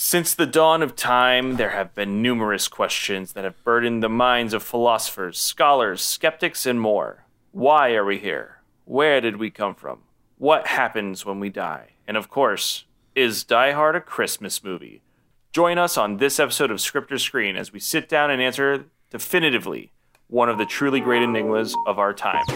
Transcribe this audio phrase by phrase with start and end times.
[0.00, 4.54] Since the dawn of time, there have been numerous questions that have burdened the minds
[4.54, 7.24] of philosophers, scholars, skeptics, and more.
[7.50, 8.60] Why are we here?
[8.84, 10.02] Where did we come from?
[10.36, 11.94] What happens when we die?
[12.06, 12.84] And of course,
[13.16, 15.02] is Die Hard a Christmas movie?
[15.50, 18.84] Join us on this episode of Script or Screen as we sit down and answer
[19.10, 19.90] definitively
[20.28, 22.46] one of the truly great enigmas of our time.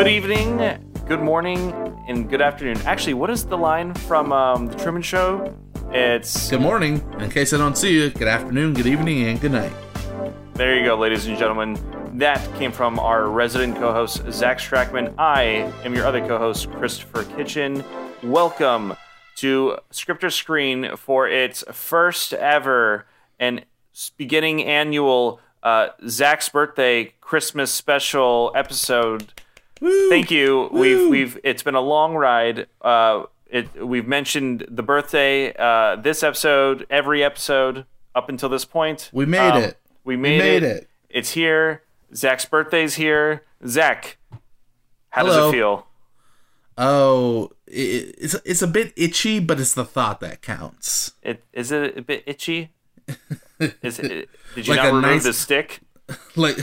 [0.00, 0.56] Good evening,
[1.06, 1.74] good morning,
[2.08, 2.78] and good afternoon.
[2.86, 5.54] Actually, what is the line from um, The Truman Show?
[5.90, 7.04] It's Good morning.
[7.18, 9.70] In case I don't see you, good afternoon, good evening, and good night.
[10.54, 11.78] There you go, ladies and gentlemen.
[12.18, 15.12] That came from our resident co host, Zach Strackman.
[15.18, 17.84] I am your other co host, Christopher Kitchen.
[18.22, 18.94] Welcome
[19.36, 23.04] to Script or Screen for its first ever
[23.38, 23.66] and
[24.16, 29.34] beginning annual uh, Zach's birthday Christmas special episode.
[29.80, 30.68] Thank you.
[30.72, 32.66] We've we've it's been a long ride.
[32.82, 39.08] Uh, it we've mentioned the birthday uh, this episode, every episode up until this point.
[39.12, 39.78] We made Um, it.
[40.04, 40.76] We made, made it.
[40.76, 40.88] it.
[41.08, 41.82] It's here.
[42.14, 43.44] Zach's birthday's here.
[43.66, 44.18] Zach,
[45.10, 45.86] how does it feel?
[46.78, 51.12] Oh, it, it's it's a bit itchy, but it's the thought that counts.
[51.22, 52.70] It is it a bit itchy?
[53.82, 54.28] Is it?
[54.54, 55.80] Did you Like not remove nice- the stick?
[56.36, 56.56] Like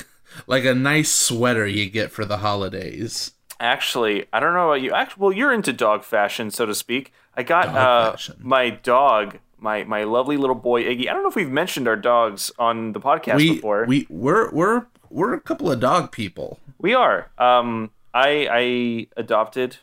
[0.45, 3.31] like a nice sweater you get for the holidays.
[3.59, 4.91] Actually, I don't know about you.
[4.91, 7.11] Actually, well, you're into dog fashion, so to speak.
[7.35, 11.09] I got uh, my dog, my my lovely little boy Iggy.
[11.09, 13.85] I don't know if we've mentioned our dogs on the podcast We before.
[13.88, 16.59] we we're we're we're a couple of dog people.
[16.77, 17.31] We are.
[17.38, 19.77] Um, I I adopted,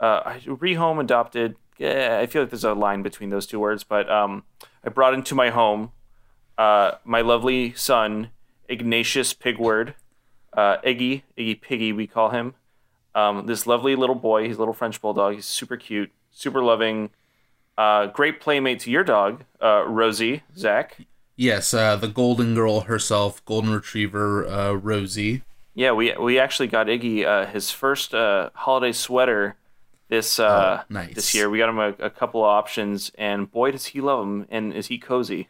[0.00, 1.56] uh, I rehome adopted.
[1.78, 4.42] Yeah, I feel like there's a line between those two words, but um,
[4.84, 5.92] I brought into my home,
[6.58, 8.30] uh, my lovely son
[8.68, 9.94] Ignatius Pigward,
[10.52, 12.54] uh, Iggy Iggy Piggy we call him.
[13.14, 14.46] Um, this lovely little boy.
[14.46, 15.34] He's a little French bulldog.
[15.34, 17.10] He's super cute, super loving.
[17.76, 20.96] Uh, great playmate to your dog, uh, Rosie Zach.
[21.36, 25.42] Yes, uh, the golden girl herself, golden retriever uh, Rosie.
[25.74, 29.54] Yeah, we we actually got Iggy uh, his first uh, holiday sweater
[30.08, 31.14] this uh, Oh, nice.
[31.14, 31.48] this year.
[31.48, 34.46] We got him a, a couple of options, and boy, does he love them!
[34.50, 35.48] And is he cozy?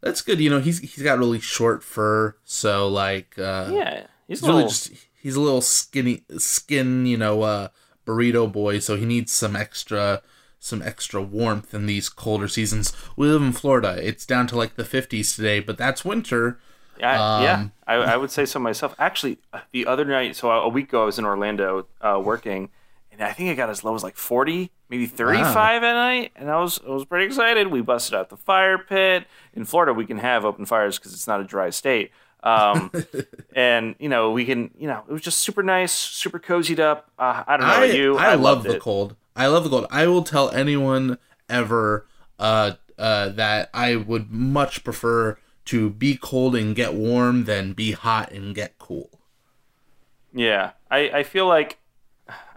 [0.00, 0.40] That's good.
[0.40, 4.46] You know, he's he's got really short fur, so like uh, Yeah, he's, he's a
[4.46, 4.70] really little.
[4.70, 7.68] just he's a little skinny skin you know uh
[8.06, 10.22] burrito boy so he needs some extra
[10.58, 14.76] some extra warmth in these colder seasons we live in florida it's down to like
[14.76, 16.58] the 50s today but that's winter
[17.00, 18.92] I, yeah, um, I, I would say so myself.
[18.98, 19.38] Actually,
[19.70, 22.70] the other night, so a week ago, I was in Orlando uh, working,
[23.18, 26.50] and I think I got as low as like forty, maybe thirty-five at night, and
[26.50, 27.66] I was I was pretty excited.
[27.68, 29.26] We busted out the fire pit.
[29.54, 32.12] In Florida, we can have open fires because it's not a dry state.
[32.44, 32.92] Um,
[33.54, 37.10] and you know we can, you know, it was just super nice, super cozied up.
[37.18, 38.16] Uh, I don't know i about you.
[38.16, 38.80] i, love the it.
[38.80, 41.18] cold i love the cold i will tell anyone
[41.48, 42.06] ever
[42.38, 47.92] uh uh that i would much prefer to be cold and get warm than be
[47.92, 49.10] hot and get cool
[50.32, 51.78] Yeah, I, I feel like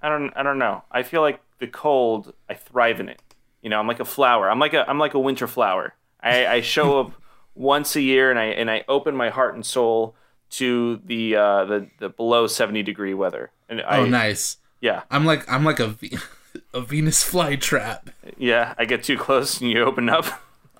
[0.02, 0.84] I don't I don't know.
[0.92, 2.34] I feel like the cold.
[2.50, 3.22] I thrive in it.
[3.62, 4.50] You know, I'm like a flower.
[4.50, 5.94] I'm like a I'm like a winter flower.
[6.22, 7.12] I, I show up
[7.56, 10.16] once a year and I and I open my heart and soul
[10.52, 13.52] to the uh, the the below 70 degree weather.
[13.70, 15.96] And I oh nice yeah i'm like i'm like a
[16.74, 18.08] a venus flytrap
[18.38, 20.26] yeah I get too close and you open up.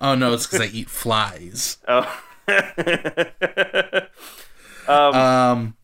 [0.00, 1.78] oh no it's because i eat flies
[4.88, 5.12] Oh.
[5.12, 5.76] Um,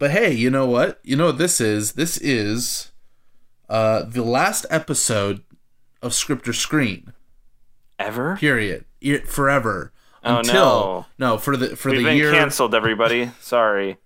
[0.00, 0.98] but hey, you know what?
[1.04, 1.92] You know what this is?
[1.92, 2.90] This is
[3.68, 5.42] uh the last episode
[6.02, 7.12] of Script or Screen.
[7.98, 8.36] Ever?
[8.36, 8.86] Period.
[9.26, 9.92] Forever.
[10.24, 11.36] Oh, Until no.
[11.38, 13.30] for the for We've the been year canceled, everybody.
[13.40, 13.98] Sorry.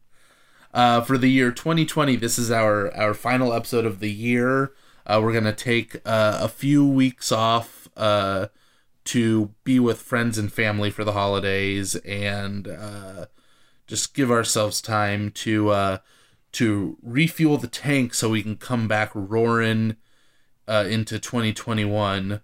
[0.75, 2.17] uh for the year 2020.
[2.17, 4.73] This is our our final episode of the year.
[5.07, 8.49] Uh, we're gonna take uh, a few weeks off uh
[9.05, 13.27] to be with friends and family for the holidays and uh
[13.87, 15.99] just give ourselves time to uh
[16.53, 19.97] to refuel the tank so we can come back roaring
[20.69, 22.41] uh into 2021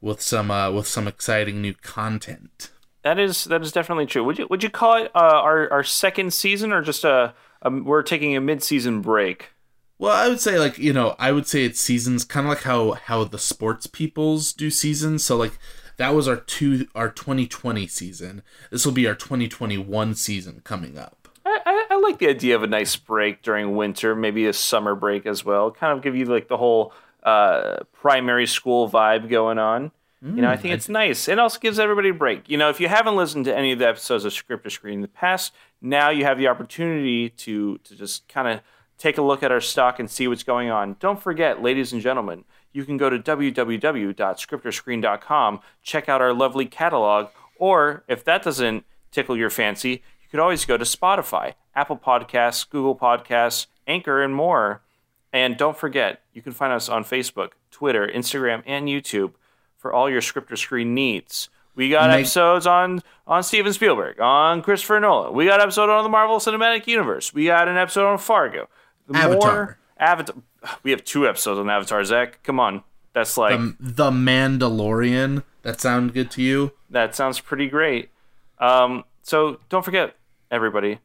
[0.00, 2.70] with some uh with some exciting new content.
[3.02, 4.24] That is that is definitely true.
[4.24, 7.32] Would you would you call it uh, our our second season or just a,
[7.62, 9.50] a we're taking a mid season break?
[9.98, 12.62] Well, I would say like, you know, I would say it's seasons kind of like
[12.62, 15.24] how how the sports peoples do seasons.
[15.24, 15.58] So like
[15.98, 18.42] that was our two our 2020 season.
[18.70, 21.28] This will be our 2021 season coming up.
[21.44, 24.94] I, I, I like the idea of a nice break during winter, maybe a summer
[24.94, 25.70] break as well.
[25.70, 26.92] Kind of give you like the whole
[27.22, 29.90] uh, primary school vibe going on.
[30.20, 31.28] you know, I think it's nice.
[31.28, 32.48] It also gives everybody a break.
[32.48, 34.94] You know, if you haven't listened to any of the episodes of Script or Screen
[34.94, 38.60] in the past, now you have the opportunity to to just kind of
[38.98, 40.96] take a look at our stock and see what's going on.
[40.98, 42.44] Don't forget, ladies and gentlemen,
[42.78, 47.26] you can go to www.scriptorscreen.com, check out our lovely catalog,
[47.58, 52.70] or if that doesn't tickle your fancy, you could always go to Spotify, Apple Podcasts,
[52.70, 54.80] Google Podcasts, Anchor, and more.
[55.32, 59.32] And don't forget, you can find us on Facebook, Twitter, Instagram, and YouTube
[59.76, 61.48] for all your script or screen needs.
[61.74, 65.34] We got Make- episodes on on Steven Spielberg, on Christopher Nolan.
[65.34, 67.34] We got an episode on the Marvel Cinematic Universe.
[67.34, 68.68] We got an episode on Fargo.
[69.12, 69.78] Avatar.
[69.98, 70.36] Avatar.
[70.82, 72.04] We have two episodes on Avatar.
[72.04, 72.82] Zach, come on.
[73.12, 75.44] That's like Um, the Mandalorian.
[75.62, 76.72] That sound good to you?
[76.90, 78.10] that sounds pretty great.
[78.58, 80.16] Um, so don't forget,
[80.50, 80.98] everybody.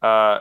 [0.00, 0.40] Uh,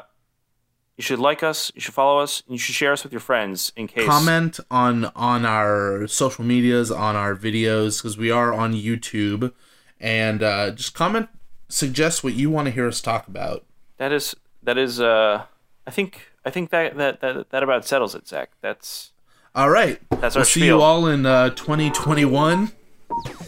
[0.97, 1.71] you should like us.
[1.75, 2.41] You should follow us.
[2.47, 4.05] And you should share us with your friends in case.
[4.07, 9.51] Comment on on our social medias, on our videos, because we are on YouTube,
[9.99, 11.29] and uh, just comment,
[11.69, 13.65] suggest what you want to hear us talk about.
[13.97, 14.99] That is that is.
[15.01, 15.43] Uh,
[15.85, 18.51] I think I think that that that, that about settles it, Zach.
[18.61, 19.11] That's
[19.53, 20.77] All right, That's we'll our see spiel.
[20.77, 22.71] you all in uh, 2021.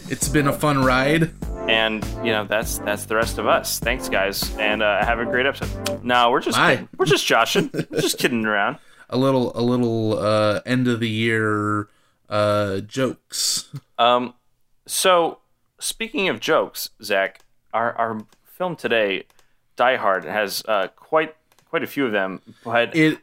[0.10, 1.32] It's been a fun ride.
[1.70, 3.80] and you know that's that's the rest of us.
[3.80, 6.04] Thanks, guys, and uh, have a great episode.
[6.04, 6.60] No, we're just
[6.98, 8.80] we're just joshing, we're just kidding around.
[9.12, 11.88] A little, a little uh, end of the year
[12.30, 13.72] uh, jokes.
[13.98, 14.36] Um,
[14.86, 15.40] so
[15.80, 17.40] speaking of jokes, Zach,
[17.74, 19.24] our our film today,
[19.78, 21.34] Die Hard, has uh, quite
[21.70, 23.20] quite a few of them, but It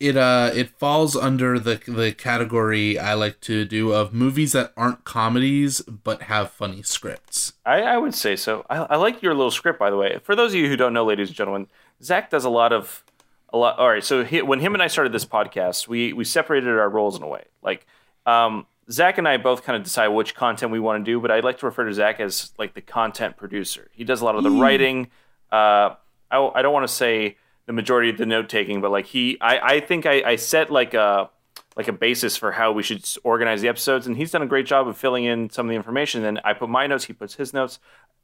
[0.00, 4.72] it uh it falls under the the category I like to do of movies that
[4.76, 7.54] aren't comedies but have funny scripts.
[7.66, 8.64] I, I would say so.
[8.70, 10.18] I, I like your little script, by the way.
[10.22, 11.66] For those of you who don't know, ladies and gentlemen,
[12.02, 13.04] Zach does a lot of
[13.52, 13.78] a lot.
[13.78, 16.88] All right, so he, when him and I started this podcast, we we separated our
[16.88, 17.44] roles in a way.
[17.62, 17.86] Like,
[18.26, 21.30] um, Zach and I both kind of decide which content we want to do, but
[21.30, 23.90] I like to refer to Zach as like the content producer.
[23.92, 25.08] He does a lot of the writing.
[25.50, 25.96] Uh,
[26.30, 27.36] I, I don't want to say
[27.66, 30.70] the majority of the note taking, but like he, I, I think I, I set
[30.70, 31.30] like a
[31.76, 34.66] like a basis for how we should organize the episodes, and he's done a great
[34.66, 36.22] job of filling in some of the information.
[36.22, 37.78] Then I put my notes, he puts his notes.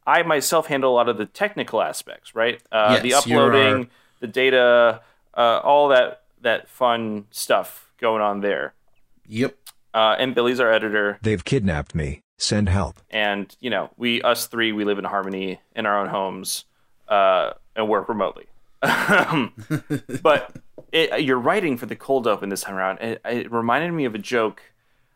[0.07, 2.61] I myself handle a lot of the technical aspects, right?
[2.73, 3.89] Uh, the Yes, you're uploading, our-
[4.21, 5.01] the data,
[5.37, 8.75] uh, all that that fun stuff going on there.
[9.29, 9.57] Yep.
[9.95, 12.21] Uh, and Billy's our editor, They've kidnapped me.
[12.37, 13.01] Send help.
[13.11, 16.65] and you know, we us three, we live in harmony in our own homes
[17.09, 18.47] uh, and work remotely.
[20.23, 20.57] but
[20.93, 24.15] it, your writing for the cold open this time around, it, it reminded me of
[24.15, 24.63] a joke.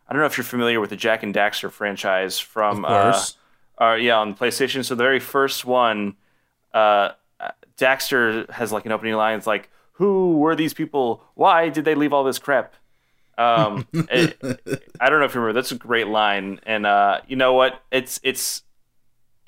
[0.08, 3.36] I don't know if you're familiar with the Jak and Daxter franchise from Of course.
[3.78, 4.84] Uh, uh, yeah, on PlayStation.
[4.84, 6.16] So the very first one,
[6.74, 7.10] uh,
[7.76, 9.36] Daxter has like an opening line.
[9.38, 11.22] It's like, "Who were these people?
[11.34, 12.74] Why did they leave all this crap?"
[13.36, 14.36] Um, it-
[14.98, 15.52] I don't know if you remember.
[15.60, 17.80] That's a great line, and uh, you know what?
[17.92, 18.62] It's it's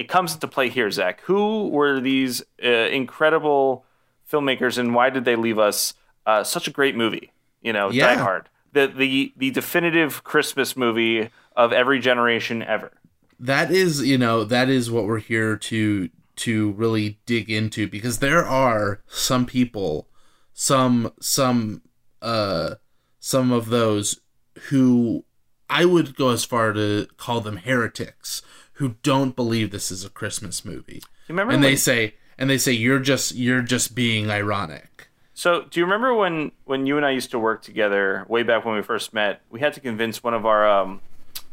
[0.00, 1.20] it comes into play here, Zach.
[1.22, 3.84] Who were these uh, incredible
[4.30, 5.94] filmmakers, and why did they leave us
[6.26, 7.32] uh, such a great movie?
[7.60, 8.14] You know, Yeah.
[8.14, 12.90] Die Hard, the the the definitive Christmas movie of every generation ever.
[13.38, 18.18] that is you know that is what we're here to to really dig into because
[18.18, 20.08] there are some people
[20.54, 21.82] some some
[22.22, 22.74] uh
[23.18, 24.20] some of those
[24.68, 25.24] who
[25.68, 28.42] i would go as far to call them heretics
[28.80, 30.96] who don't believe this is a christmas movie
[31.28, 31.52] You remember?
[31.54, 34.90] and when, they say and they say you're just you're just being ironic
[35.32, 38.66] so, do you remember when when you and I used to work together way back
[38.66, 39.40] when we first met?
[39.48, 41.00] We had to convince one of our um,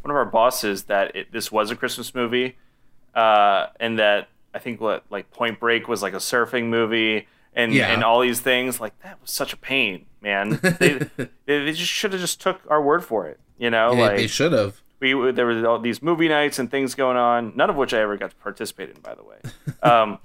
[0.02, 2.58] one of our bosses that it, this was a Christmas movie,
[3.16, 7.74] uh, and that I think what like Point Break was like a surfing movie, and
[7.74, 7.94] Yeah.
[7.94, 10.60] and all these things like that was such a pain, man.
[10.62, 13.96] They they, they just should have just took our word for it, you know?
[13.96, 17.18] they, like they should have we there were all these movie nights and things going
[17.18, 19.38] on, none of which I ever got to participate in, by the way.
[19.84, 20.20] um,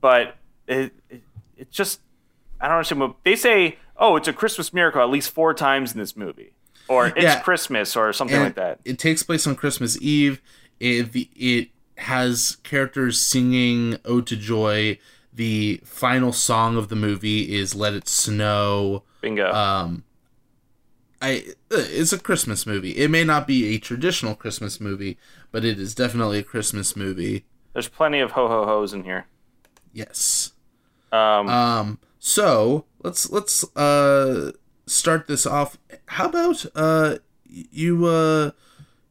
[0.00, 1.22] but it, it
[1.56, 2.00] it just
[2.60, 3.00] I don't understand.
[3.00, 6.52] what- They say, oh, it's a Christmas miracle at least four times in this movie,
[6.88, 7.40] or it's Yeah.
[7.40, 8.80] Christmas, or something And like that.
[8.84, 10.40] It takes place on Christmas Eve.
[10.80, 11.68] It it
[11.98, 14.98] has characters singing "Ode to Joy."
[15.32, 19.52] The final song of the movie is "Let It Snow." Bingo.
[19.52, 20.04] Um,
[21.26, 22.92] I uh, it's a Christmas movie.
[22.92, 25.18] It may not be a traditional Christmas movie,
[25.50, 27.44] but it is definitely a Christmas movie.
[27.72, 29.26] There's plenty of ho ho hos in here.
[29.92, 30.52] Yes.
[31.12, 31.98] Um, Um.
[32.18, 34.52] So let's let's uh
[34.86, 35.78] start this off.
[36.06, 38.50] How about uh you uh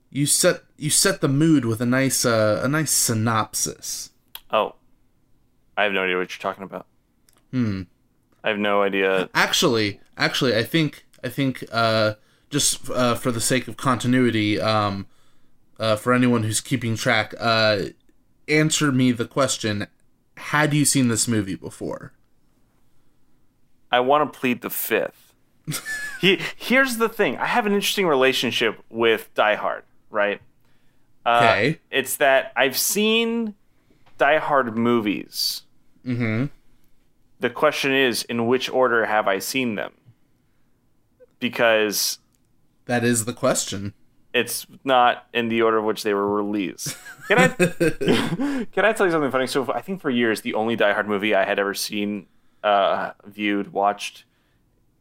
[0.09, 4.11] you set you set the mood with a nice uh a nice synopsis.
[4.51, 4.75] oh,
[5.77, 6.87] I have no idea what you're talking about.
[7.51, 7.83] Hmm.
[8.43, 9.29] I have no idea.
[9.33, 12.13] Actually, actually, I think I think uh
[12.49, 15.07] just uh for the sake of continuity, um
[15.79, 17.85] uh, for anyone who's keeping track, uh,
[18.47, 19.87] answer me the question:
[20.37, 22.13] Had you seen this movie before?
[23.91, 25.33] I want to plead the fifth.
[26.21, 30.41] he, here's the thing: I have an interesting relationship with Die Hard, right?
[31.25, 31.79] Uh, Okay.
[31.91, 33.55] It's that I've seen
[34.17, 35.63] Die Hard movies.
[36.05, 36.45] Mm-hmm.
[37.39, 39.93] The question is, in which order have I seen them?
[41.49, 42.17] Because
[42.85, 43.93] That is the question.
[44.33, 46.97] it's not in the order of which they were released.
[47.27, 47.47] Can I
[48.75, 49.47] can I tell you something funny?
[49.47, 52.25] So I think for years the only Die Hard movie I had ever seen,
[52.63, 54.25] uh, viewed, watched,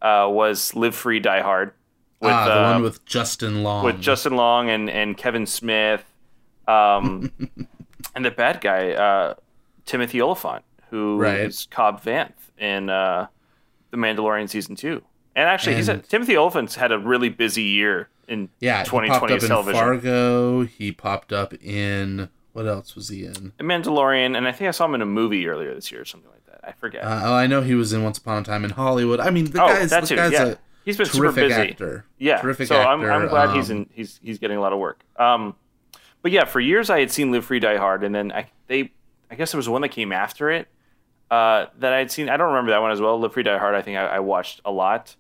[0.02, 1.72] uh, was Live Free Die Hard
[2.20, 3.84] with ah, the uh, one with Justin Long.
[3.86, 6.04] with Justin Long and and Kevin Smith,
[6.68, 7.32] um,
[8.14, 9.34] and the bad guy uh,
[9.86, 11.40] Timothy Olyphant, who Right.
[11.40, 13.26] is Cobb Vanth in uh,
[13.90, 15.02] the Mandalorian season two.
[15.37, 19.09] And actually, he's a, Timothy Olyphant's had a really busy year in yeah, he popped
[19.09, 19.81] 2020 up in television.
[19.81, 20.62] Fargo.
[20.64, 23.53] He popped up in what else was he in?
[23.59, 26.05] The Mandalorian, and I think I saw him in a movie earlier this year or
[26.05, 26.61] something like that.
[26.62, 27.03] I forget.
[27.03, 29.19] Uh, oh, I know he was in Once Upon a Time in Hollywood.
[29.19, 30.17] I mean, the oh, guy's, that the too.
[30.17, 31.53] guy's Yeah, a he's been super busy.
[31.53, 32.05] actor.
[32.19, 33.03] Yeah, terrific so I'm.
[33.03, 33.91] I'm glad he's um, in.
[33.93, 35.05] He's he's getting a lot of work.
[35.17, 35.57] Um,
[36.23, 38.93] but yeah, for years I had seen Live Free Die Hard, and then I they
[39.31, 40.69] I guess there was one that came after it
[41.31, 42.29] uh, that I had seen.
[42.29, 43.19] I don't remember that one as well.
[43.19, 43.75] Live Free Die Hard.
[43.75, 45.17] I think I, I watched a lot,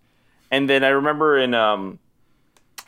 [0.50, 1.98] and then I remember in um,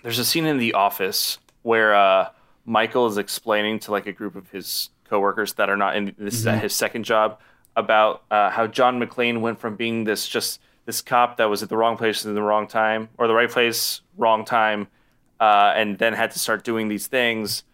[0.03, 2.29] there's a scene in The Office where uh,
[2.65, 6.35] Michael is explaining to like a group of his coworkers that are not in this
[6.35, 6.59] is Mm-hmm.
[6.61, 7.39] his second job
[7.77, 11.69] about uh, how John McClane went from being this just this cop that was at
[11.69, 14.87] the wrong place in the wrong time or the right place wrong time
[15.41, 17.65] uh, and then had to start doing these things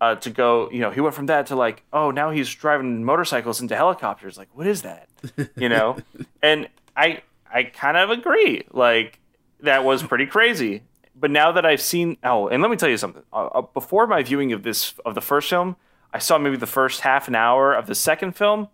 [0.00, 3.04] uh, to go you know he went from that to like oh now he's driving
[3.04, 4.38] motorcycles into helicopters.
[4.38, 5.08] Like what is that?
[5.56, 5.96] You know?
[6.42, 8.62] And I I kind of agree.
[8.72, 9.19] Like
[9.62, 10.82] that was pretty crazy
[11.14, 14.06] but now that I've seen oh and let me tell you something uh, uh, before
[14.06, 15.76] my viewing of this of the first film
[16.12, 18.68] I saw maybe the first half an hour of the second film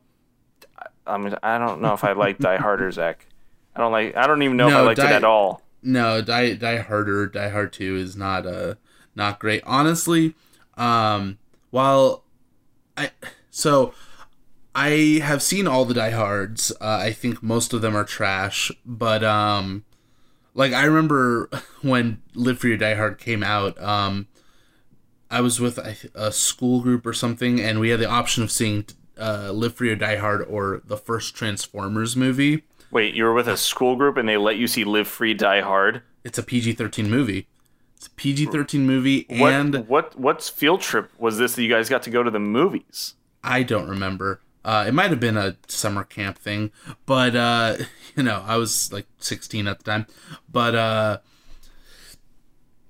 [1.07, 3.27] I mean, I don't know if I like Die Harder, Zach.
[3.77, 4.17] I don't like.
[4.17, 5.63] I don't even know if I No, liked Die- it at all.
[5.83, 8.75] No, Die Die Harder, Die Hard Two is not uh
[9.15, 9.63] not great.
[9.65, 10.35] Honestly,
[10.77, 11.39] um,
[11.71, 12.25] while
[12.97, 13.13] I
[13.53, 13.95] so
[14.75, 16.73] I have seen all the Die Hards.
[16.81, 19.85] Uh, I think most of them are trash, but um,
[20.57, 21.49] like I remember
[21.83, 23.81] when Live Free or Die Hard came out.
[23.81, 24.27] Um,
[25.31, 28.51] I was with th- a school group or something, and we had the option of
[28.51, 28.87] seeing
[29.19, 32.65] uh, Live Free or Die Hard or the first Transformers movie.
[32.91, 35.61] Wait, you were with a school group and they let you see Live Free, Die
[35.61, 36.03] Hard.
[36.25, 37.47] It's a PG thirteen movie.
[37.97, 40.19] It's a PG thirteen movie, and what?
[40.19, 43.15] What field trip was this that you guys got to go to the movies?
[43.43, 44.41] I don't remember.
[44.67, 46.73] Uh, it might have been a summer camp thing,
[47.07, 47.77] but uh,
[48.17, 50.07] you know, I was like sixteen at the time.
[50.51, 51.19] But uh,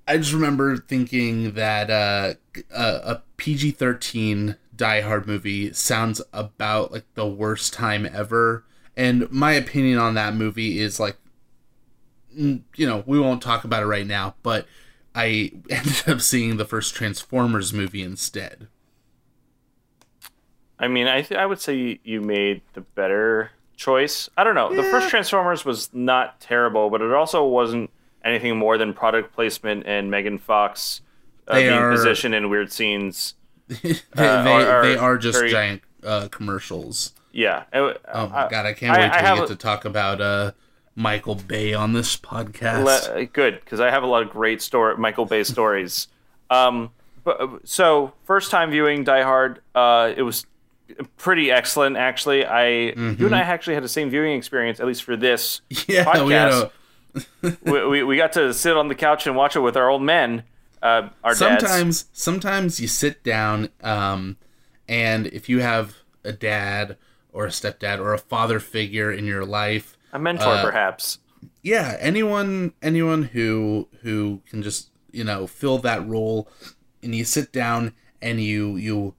[0.07, 2.33] I just remember thinking that uh,
[2.75, 8.65] a, a PG thirteen Die Hard movie sounds about like the worst time ever.
[8.95, 11.17] And my opinion on that movie is like,
[12.35, 14.65] you know, we won't talk about it right now, but
[15.13, 18.67] I ended up seeing the first Transformers movie instead.
[20.79, 24.29] I mean, I th- I would say you- made the better choice.
[24.37, 24.75] I don't know.
[24.75, 27.89] The first Transformers was not terrible, but it also wasn't
[28.23, 31.01] anything more than product placement and Megan Fox
[31.47, 33.33] uh, being are- positioned in weird scenes.
[33.67, 37.13] they, Uh, they, are- are they are just very- giant uh, commercials.
[37.31, 37.63] Yeah.
[37.73, 39.55] Uh, Oh my I- god, I can't I- wait I till have a- get to
[39.55, 40.51] talk about uh,
[40.95, 42.83] Michael Bay on this podcast.
[43.15, 46.07] Le- good because I have a lot of great story Michael Bay stories.
[46.49, 46.91] Um,
[47.23, 50.45] but uh, so first time viewing Die Hard, uh, it was
[51.17, 52.45] pretty excellent actually.
[52.45, 56.03] I you and I actually had the same viewing experience at least for this yeah,
[56.23, 56.71] we podcast.
[57.13, 59.89] a, we, we, we got to sit on the couch and watch it with our
[59.89, 60.43] old men,
[60.83, 61.39] uh, our dads.
[61.39, 64.37] sometimes sometimes you sit down um,
[64.87, 66.97] and if you have a dad
[67.33, 71.19] or a stepdad or a father figure in your life A mentor, uh, perhaps.
[71.63, 76.47] yeah anyone anyone who who can just you know fill that role
[77.01, 79.13] and you sit down and you you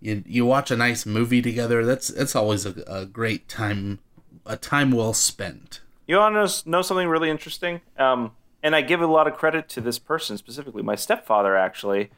[0.00, 3.98] you, you watch a nice movie together that's that's always a, a great time
[4.46, 7.80] a time well spent You want to know, know something really interesting?
[7.98, 12.10] Um, and I give a lot of credit to this person specifically, my stepfather actually.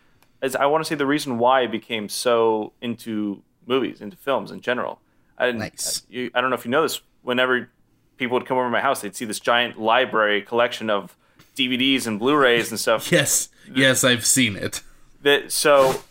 [0.42, 4.50] Is I want to say the reason why I became so into movies, into films
[4.50, 5.00] in general.
[5.38, 6.02] I, Nice.
[6.08, 7.00] You, I don't know if you know this.
[7.22, 7.70] Whenever
[8.16, 11.16] people would come over to my house, they'd see this giant library collection of
[11.54, 13.12] DVDs and Blu-rays and stuff.
[13.12, 14.82] yes yes i've seen it
[15.22, 16.02] that so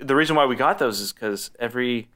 [0.00, 2.08] the reason why we got those is because every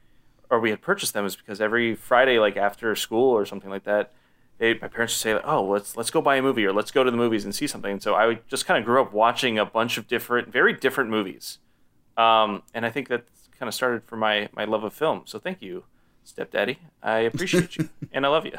[0.49, 3.83] or we had purchased them is because every Friday, like after school or something like
[3.85, 4.11] that,
[4.59, 7.03] they, my parents would say, "Oh, let's let's go buy a movie or let's go
[7.03, 9.57] to the movies and see something." And so I just kind of grew up watching
[9.59, 11.59] a bunch of different, very different movies
[12.17, 13.25] Um, and I think that
[13.59, 15.23] kind of started for my my love of film.
[15.25, 15.85] So thank you,
[16.23, 16.79] stepdaddy.
[17.01, 18.53] I appreciate you and I love you.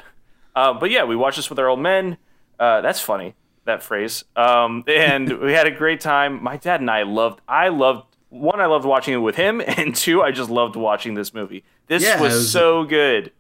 [0.55, 2.19] Uh, but yeah, we watched this with our old men.
[2.59, 4.25] Uh, that's funny that phrase.
[4.37, 6.43] Um, and we had a great time.
[6.43, 7.41] My dad and I loved.
[7.49, 8.61] I loved one.
[8.61, 11.65] I loved watching it with him, and two, I just loved watching this movie.
[11.87, 13.33] This Yeah, was, was- so good.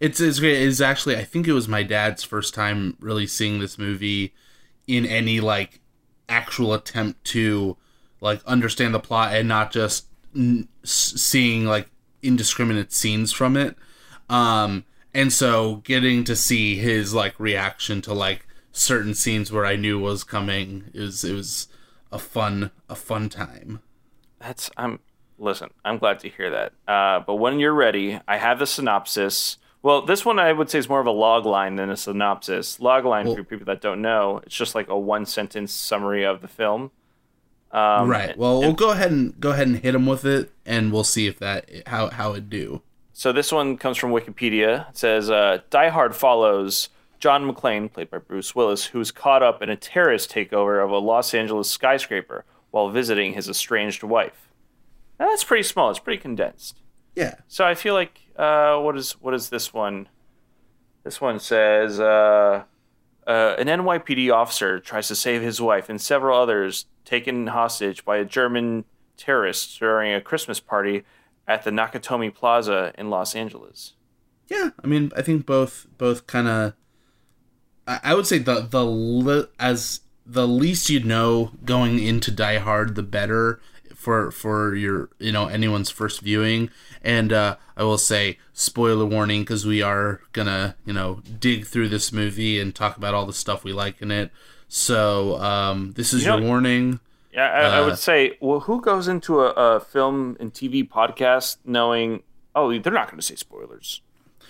[0.00, 0.40] It's it's.
[0.40, 4.34] It's actually I think it was my dad's first time really seeing this movie
[4.88, 5.80] in any like
[6.28, 7.76] actual attempt to
[8.20, 11.88] like understand the plot and not just n- seeing like
[12.22, 13.76] indiscriminate scenes from it.
[14.28, 19.76] Um and so getting to see his like reaction to like certain scenes where I
[19.76, 21.68] knew was coming is it was
[22.10, 23.80] a fun a fun time.
[24.42, 24.98] That's I'm
[25.38, 25.70] listen.
[25.84, 26.72] I'm glad to hear that.
[26.86, 29.58] Uh, but when you're ready, I have the synopsis.
[29.82, 32.78] Well, this one I would say is more of a log line than a synopsis.
[32.80, 36.24] Log line Well- for people that don't know, it's just like a one sentence summary
[36.24, 36.90] of the film.
[37.72, 38.36] Um, right.
[38.36, 41.26] Well, we'll go ahead and go ahead and hit him with it and we'll see
[41.26, 42.82] if that how how it do.
[43.14, 44.90] So this one comes from Wikipedia.
[44.90, 49.42] It says uh, Die Hard follows John McClane, played by Bruce Willis, who is caught
[49.42, 54.48] up in a terrorist takeover of a Los Angeles skyscraper while visiting his estranged wife.
[55.20, 55.90] Now, that's pretty small.
[55.90, 56.80] It's pretty condensed.
[57.14, 57.36] Yeah.
[57.46, 60.08] So I feel like uh, what is what is this one?
[61.04, 62.64] This one says uh,
[63.26, 68.16] uh, an NYPD officer tries to save his wife and several others taken hostage by
[68.16, 68.84] a German
[69.16, 71.04] terrorist during a Christmas party
[71.46, 73.94] at the Nakatomi Plaza in Los Angeles.
[74.48, 76.74] Yeah, I mean, I think both both kind of.
[77.86, 82.58] I, I would say the the li- as the least you know going into Die
[82.58, 83.60] Hard, the better
[83.94, 86.70] for for your you know anyone's first viewing.
[87.02, 91.88] And uh, I will say spoiler warning because we are gonna you know dig through
[91.88, 94.30] this movie and talk about all the stuff we like in it.
[94.68, 97.00] So um, this is You know- warning.
[97.34, 100.86] Yeah, I, I Uh, would say, well, who goes into a, a film and TV
[100.86, 102.22] podcast knowing,
[102.54, 104.02] oh, they're not going to say spoilers?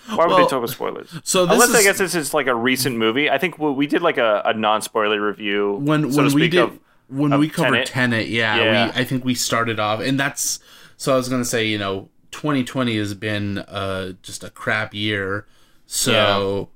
[0.07, 1.09] Why would Well, they talk about spoilers?
[1.23, 3.29] So this Unless is I guess this is like a recent movie.
[3.29, 6.79] I think we, did like a, a non-spoiler review when so when we did of
[7.07, 7.87] when of we covered Tenet.
[7.87, 8.85] Tenet, yeah, Yeah.
[8.87, 10.59] we I think we started off, and that's
[10.97, 15.45] so I was gonna say, you know, 2020 has been uh just a crap year,
[15.85, 16.69] so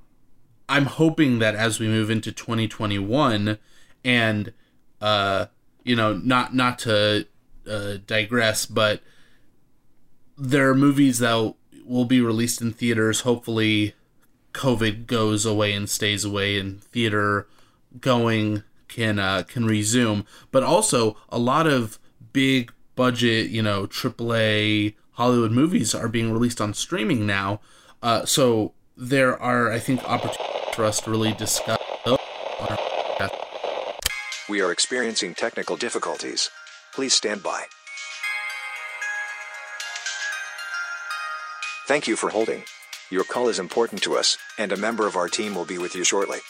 [0.68, 3.58] I'm hoping that as we move into 2021,
[4.04, 4.52] and
[5.00, 5.46] uh,
[5.84, 7.26] you know, not not to
[7.68, 9.02] uh, digress, but
[10.36, 11.54] there are movies that
[11.88, 13.20] will be released in theaters.
[13.20, 13.94] Hopefully,
[14.52, 17.48] COVID goes away and stays away, and theater
[18.00, 20.24] going can uh, can resume.
[20.50, 21.98] But also, a lot of
[22.32, 27.60] big budget, you know, AAA Hollywood movies are being released on streaming now.
[28.02, 31.78] Uh, so there are, I think, opportunities for us to really discuss.
[34.48, 36.50] We are experiencing technical difficulties.
[36.94, 37.64] Please stand by.
[41.88, 42.64] Thank you for holding.
[43.10, 45.94] Your call is important to us, and a member of our team will be with
[45.96, 46.40] you shortly.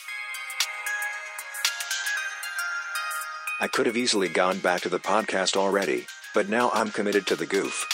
[3.61, 7.37] I could have easily gone back to the podcast already, but now I'm committed to
[7.37, 7.87] the goof.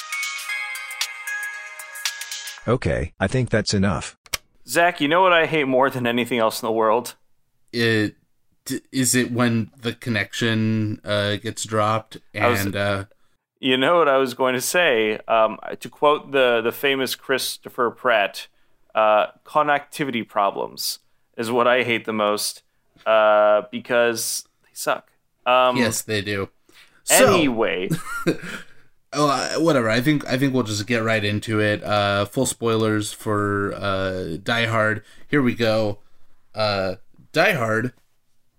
[2.67, 4.17] Okay, I think that's enough.
[4.67, 7.15] Zach, you know what I hate more than anything else in the world?
[7.75, 8.17] It
[8.91, 13.05] is it when the connection uh, gets dropped I was- and uh,
[13.65, 15.19] You know what I was going to say?
[15.27, 18.47] Um, to quote the the famous Christopher Pratt,
[18.95, 20.99] uh, connectivity problems
[21.39, 22.63] is what I hate the most
[23.07, 25.11] uh, because they suck.
[25.47, 26.51] Um, yes, they do.
[27.05, 27.89] So, Anyway,
[29.15, 29.89] Oh, uh, whatever.
[29.89, 31.83] I think I think we'll just get right into it.
[31.83, 35.03] Uh, full spoilers for uh, Die Hard.
[35.27, 36.01] Here we go.
[36.55, 36.97] Uh,
[37.33, 37.95] Die Hard,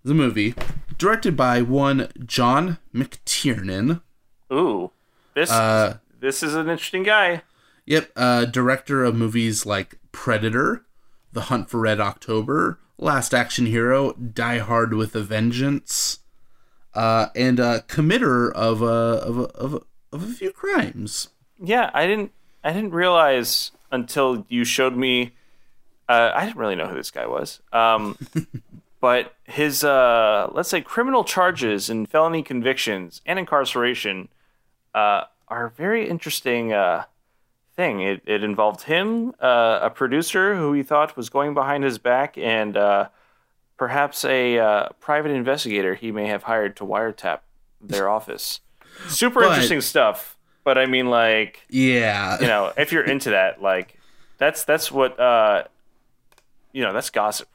[0.04, 0.56] the movie,
[0.98, 4.02] directed by one John McTiernan.
[4.51, 4.91] Ooh,
[5.34, 7.43] this Uh, this is an interesting guy.
[7.86, 10.86] Yep, uh, director of movies like Predator,
[11.34, 16.19] The Hunt for Red October, Last Action Hero, Die Hard with a Vengeance,
[16.95, 19.81] uh, and uh, committer of a of a, of a,
[20.12, 21.29] of a few crimes.
[21.60, 22.31] Yeah, I didn't
[22.63, 25.36] I didn't realize until you showed me.
[26.08, 27.62] Uh, I didn't really know who this guy was.
[27.73, 28.17] Um,
[28.99, 34.29] but his uh, let's say criminal charges and felony convictions and incarceration
[34.95, 37.03] uh, are a very interesting uh,
[37.75, 38.01] thing.
[38.01, 42.38] It, it involved him, uh, a producer who he thought was going behind his back,
[42.38, 43.10] and uh,
[43.77, 47.39] perhaps a uh, private investigator he may have hired to wiretap
[47.81, 48.62] their office.
[49.08, 50.31] Super But- interesting stuff.
[50.63, 53.99] But I mean, like, Yeah, you know, if you're into that, like,
[54.39, 55.65] that's that's what uh,
[56.71, 57.47] you know, that's gossip.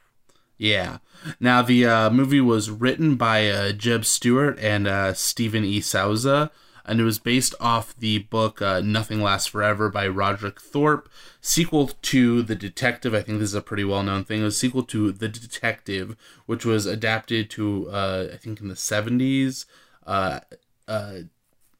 [0.57, 0.99] Yeah.
[1.39, 5.81] Now the uh, movie was written by uh, Jeb Stewart and uh, Stephen E.
[5.81, 6.51] Souza.
[6.85, 11.87] And it was based off the book uh, Nothing Lasts Forever by Roderick Thorp, sequel
[12.01, 13.13] to The Detective.
[13.13, 14.41] I think this is a pretty well known thing.
[14.41, 16.15] It was sequel to The Detective,
[16.45, 19.65] which was adapted to, uh, I think, in the 70s,
[20.07, 20.39] uh,
[20.87, 21.13] uh,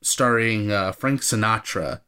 [0.02, 2.02] starring uh, Frank Sinatra.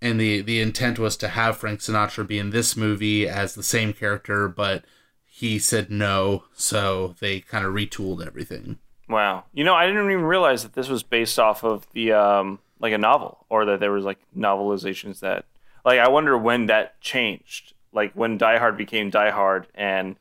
[0.00, 3.62] And the, the intent was to have Frank Sinatra be in this movie as the
[3.62, 4.84] same character, but
[5.24, 8.78] he said no, so they kind of retooled everything.
[9.12, 9.44] Wow.
[9.52, 12.92] You know, I didn't even realize that this was based off of the um like
[12.92, 15.44] a novel or that there was like novelizations that
[15.84, 17.74] like I wonder when that changed.
[17.92, 20.16] Like when Die Hard became Die Hard and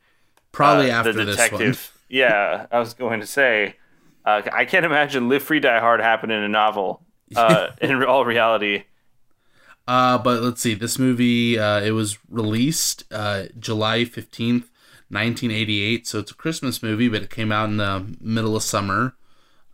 [0.52, 1.98] Probably uh, after the this detective.
[2.10, 3.76] yeah, I was going to say
[4.26, 7.02] uh, I can't imagine Live Free Die Hard happen in a novel.
[7.36, 8.84] Uh, in all reality.
[9.88, 10.74] Uh, but let's see.
[10.74, 14.66] This movie, uh, it was released uh, July 15th,
[15.12, 16.08] 1988.
[16.08, 19.16] So it's a Christmas movie, but it came out in the middle of summer.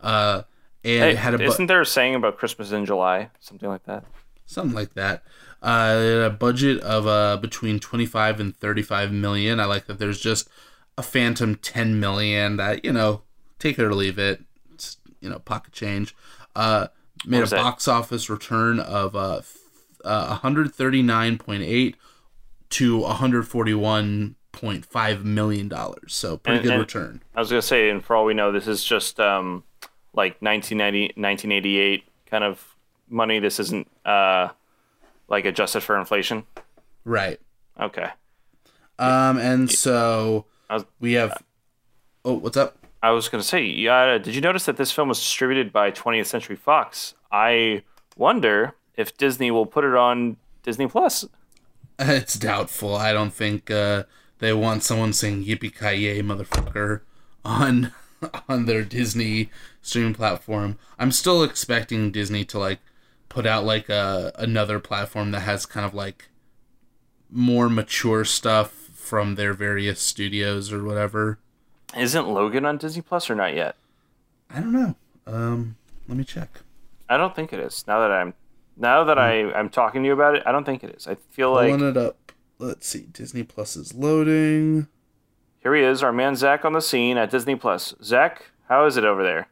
[0.00, 0.42] Uh,
[0.84, 3.68] and Hey, it had a bu- isn't there a saying about Christmas in July, something
[3.68, 4.04] like that?
[4.46, 5.22] something like that.
[5.62, 9.60] Uh, a budget of uh, between 25 and 35 million.
[9.60, 10.48] I like that there's just
[10.96, 13.22] a phantom 10 million that, you know,
[13.58, 14.40] take it or leave it.
[14.72, 16.14] It's, you know, pocket change.
[16.56, 16.86] Uh,
[17.26, 17.56] made a that?
[17.56, 19.42] box office return of uh,
[20.04, 21.94] uh, 139.8
[22.70, 23.04] to
[24.52, 26.14] 141.5 million dollars.
[26.14, 27.22] So pretty And- good and- return.
[27.34, 29.64] I was gonna say, and for all we know, this is just um,
[30.14, 32.74] like 1990, 1988 kind of
[33.08, 33.38] money.
[33.38, 34.48] This isn't uh,
[35.28, 36.44] like adjusted for inflation.
[37.04, 37.40] Right.
[37.80, 38.08] Okay.
[38.98, 41.42] Um, and so was- we have.
[42.24, 42.76] Oh, what's up?
[43.02, 44.18] I was gonna say, yeah.
[44.18, 47.14] Did you notice that this film was distributed by 20th Century Fox?
[47.30, 47.82] I
[48.16, 51.24] wonder if Disney will put it on Disney Plus.
[52.00, 52.94] It's doubtful.
[52.94, 54.04] I don't think uh,
[54.38, 57.00] they want someone saying "Yippee ki yay, motherfucker"
[57.44, 57.92] on
[58.48, 59.50] on their Disney
[59.82, 60.78] streaming platform.
[60.98, 62.80] I'm still expecting Disney to like
[63.28, 66.28] put out like a another platform that has kind of like
[67.30, 71.38] more mature stuff from their various studios or whatever.
[71.96, 73.76] Isn't Logan on Disney Plus or not yet?
[74.50, 74.94] I don't know.
[75.26, 76.60] Um, let me check.
[77.08, 77.84] I don't think it is.
[77.86, 78.34] Now that I'm
[78.76, 81.06] now that I I'm talking to you about it, I don't think it is.
[81.06, 82.27] I feel like Pulling it up.
[82.58, 83.06] Let's see.
[83.12, 84.88] Disney Plus is loading.
[85.62, 87.94] here he is, our man Zach on the scene at Disney Plus.
[88.02, 89.48] Zach, how is it over there?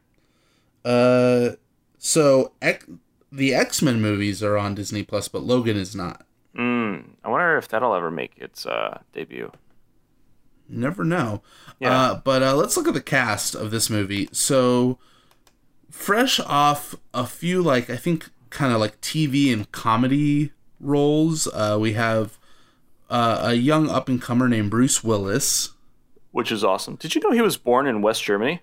[0.83, 1.55] Uh,
[1.97, 2.85] so X,
[3.31, 6.25] the X Men movies are on Disney Plus, but Logan is not.
[6.55, 9.51] Mm, I wonder if that'll ever make its uh, debut.
[10.69, 11.41] Never know.
[11.79, 11.97] Yeah.
[11.97, 14.27] Uh, but uh, let's look at the cast of this movie.
[14.33, 14.97] So,
[15.89, 21.77] fresh off a few, like, I think, kind of like TV and comedy roles, uh,
[21.79, 22.37] we have
[23.09, 25.73] uh, a young up and comer named Bruce Willis.
[26.31, 26.95] Which is awesome.
[26.95, 28.61] Did you know he was born in West Germany?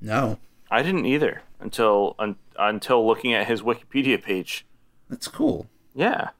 [0.00, 0.38] No,
[0.70, 4.66] I didn't either until un, until looking at his Wikipedia page.
[5.08, 5.66] that's cool.
[5.94, 6.30] Yeah.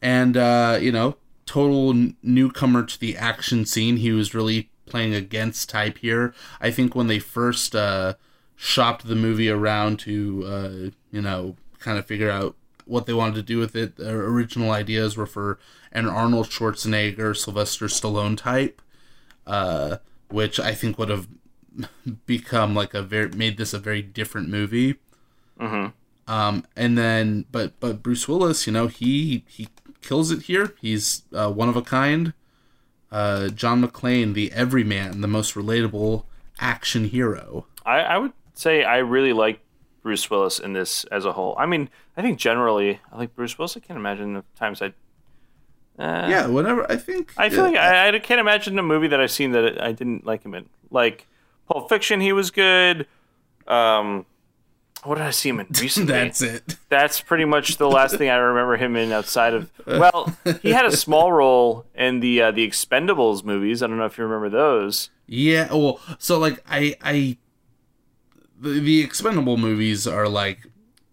[0.00, 3.96] and uh, you know, total n- newcomer to the action scene.
[3.98, 6.32] He was really playing against type here.
[6.60, 8.14] I think when they first uh,
[8.54, 12.54] shopped the movie around to, uh, you know, kind of figure out
[12.86, 15.58] what they wanted to do with it, their original ideas were for
[15.92, 18.80] an Arnold Schwarzenegger, Sylvester Stallone type,
[19.46, 19.98] uh,
[20.30, 21.28] which I think would have
[22.26, 24.96] become like a very made this a very different movie.
[26.28, 29.68] Um, and then, but but Bruce Willis, you know, he he
[30.00, 30.74] kills it here.
[30.80, 32.32] He's uh, one of a kind.
[33.10, 36.24] Uh, John McClane, the everyman, the most relatable
[36.58, 37.66] action hero.
[37.84, 39.60] I, I would say I really like
[40.06, 41.56] Bruce Willis in this as a whole.
[41.58, 43.76] I mean, I think generally I like Bruce Willis.
[43.76, 44.92] I can't imagine the times I.
[45.98, 46.88] Uh, Yeah, whatever.
[46.88, 47.32] I think.
[47.36, 49.90] I feel yeah, like I, I can't imagine a movie that I've seen that I
[49.90, 50.68] didn't like him in.
[50.92, 51.26] Like
[51.68, 53.08] Pulp Fiction, he was good.
[53.66, 54.26] Um,
[55.02, 56.12] what did I see him in recently?
[56.12, 56.76] that's it.
[56.88, 59.72] That's pretty much the last thing I remember him in outside of.
[59.88, 63.82] Well, he had a small role in the uh, the Expendables movies.
[63.82, 65.10] I don't know if you remember those.
[65.26, 65.66] Yeah.
[65.72, 67.38] Well, so like I I
[68.58, 70.66] the, the expendable movies are like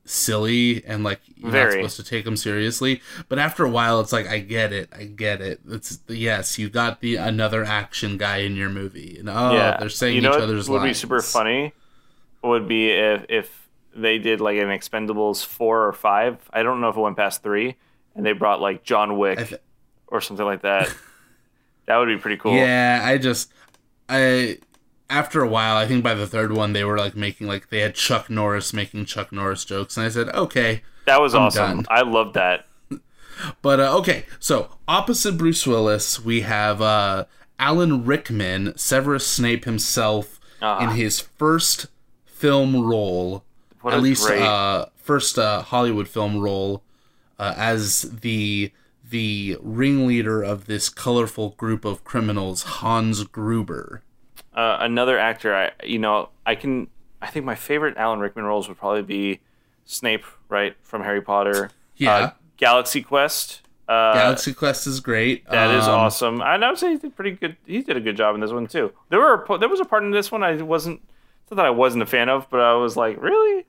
[0.06, 4.12] silly and like you're not supposed to take them seriously but after a while it's
[4.12, 8.38] like i get it i get it it's yes you got the another action guy
[8.38, 10.90] in your movie and oh yeah, they're saying you know each what other's would lines
[10.90, 11.74] be super funny.
[12.44, 16.38] Would be if if they did like an Expendables four or five.
[16.52, 17.78] I don't know if it went past three,
[18.16, 19.62] and they brought like John Wick th-
[20.08, 20.94] or something like that.
[21.86, 22.54] that would be pretty cool.
[22.54, 23.52] yeah i just
[24.10, 24.58] i
[25.14, 27.80] after a while i think by the third one they were like making like they
[27.80, 31.84] had chuck norris making chuck norris jokes and i said okay that was I'm awesome.
[31.84, 31.86] done.
[31.90, 32.66] I love that.
[33.62, 37.26] But uh, okay, so opposite Bruce Willis, we have uh,
[37.60, 40.82] Alan Rickman, Severus Snape himself, Ah.
[40.82, 41.88] in his first
[42.26, 43.44] film role
[43.86, 46.84] at least great- uh, first uh, Hollywood film role
[47.38, 48.72] uh, as the
[49.04, 54.04] the ringleader of this colorful group of criminals, Hans Gruber.
[54.56, 55.56] Uh, another actor.
[55.56, 56.88] I you know I can.
[57.22, 59.40] I think my favorite Alan Rickman roles would probably be
[59.86, 61.70] Snape, right from Harry Potter.
[61.96, 62.16] Yeah.
[62.16, 63.62] Uh, Galaxy Quest.
[63.88, 65.48] Uh, Galaxy Quest is great.
[65.50, 66.42] That is Um, awesome.
[66.42, 67.56] And I would say he did pretty good.
[67.68, 68.92] He did a good job in this one too.
[69.10, 71.02] There were there was a part in this one I wasn't
[71.52, 73.66] that I wasn't a fan of, but I was like, really.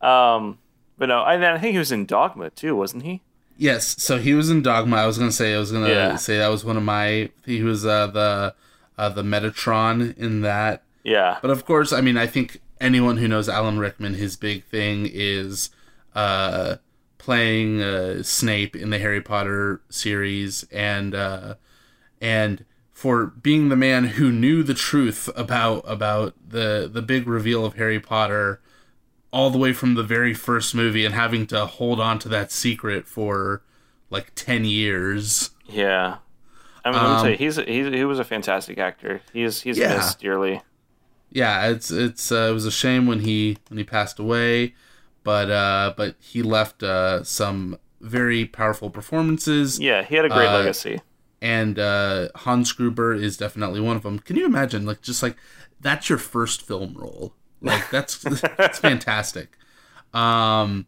[0.00, 0.58] Um,
[0.98, 3.22] but no, and then I think he was in Dogma too, wasn't he?
[3.56, 4.96] Yes, so he was in Dogma.
[4.96, 6.14] I was gonna say I was gonna Yeah.
[6.16, 7.30] say that was one of my.
[7.44, 8.54] He was uh, the
[8.98, 10.82] uh, the Metatron in that.
[11.02, 11.38] Yeah.
[11.42, 15.08] But of course, I mean, I think anyone who knows Alan Rickman, his big thing
[15.12, 15.70] is
[16.14, 16.76] uh,
[17.18, 21.54] playing uh, Snape in the Harry Potter series, and uh,
[22.20, 27.64] and for being the man who knew the truth about about the the big reveal
[27.64, 28.60] of Harry Potter
[29.34, 32.52] all the way from the very first movie and having to hold on to that
[32.52, 33.62] secret for
[34.08, 35.50] like 10 years.
[35.66, 36.18] Yeah.
[36.84, 39.22] I mean, let me Um, tell you, he's, he's he was a fantastic actor.
[39.32, 39.84] He's he's Yeah.
[39.84, 40.62] missed dearly.
[41.30, 44.74] yeah, it's it's uh, it was a shame when he when he passed away,
[45.24, 50.50] but uh, but he left uh, some very powerful performances, Yeah, he had a great
[50.50, 51.00] Uh, legacy.
[51.42, 54.18] and uh, Hans Gruber is definitely one of them.
[54.20, 55.36] Can you imagine, like, just like
[55.80, 57.34] that's your first film role?
[57.62, 58.18] Like that's
[58.58, 59.58] that's fantastic.
[60.12, 60.86] Um,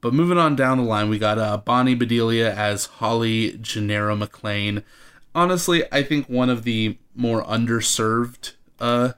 [0.00, 4.84] but moving on down the line, we got uh, Bonnie Bedelia as Holly Gennaro McClane.
[5.34, 9.12] Honestly, I think one of the more underserved uh,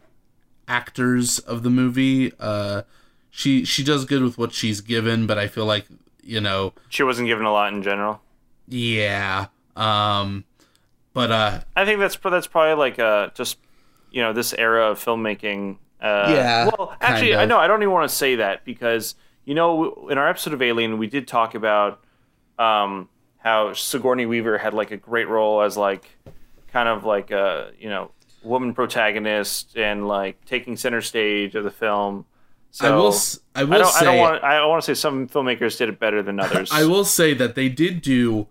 [0.69, 2.33] actors of the movie.
[2.39, 2.83] Uh,
[3.31, 5.87] she she does good with what she's given, but I feel like
[6.23, 8.21] you know, She wasn't given a lot in general.
[8.69, 9.47] yeah.
[9.77, 10.45] Um,
[11.13, 13.59] but uh, I think that's that's probably like uh just
[14.11, 15.77] you know this era of filmmaking.
[16.01, 19.55] Uh, Yeah, Well, actually, I know I don't even want to say that because you
[19.55, 22.01] know in our episode of Alien we did talk about
[22.59, 23.09] um
[23.41, 26.09] how Sigourney Weaver had like a great role as like
[26.73, 28.11] kind of like a you know
[28.43, 32.27] woman protagonist and like taking center stage of the film.
[32.71, 33.15] So I will
[33.55, 35.89] I will I don't, say I don't want I want to say some filmmakers did
[35.89, 36.71] it better than others.
[36.73, 38.47] I will say that they did do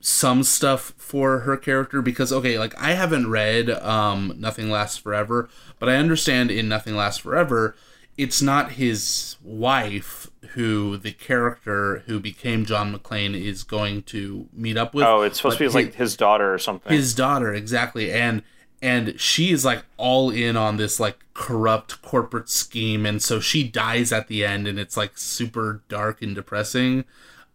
[0.00, 5.48] some stuff for her character because okay, like I haven't read um Nothing Lasts Forever,
[5.78, 7.74] but I understand in Nothing Lasts Forever,
[8.18, 14.76] it's not his wife who the character who became John McClane is going to meet
[14.76, 15.04] up with.
[15.06, 16.92] oh, it's supposed to be but like his- his daughter or something.
[16.92, 18.42] his daughter exactly and
[18.82, 23.62] and she is like all in on this like corrupt corporate scheme and so she
[23.64, 27.04] dies at the end and it's like super dark and depressing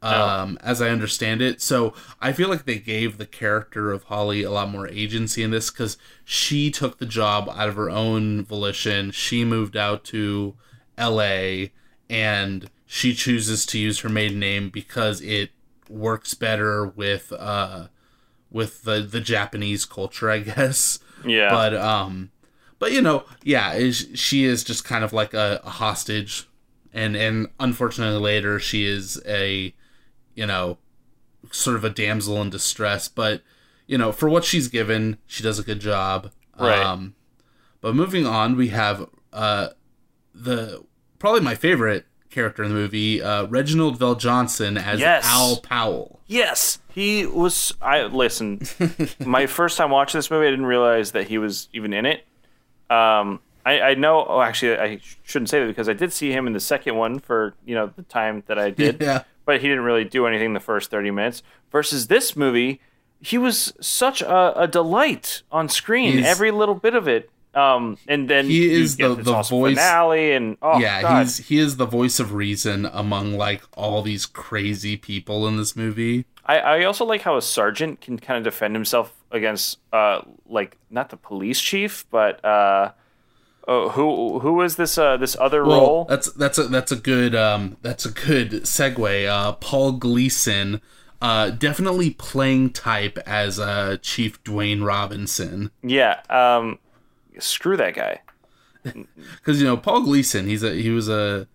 [0.04, 4.44] um as i understand it so i feel like they gave the character of holly
[4.44, 8.44] a lot more agency in this because she took the job out of her own
[8.44, 10.56] volition she moved out to
[10.98, 11.66] la
[12.10, 15.52] and she chooses to use her maiden name because it
[15.90, 17.88] works better with uh
[18.54, 21.00] with the the Japanese culture, I guess.
[21.26, 21.50] yeah.
[21.50, 22.32] But um,
[22.80, 26.48] but you know, yeah, is she is just kind of like a, a hostage,
[26.94, 29.74] and and unfortunately later she is a,
[30.36, 30.78] you know,
[31.52, 33.08] sort of a damsel in distress.
[33.08, 33.42] But
[33.88, 36.32] you know, for what she's given, she does a good job.
[36.60, 36.80] Right.
[36.80, 37.16] Um,
[37.82, 39.70] but moving on, we have uh,
[40.34, 40.84] the
[41.20, 45.26] probably my favorite character in the movie, uh, Reginald VelJohnson as Yes.
[45.28, 46.20] Al Powell.
[46.26, 47.74] Yes, he was.
[47.82, 48.62] I listen.
[49.20, 52.26] my first time watching this movie, I didn't realize that he was even in it.
[52.90, 54.26] Um, I, I know.
[54.28, 57.20] Oh, actually, I shouldn't say that because I did see him in the second one
[57.20, 58.98] for you know the time that I did.
[59.02, 59.24] Yeah.
[59.46, 61.44] But he didn't really do anything the first thirty minutes.
[61.72, 62.80] Versus this movie,
[63.22, 66.14] he was such a, a delight on screen.
[66.14, 67.30] He's- every little bit of it.
[67.56, 71.20] Um, and then He is the- the voice- finale, and oh yeah, God.
[71.20, 75.76] he's he is the voice of reason among like all these crazy people in this
[75.76, 76.26] movie.
[76.46, 80.78] I, I also like how a sergeant can kind of defend himself against, uh, like
[80.90, 82.92] not the police chief, but uh,
[83.68, 86.06] oh, who who is this uh this other Well, role?
[86.06, 89.28] that's that's a that's a good um that's a good segue.
[89.28, 90.82] Uh, Paul Gleason,
[91.22, 95.72] uh, definitely playing type as uh Chief Dwayne Robinson.
[95.82, 96.80] Yeah, um,
[97.40, 98.22] screw that guy.
[98.84, 101.48] because you know Paul Gleason, he's a he was a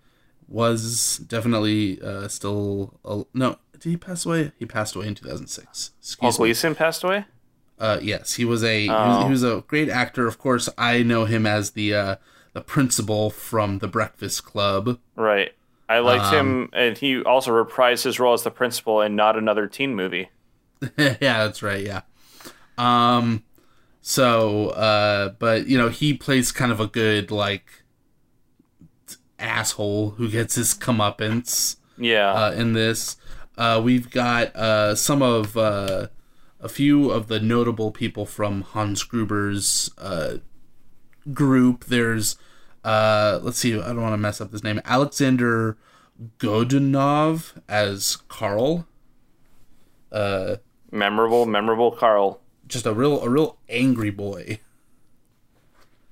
[0.49, 3.59] was definitely uh, still a, no.
[3.73, 4.53] Did he pass away?
[4.59, 5.90] He passed away in two thousand six.
[6.18, 6.44] Paul Excuse me.
[6.47, 7.27] Gleason passed away.
[7.79, 9.09] Uh, yes, he was a he, Oh.
[9.17, 10.27] was, he was a great actor.
[10.27, 12.17] Of course, I know him as the uh,
[12.53, 14.99] the principal from The Breakfast Club.
[15.17, 15.53] Right.
[15.88, 19.37] I liked Um, him, and he also reprised his role as the principal in not
[19.38, 20.29] another teen movie.
[20.99, 21.85] yeah, that's right.
[21.85, 22.03] Yeah.
[22.77, 23.43] Um.
[24.01, 27.67] So, uh, but you know, he plays kind of a good like
[29.38, 32.33] asshole who gets his comeuppance Yeah.
[32.33, 33.17] uh, in this.
[33.57, 36.09] Uh, we've got uh, some of uh,
[36.61, 40.38] a few of the notable people from Hans Gruber's uh,
[41.33, 41.87] group.
[41.87, 42.37] There's
[42.85, 44.81] uh, let's see, I don't want to mess up his name.
[44.85, 45.77] Alexander
[46.38, 48.87] Godunov as Karl.
[50.11, 50.57] Uh,
[50.90, 52.40] memorable, memorable Karl.
[52.66, 54.61] just a real a real angry boy.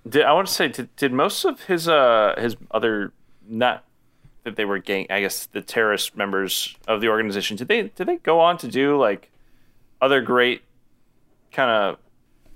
[0.09, 3.13] Did I want to say did, did most of his uh his other
[3.49, 3.85] not
[4.45, 8.07] that they were gang I guess the terrorist members of the organization did they did
[8.07, 9.31] they go on to do like
[10.01, 10.63] other great
[11.53, 11.97] kind of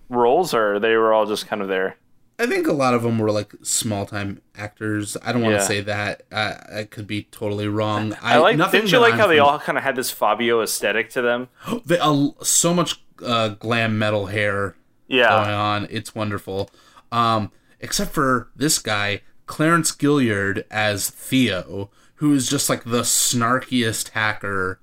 [0.09, 1.97] roles or they were all just kind of there?
[2.39, 5.17] I think a lot of them were like small time actors.
[5.23, 5.67] I don't want to Yeah.
[5.67, 6.23] say that.
[6.33, 8.15] I, I could be totally wrong.
[8.23, 11.11] I, like didn't you like I'm how they all kind of had this Fabio aesthetic
[11.11, 11.49] to them?
[11.85, 14.75] They, uh, so much uh, glam metal hair
[15.07, 15.29] Yeah.
[15.29, 15.87] going on.
[15.91, 16.71] It's wonderful.
[17.13, 24.11] Um, except for this guy, Clarence Gilliard as Theo, who is just like the snarkiest
[24.11, 24.81] hacker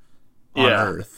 [0.56, 0.86] on Yeah.
[0.86, 1.17] earth.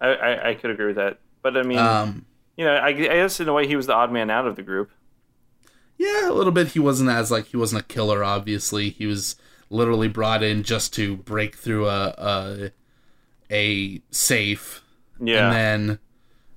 [0.00, 1.18] I, I I could agree with that.
[1.42, 2.24] But I mean, Um,
[2.56, 4.56] you know, I, I guess in a way he was the odd man out of
[4.56, 4.90] the group.
[5.98, 6.68] yeah, a little bit.
[6.68, 8.24] He wasn't as like he wasn't a killer.
[8.24, 9.36] Obviously, he was
[9.70, 12.70] literally brought in just to break through a a,
[13.50, 14.82] a safe
[15.20, 15.46] Yeah.
[15.46, 15.54] and
[15.88, 15.98] then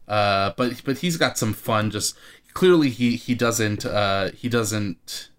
[0.08, 2.18] uh but but he's got some fun just
[2.54, 5.30] clearly he he doesn't uh he doesn't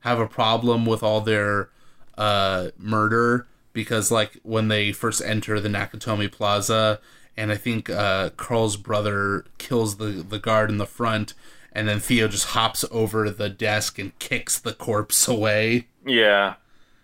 [0.00, 1.70] have a problem with all their
[2.16, 7.00] uh murder because like when they first enter the Nakatomi Plaza
[7.38, 11.32] and I think uh Karl's brother kills the the guard in the front
[11.72, 15.86] and then Theo just hops over the desk and kicks the corpse away.
[16.04, 16.54] yeah.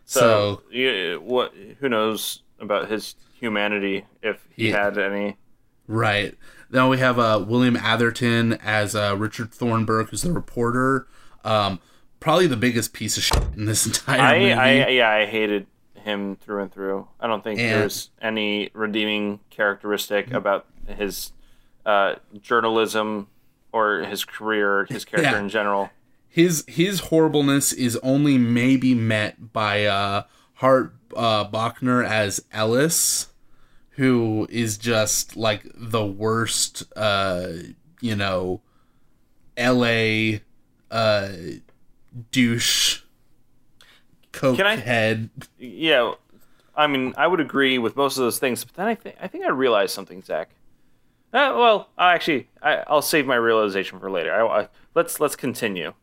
[0.06, 1.54] So, So- yeah, what?
[1.80, 4.84] Who knows about his humanity if he Yeah.
[4.84, 5.36] had any?
[5.86, 6.34] Right.
[6.70, 11.06] Now we have uh, William Atherton as uh, Richard Thornburg, who's the reporter.
[11.44, 11.78] Um,
[12.20, 14.52] probably the biggest piece of shit in this entire I, movie.
[14.52, 15.66] I yeah, I hated
[16.04, 17.08] him through and through.
[17.20, 21.32] I don't think And- there's any redeeming characteristic about his
[21.86, 23.28] uh, journalism
[23.72, 25.38] or his career, his character Yeah.
[25.40, 25.90] in general.
[26.28, 30.22] his his horribleness is only maybe met by uh,
[30.54, 33.28] Hart uh, Bochner as Ellis,
[33.90, 36.82] who is just like the worst.
[36.96, 37.48] Uh,
[38.00, 38.60] you know,
[39.56, 40.42] L.A.
[40.90, 41.28] Uh,
[42.32, 43.02] douche.
[44.34, 45.30] Coke Can I- head.
[45.58, 46.12] Yeah,
[46.76, 49.28] I mean, I would agree with most of those things, but then I think I
[49.28, 50.50] think I realized something, Zach.
[51.32, 54.32] Uh, well, actually, I, I'll save my realization for later.
[54.32, 55.94] I, I, let's let's continue.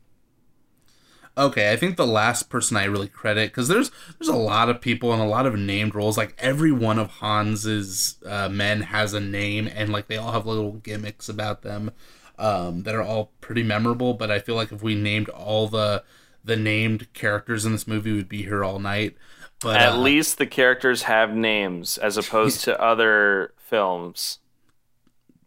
[1.38, 3.90] Okay, I think the last person I really credit because there's
[4.20, 6.18] there's a lot of people and a lot of named roles.
[6.18, 10.46] Like every one of Hans's uh, men has a name, and like they all have
[10.46, 11.92] little gimmicks about them
[12.38, 14.14] um, that are all pretty memorable.
[14.14, 16.04] But I feel like if we named all the
[16.44, 19.16] the named characters in this movie, we'd be here all night.
[19.62, 24.40] But At uh, least the characters have names, as opposed to other films.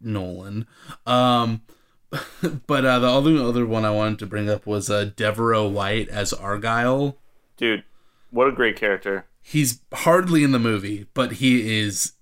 [0.01, 0.67] Nolan.
[1.07, 1.63] Um,
[2.67, 6.09] but uh, the other other one I wanted to bring up was uh, De'voreaux White
[6.09, 7.17] as Argyle.
[7.57, 7.85] Dude,
[8.31, 9.27] what a great character!
[9.43, 12.13] He's hardly in the movie, but he is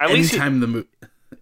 [0.00, 0.88] At least he, the movie.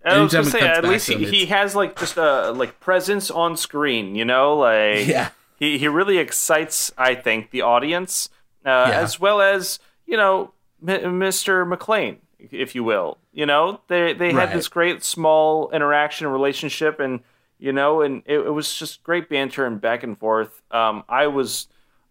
[0.04, 3.30] I was gonna say, at least he, him, he has like just a like presence
[3.30, 4.14] on screen.
[4.14, 5.30] You know, like Yeah.
[5.56, 6.92] He he really excites.
[6.98, 8.28] I think the audience,
[8.66, 9.00] uh, Yeah.
[9.00, 10.52] as well as you know,
[10.86, 11.64] M- Mr.
[11.66, 13.18] McClane, if you will.
[13.32, 14.52] You know, they they had Right.
[14.52, 17.20] this great small interaction relationship, and
[17.58, 20.62] you know, and it, it was just great banter and back and forth.
[20.70, 21.68] Um, I was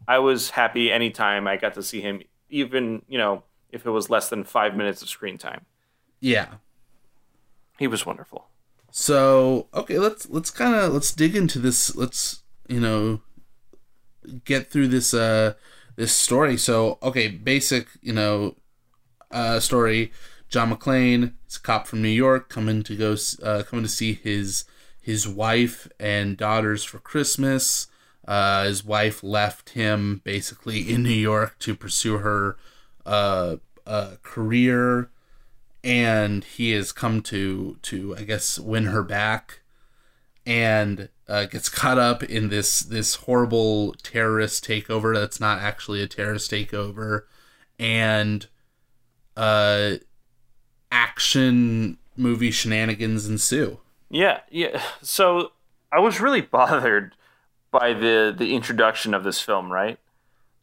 [0.07, 4.09] I was happy anytime I got to see him, even you know, if it was
[4.09, 5.65] less than five minutes of screen time.
[6.19, 6.47] Yeah.
[7.79, 8.47] He was wonderful.
[8.91, 11.95] So okay, let's let's kind of let's dig into this.
[11.95, 13.21] Let's you know
[14.45, 15.53] get through this uh
[15.95, 16.57] this story.
[16.57, 18.55] So okay, basic you know
[19.31, 20.11] uh story.
[20.49, 24.13] John McClane is a cop from New York coming to go uh, coming to see
[24.13, 24.65] his
[25.01, 27.87] his wife and daughters for Christmas.
[28.27, 32.57] Uh, his wife left him basically in New York to pursue her
[33.05, 35.09] uh, uh, career
[35.83, 39.59] and he has come to to I guess win her back,
[40.45, 46.07] and uh, gets caught up in this this horrible terrorist takeover that's not actually a
[46.07, 47.23] terrorist takeover,
[47.79, 48.47] and
[49.37, 49.93] uh,
[50.91, 53.79] action movie shenanigans ensue.
[54.09, 54.81] Yeah, yeah.
[55.01, 55.53] So
[55.91, 57.15] I was really bothered
[57.71, 59.99] by the the introduction of this film, right?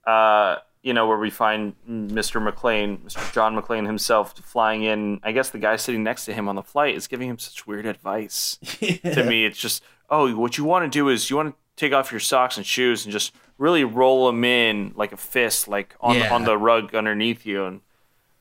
[0.06, 2.40] Uh, you know, where we find Mr.
[2.40, 3.32] McClane, Mr.
[3.34, 5.20] John McClane himself flying in.
[5.22, 7.66] I guess the guy sitting next to him on the flight is giving him such
[7.66, 8.58] weird advice.
[8.80, 11.92] To me, it's just, oh, what you want to do is you want to take
[11.92, 15.94] off your socks and shoes and just really roll them in like a fist, like
[16.00, 16.34] on Yeah.
[16.34, 17.64] on the rug underneath you.
[17.64, 17.80] And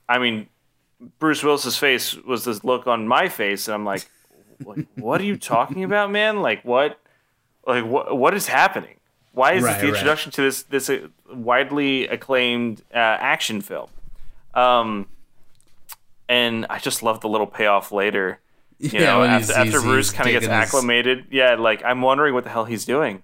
[0.08, 0.48] I mean,
[1.20, 4.10] Bruce Willis's face was this look on my face, and I'm like,
[4.66, 6.42] like what are you talking about, man?
[6.42, 7.00] Like what?
[7.68, 8.18] Like what?
[8.18, 8.96] What is happening?
[9.32, 9.94] Why is Right, this the right.
[9.96, 13.90] introduction to this this uh, widely acclaimed uh, action film?
[14.56, 15.08] Um,
[16.28, 18.40] and I just love the little payoff later.
[18.92, 22.02] You Yeah, know, after, after Bruce kind of gets digging his- acclimated, yeah, like I'm
[22.02, 23.24] wondering what the hell he's doing.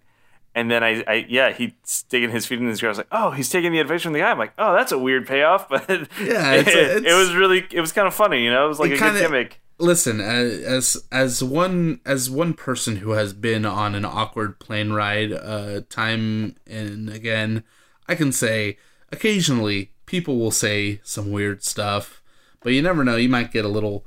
[0.53, 2.89] And then I, I yeah, he's digging his feet in his ground.
[2.89, 4.31] I was like, oh, he's taking the advice from the guy.
[4.31, 7.65] I'm like, oh, that's a weird payoff, but Yeah, it, it's- it's- it was really,
[7.71, 8.43] it was kind of funny.
[8.43, 9.61] You know, it was like It a kinda- good gimmick.
[9.79, 14.91] listen as as as one as one person who has been on an awkward plane
[14.93, 17.61] ride uh time and again
[18.07, 18.77] i can say
[19.11, 22.21] occasionally people will say some weird stuff
[22.61, 24.05] but you never know you might get a little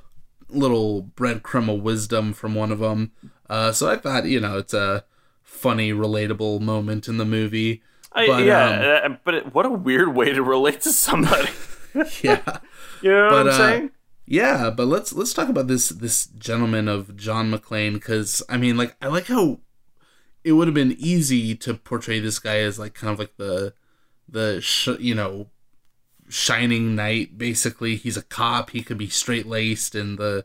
[0.51, 3.13] little breadcrumb of wisdom from one of them
[3.51, 5.05] uh so i thought you know it's a
[5.43, 7.83] funny relatable moment in the movie
[8.13, 11.51] I, but, yeah, uh, but it, what a weird way to relate to somebody.
[12.23, 12.59] yeah
[13.03, 13.91] You know what But, I'm uh, saying?
[14.27, 18.77] Yeah, but let's let's talk about this this gentleman of John McClane because I mean,
[18.77, 19.61] like, I like how
[20.45, 23.73] it would have been easy to portray this guy as like kind of like the
[24.29, 25.49] the sh- you know
[26.29, 27.39] shining knight.
[27.39, 28.71] Basically, he's a cop.
[28.71, 30.45] He could be straight laced and the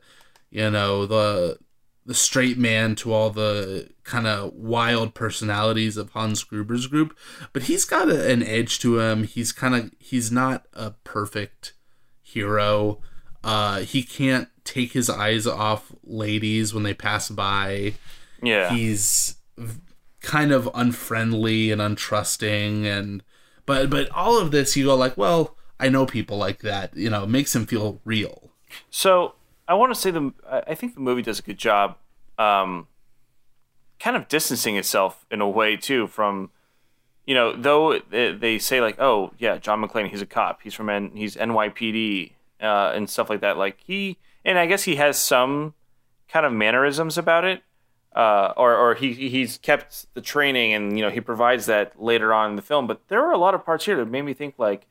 [0.49, 1.57] you know the
[2.05, 7.17] the straight man to all the kind of wild personalities of Hans Gruber's group,
[7.53, 9.23] but he's got a, an edge to him.
[9.23, 11.73] He's kind of he's not a perfect
[12.21, 12.99] hero.
[13.43, 17.95] Uh, he can't take his eyes off ladies when they pass by.
[18.41, 18.73] Yeah.
[18.73, 19.35] He's
[20.21, 23.23] kind of unfriendly and untrusting, and
[23.65, 26.95] but but all of this, you go like, well, I know people like that.
[26.95, 28.51] You know, makes him feel real.
[28.89, 29.35] So
[29.67, 30.33] I want to say the
[30.67, 31.97] I think the movie does a good job,
[32.37, 32.87] um,
[33.99, 36.51] kind of distancing itself in a way too from,
[37.25, 40.73] you know, though they, they say like, oh yeah, John McClane, he's a cop, he's
[40.73, 43.57] from N, he's NYPD uh, and stuff like that.
[43.57, 45.73] Like he and I guess he has some
[46.27, 47.63] kind of mannerisms about it.
[48.15, 52.31] Uh, or, or he he's kept the training and you know he provides that later
[52.31, 52.85] on in the film.
[52.85, 54.85] But there were a lot of parts here that made me think like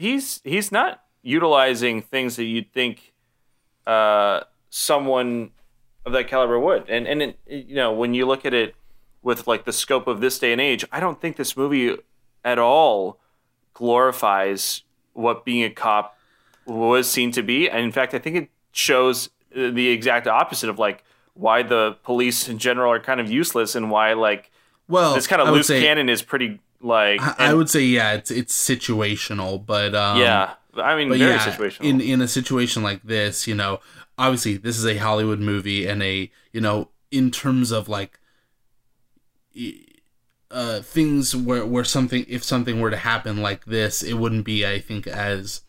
[0.00, 3.12] he's he's not utilizing things that you'd think
[3.86, 4.40] uh,
[4.70, 5.50] someone
[6.06, 6.88] of that caliber would.
[6.88, 8.74] And and it, you know when you look at it
[9.22, 11.96] with like the scope of this day and age, I don't think this movie
[12.44, 13.20] at all
[13.74, 14.82] glorifies
[15.12, 16.16] what being a cop
[16.66, 17.68] was seen to be.
[17.68, 22.48] And in fact, I think it shows the exact opposite of like why the police
[22.48, 24.50] in general are kind of useless and why like
[24.88, 28.12] Well, this kind of loose say- cannon is pretty like I, I would say yeah,
[28.12, 30.54] it's it's situational, but um, yeah.
[30.76, 31.80] I mean, very yeah, situational.
[31.80, 33.80] in in a situation like this, you know,
[34.16, 38.20] obviously this is a Hollywood movie, and a you know, in terms of like,
[40.50, 44.66] uh, things where where something if something were to happen like this, it wouldn't be,
[44.66, 45.62] I think, as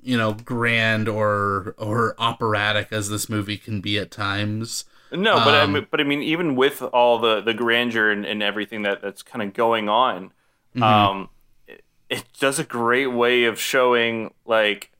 [0.00, 4.84] you know, grand or or operatic as this movie can be at times.
[5.10, 8.26] No, but I Um, mean, but I mean, even with all the the grandeur and,
[8.26, 10.32] and everything that that's kind of going on,
[10.74, 11.08] Mm-hmm.
[11.08, 11.30] um,
[11.66, 14.92] it, it does a great way of showing like,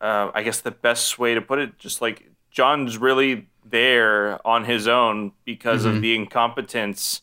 [0.00, 4.64] uh, I guess the best way to put it, just like John's really there on
[4.64, 5.84] his own because Mm-hmm.
[5.84, 7.22] of the incompetence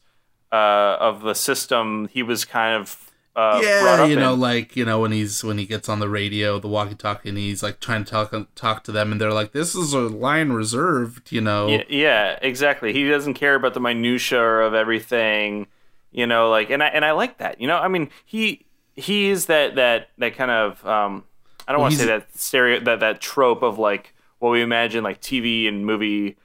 [0.52, 2.10] uh, of the system.
[2.12, 4.40] He was kind of uh, yeah, you know, in.
[4.40, 7.62] like you know when he's when he gets on the radio, the walkie-talkie, and he's
[7.62, 11.32] like trying to talk talk to them, and they're like, "This is a line reserved,"
[11.32, 11.68] you know.
[11.68, 12.92] Yeah, yeah, exactly.
[12.92, 15.68] He doesn't care about the minutia of everything,
[16.12, 16.50] you know.
[16.50, 17.62] Like, and I and I like that.
[17.62, 18.66] You know, I mean, he
[18.96, 21.24] he is that that that kind of um,
[21.68, 25.04] I don't want to say that stereo that that trope of like what we imagine
[25.04, 26.36] like TV and movie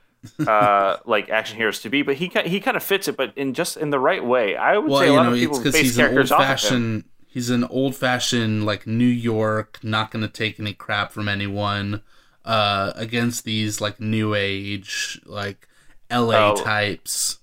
[0.47, 3.55] uh like action heroes to be, but he he kind of fits it, but in
[3.55, 4.57] just in the right way.
[4.57, 6.45] I would well, say a lot know, of people base he's an characters off of
[6.45, 6.51] him.
[6.51, 7.05] old-fashioned.
[7.27, 12.03] He's an old-fashioned like New York, not going to take any crap from anyone.
[12.45, 15.66] Uh, against these like new age like
[16.11, 16.37] L.A.
[16.37, 16.57] Oh.
[16.57, 17.39] types.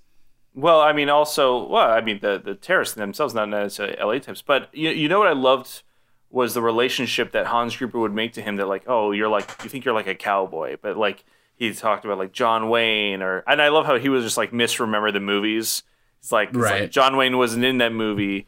[0.53, 4.41] Well, I mean, also, well, I mean, the the terrorists themselves, not necessarily LA types,
[4.41, 5.83] but you, you know what I loved
[6.29, 8.57] was the relationship that Hans Gruber would make to him.
[8.57, 11.23] That like, oh, you're like, you think you're like a cowboy, but like
[11.69, 14.51] he talked about like John Wayne, or and I love how he was just like
[14.51, 15.83] misremember the movies.
[16.19, 18.47] It's like, it's like John Wayne wasn't in that movie,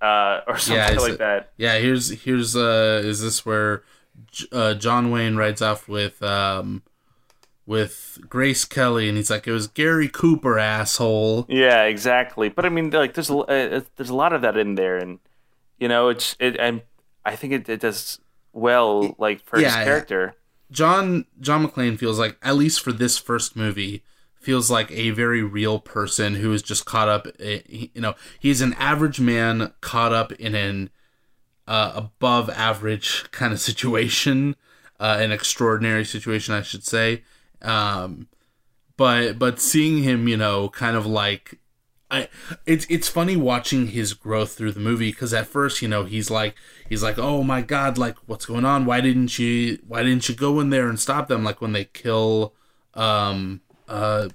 [0.00, 1.52] uh, or something Yeah, like that.
[1.56, 3.82] Yeah, here's here's uh is this where
[4.52, 6.82] uh, John Wayne rides off with um
[7.66, 11.46] with Grace Kelly and he's like it was Gary Cooper asshole.
[11.48, 12.48] Yeah, exactly.
[12.48, 15.18] But I mean, like, there's a, uh, there's a lot of that in there, and
[15.78, 16.82] you know, it's it, and
[17.24, 18.18] I think it, it does
[18.52, 19.84] well, like for his Yeah, yeah.
[19.84, 20.34] character.
[20.74, 24.02] John John McClane feels like at least for this first movie
[24.34, 27.26] feels like a very real person who is just caught up.
[27.40, 30.90] eh, You know, he's an average man caught up in an
[31.66, 34.54] uh, above average kind of situation,
[35.00, 37.22] uh, an extraordinary situation, I should say.
[37.62, 38.28] Um,
[38.96, 41.58] but but seeing him, you know, kind of like
[42.14, 42.28] I
[42.66, 46.30] it's it's funny watching his growth through the movie because at first, you know, he's
[46.30, 46.54] like
[46.88, 48.84] he's like, "Oh my god, like what's going on?
[48.84, 51.84] Why didn't you why didn't you go in there and stop them like when they
[51.86, 52.54] kill
[52.94, 54.28] um uh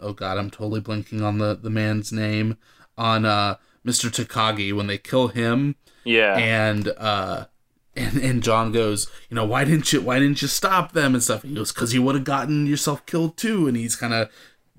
[0.00, 2.56] oh god, I'm totally blinking on the the man's name
[2.98, 3.56] on uh
[3.86, 4.10] Mr.
[4.10, 6.36] Takagi when they kill him Yeah.
[6.36, 7.46] and uh
[7.94, 11.22] and, and John goes, you know, why didn't you why didn't you stop them and
[11.22, 11.42] stuff?
[11.44, 13.66] And he goes, because you would have gotten yourself killed too.
[13.68, 14.30] And he's kind of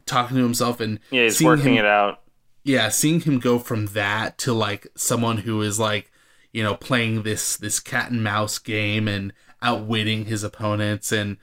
[0.05, 2.21] talking to himself and yeah, he's working him, it out.
[2.63, 6.11] Yeah, seeing him go from that to like someone who is like,
[6.51, 11.37] you know, playing this this cat and mouse game and outwitting his opponents and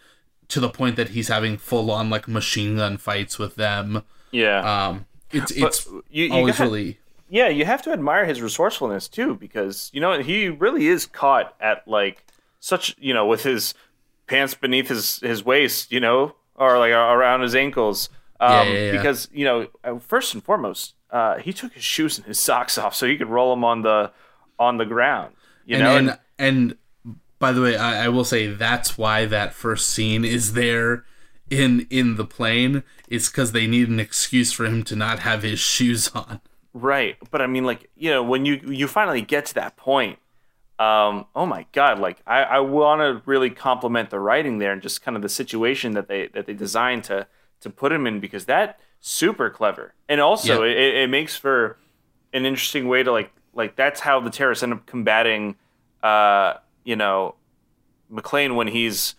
[0.49, 4.03] to the point that he's having full on like machine gun fights with them.
[4.31, 4.61] Yeah.
[4.89, 6.99] Um, it's But it's you, you always gotta- really
[7.33, 11.55] yeah, you have to admire his resourcefulness too, because you know he really is caught
[11.61, 12.25] at like
[12.59, 13.75] such you know with his
[14.27, 18.09] pants beneath his his waist, you know, or like around his ankles.
[18.41, 18.93] Um, Yeah, yeah, yeah.
[18.93, 22.79] Because you know, uh, first and foremost, uh, he took his shoes and his socks
[22.79, 24.13] off so he could roll them on the
[24.59, 25.35] on the ground.
[25.65, 26.77] You and, know, and and
[27.39, 31.05] by the way, I, I will say that's why that first scene is there
[31.49, 32.85] in in the plane.
[33.09, 36.41] It's because they need an excuse for him to not have his shoes on.
[36.73, 40.19] Right, but I mean, like you know, when you you finally get to that point,
[40.79, 44.81] um, oh my god, like I, I want to really compliment the writing there and
[44.81, 47.27] just kind of the situation that they that they designed to
[47.61, 50.71] to put him in because that super clever and also Yeah.
[50.73, 51.79] it, it makes for
[52.33, 55.57] an interesting way to like like that's how the terrorists end up combating,
[56.03, 57.35] uh, you know,
[58.13, 59.15] McClane when he's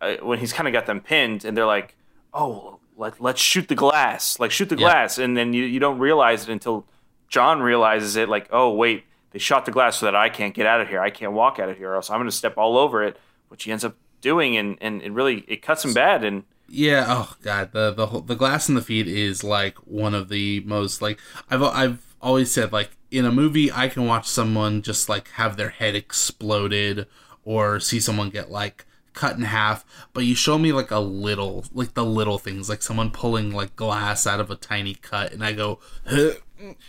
[0.00, 1.96] uh, when he's kind of got them pinned and they're like,
[2.34, 4.80] oh, let, let's shoot the glass, like shoot the Yeah.
[4.88, 5.18] glass.
[5.18, 6.86] And then you, you don't realize it until
[7.28, 10.66] John realizes it, like, oh, wait, they shot the glass so that I can't get
[10.66, 11.00] out of here.
[11.00, 13.16] I can't walk out of here, or else I'm going to step all over it,
[13.48, 14.56] which he ends up doing.
[14.56, 16.24] And, and it really, it cuts him bad.
[16.24, 16.42] And
[16.74, 17.04] Yeah.
[17.06, 17.72] Oh God.
[17.72, 21.20] The the whole, the glass in the feet is like one of the most like
[21.50, 25.58] I've I've always said like in a movie I can watch someone just like have
[25.58, 27.06] their head exploded
[27.44, 31.66] or see someone get like cut in half but you show me like a little
[31.74, 35.44] like the little things like someone pulling like glass out of a tiny cut and
[35.44, 35.80] I go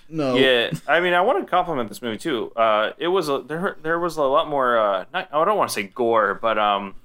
[0.07, 2.51] no yeah, I mean, I want to compliment this movie too.
[2.55, 4.77] Uh, it was a, there, there was a lot more.
[4.77, 6.95] Uh, not, I don't want to say gore, but um,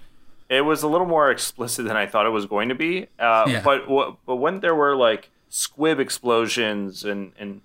[0.49, 3.07] it was a little more explicit than I thought it was going to be.
[3.19, 3.63] Uh, Yeah.
[3.63, 3.87] But
[4.27, 7.61] but when there were like squib explosions and and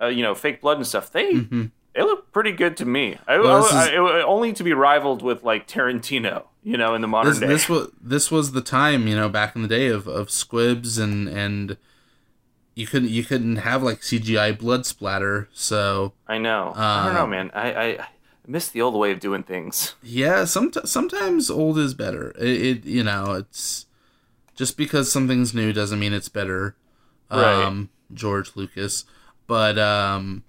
[0.00, 1.30] uh, you know fake blood and stuff, they
[1.94, 3.16] it looked pretty good to me.
[3.26, 3.42] I, Mm-hmm.
[3.44, 7.08] Well, I- is- I- only to be rivaled with like Tarantino, you know, in the
[7.08, 7.46] modern this, day.
[7.46, 10.98] this was this was the time you know back in the day of, of squibs
[10.98, 11.76] and and
[12.74, 16.72] you couldn't you couldn't have like CGI blood splatter so I know.
[16.76, 17.50] I don't know, Uh, man.
[17.54, 18.06] I, I
[18.46, 19.94] I miss the old way of doing things.
[20.02, 22.32] yeah some, sometimes old is better.
[22.38, 23.86] It, it you know it's
[24.54, 26.76] just because something's new doesn't mean it's better.
[27.30, 27.64] Right.
[27.64, 29.04] um George Lucas.
[29.46, 30.44] But um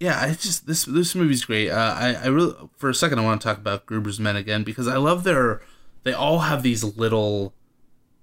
[0.00, 1.70] yeah I just this this movie's great.
[1.70, 4.62] Uh, I I really for a second I want to talk about Gruber's Men again
[4.62, 5.60] because I love their
[6.04, 7.54] they all have these little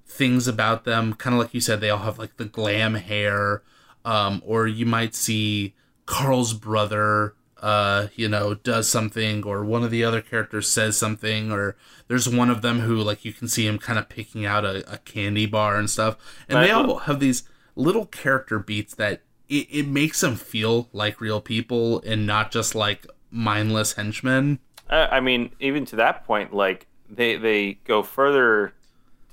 [0.06, 1.14] things about them.
[1.14, 3.62] Kind of like you said they all have like the glam hair.
[4.06, 9.92] Um or you might see Karl's brother uh you know does something or one of
[9.92, 11.76] the other characters says something or
[12.08, 14.92] there's one of them who like you can see him kind of picking out a,
[14.92, 16.18] a candy bar and stuff
[16.50, 17.44] and they all have these
[17.76, 22.74] little character beats that it, it makes them feel like real people and not just
[22.76, 24.60] like mindless henchmen
[24.90, 28.74] Uh, I mean, even to that point, like they they go further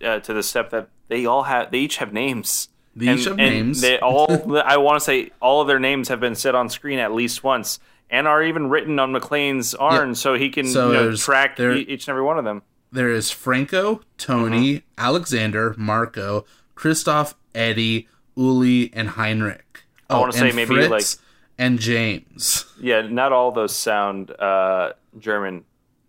[0.04, 2.68] uh, to the step that they all have they each have names.
[2.94, 3.80] They each have names.
[3.80, 4.28] They all
[4.64, 7.42] I want to say all of their names have been said on screen at least
[7.42, 7.80] once,
[8.10, 10.14] and are even written on McClane's arm, Yeah.
[10.14, 12.62] so he can So you know, track there- each and every one of them.
[12.90, 16.44] there is Franco, Tony, Alexander, Marco,
[16.74, 19.84] Christoph, Eddie, Uli, and Heinrich.
[20.08, 21.24] Oh, wanna say maybe, Fritz like-
[21.58, 22.64] and James.
[22.80, 25.64] Yeah, not all those sound uh, German,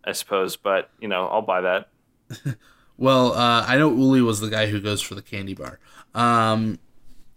[0.05, 1.89] I suppose, but you know, I'll buy that.
[2.97, 5.79] Well, uh, I know Uli was the guy who goes for the candy bar.
[6.13, 6.79] Um,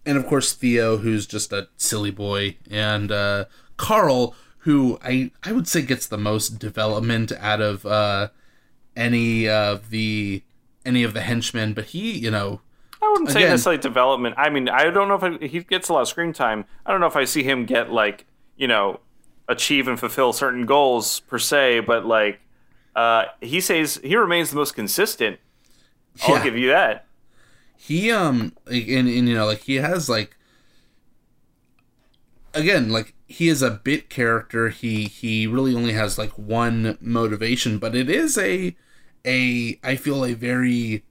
[0.04, 3.44] and of course Theo, who's just a silly boy, and uh,
[3.76, 4.34] Karl,
[4.64, 8.28] who I I would say gets the most development out of uh,
[8.96, 10.42] any of the
[10.84, 11.72] any of the henchmen.
[11.74, 12.60] But he, you know,
[13.02, 14.34] I wouldn't say necessarily development.
[14.38, 16.64] I mean, I don't know if I, he gets a lot of screen time.
[16.86, 18.24] I don't know if I see him get like
[18.56, 19.00] you know
[19.48, 22.40] achieve and fulfill certain goals per se, but like
[22.94, 25.38] uh, he says he remains the most consistent.
[26.22, 26.44] I'll Yeah.
[26.44, 27.06] give you that.
[27.76, 30.36] he um and, and you know like he has like
[32.54, 34.68] again like he is a bit character.
[34.70, 38.76] He he really only has like one motivation but it is a
[39.26, 41.04] a i feel a very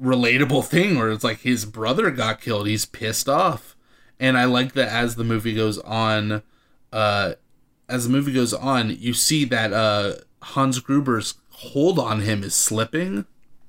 [0.00, 2.66] relatable thing where it's like his brother got killed.
[2.66, 3.76] He's pissed off.
[4.18, 6.42] And i like that as the movie goes on
[6.92, 7.34] uh
[7.88, 12.54] as the movie goes on you see that uh hans gruber's hold on him is
[12.54, 13.26] slipping.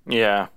[0.07, 0.47] Yeah.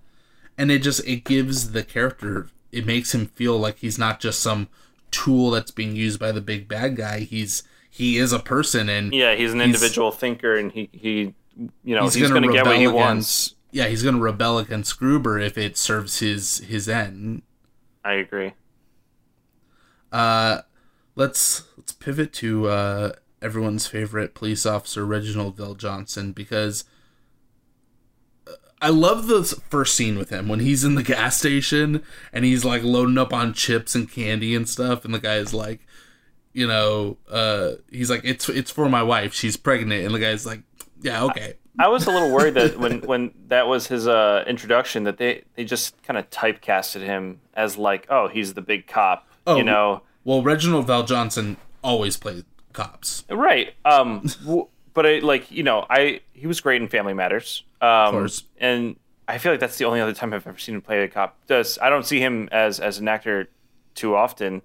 [0.57, 4.41] and it just it gives the character it makes him feel like he's not just
[4.41, 4.69] some
[5.11, 9.13] tool that's being used by the big bad guy he's he is a person and
[9.13, 11.35] Yeah, he's an He's- individual thinker, and he he
[11.85, 13.55] you know He's he's, gonna get what he rebel wants.
[13.73, 17.43] yeah he's gonna rebel against gruber if it serves his his end
[18.05, 18.53] I agree.
[20.13, 20.63] uh
[21.17, 26.85] let's let's pivot to uh everyone's favorite police officer reginald VelJohnson because
[28.83, 32.03] I love the first scene with him when he's in the gas station
[32.33, 35.81] and he's like loading up on chips and candy and stuff, and the guy's like,
[36.53, 40.47] you know, uh, he's like, it's it's for my wife, she's pregnant, and the guy's
[40.47, 40.63] like,
[41.03, 45.05] yeah, okay, I was a little worried that when, when that was his uh, introduction,
[45.05, 49.27] that they, they just kind of typecasted him as like, oh, he's the big cop,
[49.47, 49.57] Oh.
[49.57, 50.03] you know?
[50.25, 53.75] Well, Reginald VelJohnson always played cops, Right.
[53.85, 54.27] Um,
[54.95, 57.65] but I, like you know, I he was great in Family Matters.
[57.81, 58.45] Um, course.
[58.59, 58.97] And
[59.29, 61.37] I feel like that's the only other time I've ever seen him play a cop.
[61.47, 63.49] Does I don't see him as as an actor
[63.95, 64.63] too often.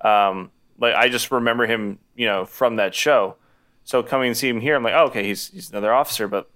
[0.00, 3.36] Um, like I just remember him, you know, from that show.
[3.84, 6.50] So coming and see him here, I'm like, oh, okay, he's he's another officer, but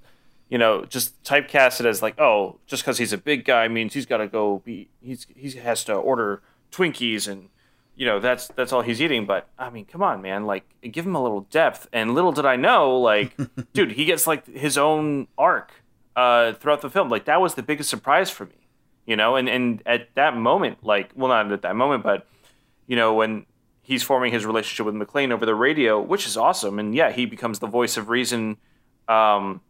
[0.49, 3.95] you know, just typecast it as like, oh, just because he's a big guy means
[3.95, 7.49] he's got to go be he's he has to order Twinkies and
[7.97, 9.27] you know that's that's all he's eating.
[9.27, 11.89] But I mean, come on, man, like give him a little depth.
[11.93, 13.37] And little did I know, like,
[13.73, 15.73] dude, he gets like his own arc
[16.15, 17.09] uh, throughout the film.
[17.09, 18.69] Like that was the biggest surprise for me,
[19.07, 19.37] you know.
[19.37, 22.27] And and at that moment, like, well, not at that moment, but
[22.87, 23.47] you know when
[23.83, 26.79] he's forming his relationship with McClane over the radio, which is awesome.
[26.79, 28.57] And yeah, he becomes the voice of reason,
[29.09, 29.61] um,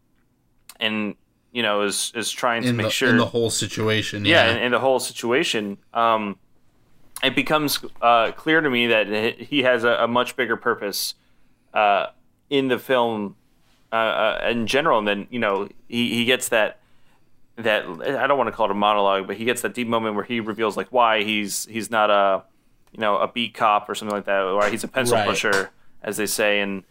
[0.80, 1.14] and
[1.52, 4.24] you know is is trying to in make the sure in the whole situation.
[4.24, 6.38] yeah, Yeah, in, in the whole situation, um,
[7.22, 11.14] it becomes uh, clear to me that he- has a, a much bigger purpose
[11.74, 12.06] uh,
[12.50, 13.36] in the film
[13.92, 14.98] uh, uh, in general.
[14.98, 16.78] And then you know he, he gets that
[17.56, 20.14] that I don't want to call it a monologue, but he gets that deep moment
[20.14, 22.42] where he reveals like why he's he's not a
[22.92, 25.26] you know a beat cop or something like that, or he's a pencil Right.
[25.26, 25.70] pusher,
[26.02, 26.82] as they say, and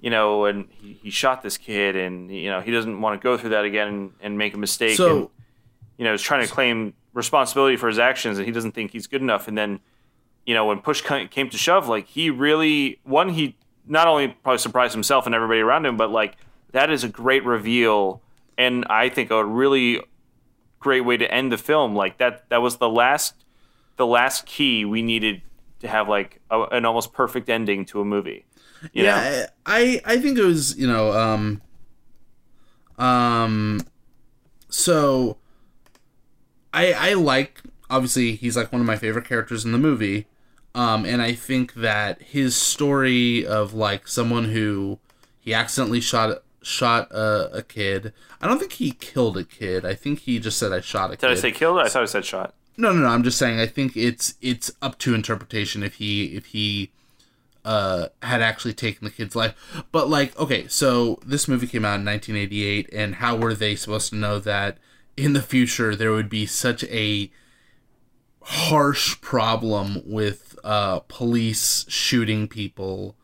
[0.00, 3.22] you know, and he, he shot this kid, and you know he doesn't want to
[3.22, 4.96] go through that again and, and make a mistake.
[4.96, 5.28] So- and,
[6.02, 9.06] you know, is trying to claim responsibility for his actions, and he doesn't think he's
[9.06, 9.46] good enough.
[9.46, 9.78] And then,
[10.44, 13.54] you know, when push came to shove, like he really one he
[13.86, 16.36] not only probably surprised himself and everybody around him, but like
[16.72, 18.20] that is a great reveal,
[18.58, 20.00] and I think a really
[20.80, 21.94] great way to end the film.
[21.94, 23.36] Like that that was the last
[23.96, 25.40] the last key we needed
[25.78, 28.44] to have like a, an almost perfect ending to a movie.
[28.92, 29.08] You know?
[29.10, 29.46] yeah.
[29.66, 31.62] I I think it was you know um
[32.98, 33.82] um
[34.68, 35.36] so
[36.72, 40.26] I I like obviously he's like one of my favorite characters in the movie.
[40.74, 44.98] Um, and I think that his story of like someone who
[45.38, 48.12] he accidentally shot shot a, a kid.
[48.40, 49.84] I don't think he killed a kid.
[49.84, 51.26] I think he just said I shot a Did kid.
[51.28, 51.78] Did I say killed?
[51.78, 52.54] I thought I said shot.
[52.76, 53.08] No, no, no.
[53.08, 53.60] I'm just saying.
[53.60, 56.90] I think it's it's up to interpretation if he if he
[57.64, 59.54] uh had actually taken the kid's life.
[59.92, 64.08] But like, okay, so this movie came out in 1988, and how were they supposed
[64.10, 64.78] to know that
[65.16, 67.30] in the future there would be such a
[68.42, 73.16] harsh problem with uh police shooting people,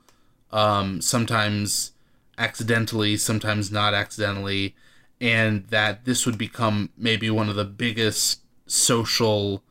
[0.53, 1.93] um sometimes
[2.39, 4.75] accidentally, sometimes not accidentally,
[5.21, 9.63] and that this would become maybe one of the biggest social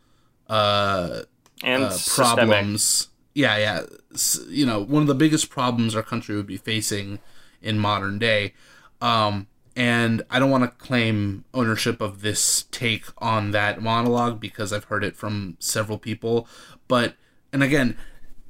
[0.49, 1.21] uh,
[1.63, 2.67] And uh, systemic.
[2.67, 3.09] problems.
[3.35, 3.83] Yeah, yeah.
[4.13, 7.19] S- You know, one of the biggest problems our country would be facing
[7.61, 8.53] in modern day.
[9.01, 9.47] Um,
[9.77, 14.85] and I don't want to claim ownership of this take on that monologue because I've
[14.85, 16.47] heard it from several people.
[16.87, 17.13] But,
[17.53, 17.95] and again,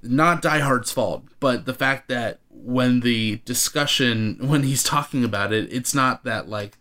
[0.02, 5.52] not Die Hard's fault, but the fact that when the discussion, when he's talking about
[5.52, 6.78] it, it's not that like,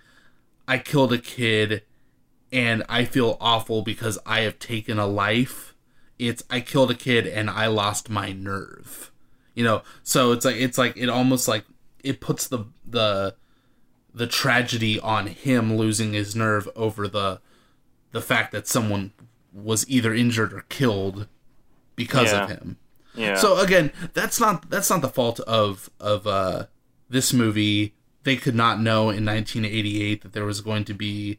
[0.68, 1.82] I killed a kid
[2.52, 5.74] and I feel awful because I have taken a life.
[6.20, 9.10] It's I killed a kid and I lost my nerve.
[9.56, 11.64] You know, so it's like it's like it almost like
[12.04, 13.34] it puts the the
[14.16, 17.38] the tragedy on him losing his nerve over the
[18.12, 19.12] the fact that someone
[19.52, 21.28] was either injured or killed
[21.96, 22.78] because of him.
[23.14, 23.34] Yeah.
[23.34, 26.66] So again, that's not that's not the fault of of uh,
[27.10, 27.94] this movie.
[28.22, 31.38] They could not know in 1988 that there was going to be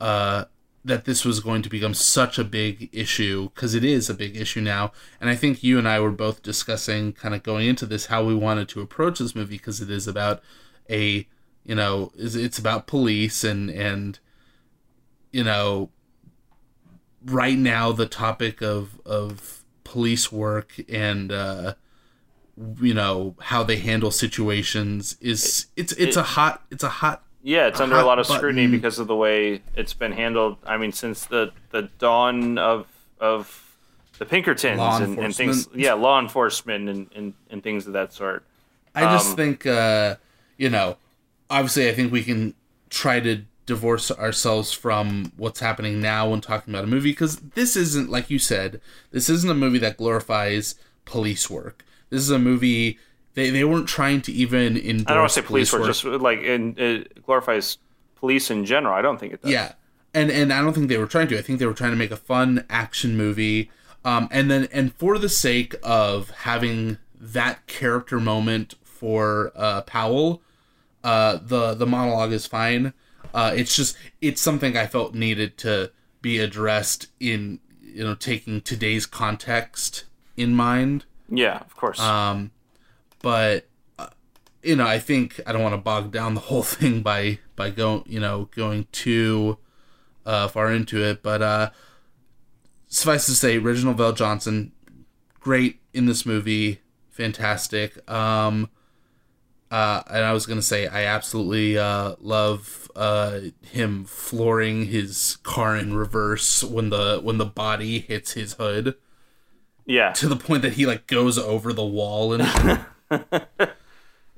[0.00, 0.46] uh,
[0.82, 4.34] that this was going to become such a big issue because it is a big
[4.34, 4.92] issue now.
[5.20, 8.24] And I think you and I were both discussing kind of going into this how
[8.24, 10.42] we wanted to approach this movie because it is about
[10.88, 11.26] a
[11.64, 14.18] you know is it's about police and and
[15.32, 15.90] you know
[17.24, 21.74] right now the topic of of police work and uh
[22.80, 27.22] you know how they handle situations is it's it's it, a hot it's a hot
[27.42, 30.56] yeah it's under a lot of scrutiny because of the way it's been handled.
[30.64, 32.86] I mean since the the dawn of
[33.18, 33.76] of
[34.18, 38.44] the pinkertons and, and, things yeah law enforcement and, and and things of that sort.
[38.94, 40.16] I just um, think uh
[40.56, 40.96] you know
[41.54, 42.54] obviously i think we can
[42.90, 47.76] try to divorce ourselves from what's happening now when talking about a movie because this
[47.76, 48.80] isn't like you said
[49.10, 50.74] this isn't a movie that glorifies
[51.06, 52.98] police work this is a movie
[53.34, 55.06] they, they weren't trying to even endorse.
[55.08, 57.78] I don't want to say police, work, work, just like in, it glorifies
[58.16, 58.94] police in general.
[58.94, 59.50] I don't think it does.
[59.50, 59.72] Yeah,
[60.14, 61.38] and and I don't think they were trying to.
[61.38, 63.70] I think they were trying to make a fun action movie.
[64.04, 70.42] Um, and then and for the sake of having that character moment for uh, Powell,
[71.04, 72.94] uh, the the monologue is fine.
[73.32, 75.92] Uh, it's just it's something I felt needed to
[76.22, 80.04] be addressed in you know taking today's context
[80.36, 81.04] in mind.
[81.28, 82.00] Yeah, of course.
[82.00, 82.50] Um,
[83.20, 84.08] but uh,
[84.62, 87.70] you know, I think I don't want to bog down the whole thing by by
[87.70, 89.58] going you know going too
[90.24, 91.22] uh, far into it.
[91.22, 91.70] But uh,
[92.88, 94.70] suffice to say, Reginald VelJohnson,
[95.38, 96.80] great in this movie,
[97.10, 98.10] fantastic.
[98.10, 98.70] Um,
[99.74, 105.76] uh, and I was gonna say I absolutely uh, love uh, him flooring his car
[105.76, 108.94] in reverse when the when the body hits his hood.
[109.84, 110.12] Yeah.
[110.12, 112.42] To the point that he like goes over the wall and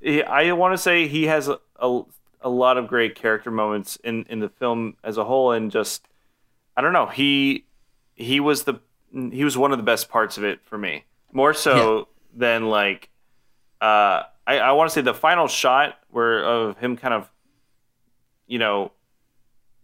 [0.03, 2.01] I want to say he has a, a,
[2.41, 6.09] a lot of great character moments in in the film as a whole and just
[6.79, 7.67] I don't know, he
[8.15, 8.81] he was the
[9.13, 11.05] he was one of the best parts of it for me.
[11.31, 12.05] More so yeah.
[12.35, 13.11] than like
[13.83, 17.31] uh I, I want to say the final shot where of him kind of
[18.47, 18.93] you know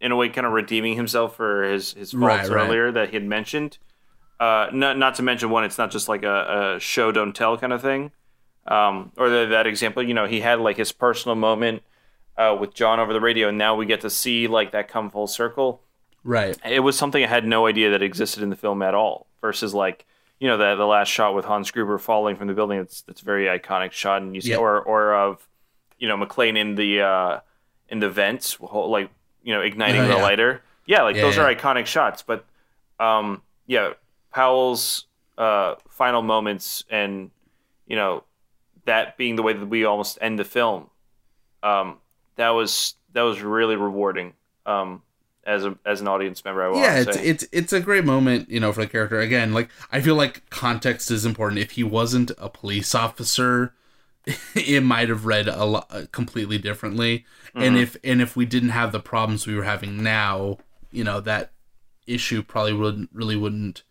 [0.00, 2.94] in a way kind of redeeming himself for his his faults right, earlier right.
[2.94, 3.78] that he had mentioned
[4.42, 7.56] uh, not not to mention one, it's not just like a, a show don't tell
[7.56, 8.10] kind of thing,
[8.66, 10.02] um, or the, that example.
[10.02, 11.84] You know, he had like his personal moment
[12.36, 15.10] uh, with John over the radio, and now we get to see like that come
[15.10, 15.82] full circle.
[16.24, 16.58] Right.
[16.64, 19.28] It was something I had no idea that existed in the film at all.
[19.40, 20.06] Versus like
[20.43, 22.80] you know the the last shot with Hans Gruber falling from the building.
[22.80, 24.59] It's a very iconic shot, and you see yep.
[24.59, 25.49] or or of
[26.01, 27.40] you know McClane in the uh,
[27.88, 29.09] in the vents, like
[29.45, 30.22] you know igniting uh, the yeah.
[30.22, 30.62] lighter.
[30.84, 31.45] Yeah, like yeah, those yeah.
[31.45, 32.24] are iconic shots.
[32.24, 32.45] But
[32.99, 33.93] um, yeah,
[34.34, 35.07] Powell's
[35.38, 37.30] uh, final moments and
[37.86, 38.24] you know
[38.84, 40.90] that being the way that we almost end the film,
[41.62, 41.99] um,
[42.34, 44.32] that was that was really rewarding
[44.66, 45.03] um,
[45.45, 46.62] as a as an audience member.
[46.62, 49.20] I yeah, it's it's it's a great moment, you know, for the character.
[49.20, 51.61] Again, like I feel like context is important.
[51.61, 53.74] If he wasn't a police officer,
[54.55, 57.24] it might have read a lot completely differently.
[57.49, 57.62] Mm-hmm.
[57.62, 60.59] And if and if we didn't have the problems we were having now,
[60.90, 61.53] you know, that
[62.07, 63.82] issue probably wouldn't really wouldn't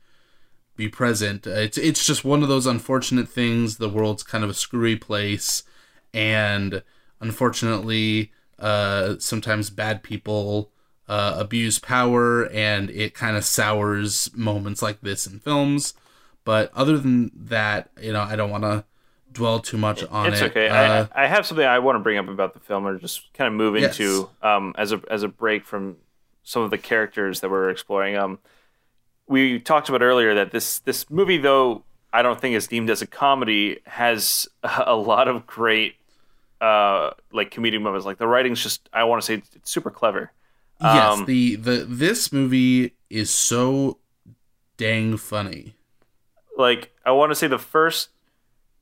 [0.75, 1.45] be present.
[1.45, 3.77] Uh, it's it's just one of those unfortunate things.
[3.77, 5.63] The world's kind of a screwy place,
[6.13, 6.81] and
[7.19, 10.71] unfortunately, uh, sometimes bad people
[11.11, 15.93] uh, abuse power, and it kind of sours moments like this in films.
[16.45, 18.85] But other than that, you know, I don't want to
[19.29, 20.45] dwell too much on it's it.
[20.45, 20.69] It's okay.
[20.69, 23.33] Uh, I, I have something I want to bring up about the film, or just
[23.33, 24.27] kind of move into yes.
[24.41, 25.97] um, as a as a break from
[26.43, 28.15] some of the characters that we're exploring.
[28.15, 28.39] Um,
[29.27, 31.83] we talked about earlier that this this movie, though
[32.13, 35.95] I don't think is deemed as a comedy, has a lot of great
[36.61, 38.05] uh, like comedic moments.
[38.05, 40.31] Like the writing's just I want to say it's super clever.
[40.81, 43.99] Yes, um, the the this movie is so
[44.77, 45.75] dang funny.
[46.57, 48.09] Like I want to say the first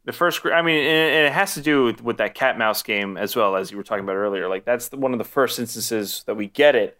[0.05, 3.17] the first I mean and it has to do with, with that cat mouse game
[3.17, 4.47] as well as you were talking about earlier.
[4.47, 6.97] Like that's the, one of the first instances that we get it.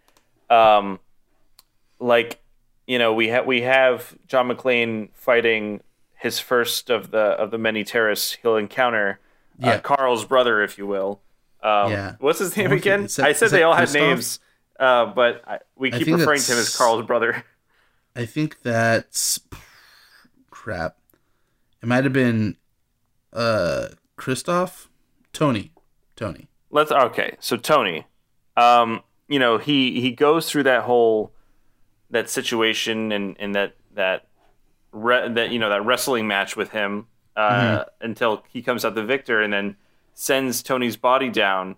[0.50, 1.00] Um,
[2.00, 2.42] like
[2.88, 5.82] you know, we have we have John McClane fighting
[6.16, 9.20] his first of the of the many terrorists he'll encounter.
[9.62, 9.74] Uh, yeah.
[9.74, 11.22] Uh, Karl's brother, if you will.
[11.62, 12.16] Um, yeah.
[12.20, 13.04] What's his name again?
[13.04, 14.02] That, I said they all Christoph?
[14.02, 14.40] had names,
[14.80, 17.44] uh, but I, we keep referring to him as Karl's brother.
[18.16, 19.40] I think that's
[20.50, 20.98] crap.
[21.82, 22.58] It might have been
[23.32, 24.90] uh Christoph,
[25.34, 25.72] Tony,
[26.16, 26.48] Tony.
[26.72, 27.36] Let's okay.
[27.40, 28.06] So Tony,
[28.58, 31.34] um, you know he he goes through that whole
[32.10, 34.28] that situation and, and that that
[34.92, 38.06] re- that you know that wrestling match with him uh, mm-hmm.
[38.06, 39.76] until he comes out the victor and then
[40.14, 41.76] sends Tony's body down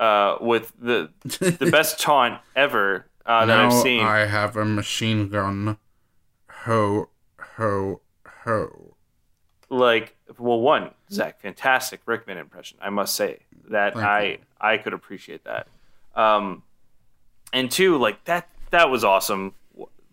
[0.00, 4.04] uh, with the the best taunt ever uh, that now I've seen.
[4.04, 5.78] I have a machine gun.
[6.64, 8.00] Ho, ho,
[8.44, 8.94] ho.
[9.68, 14.92] like well one zach fantastic rickman impression i must say that Thank i i could
[14.94, 15.68] appreciate that
[16.14, 16.62] um
[17.52, 19.54] and two like that that was awesome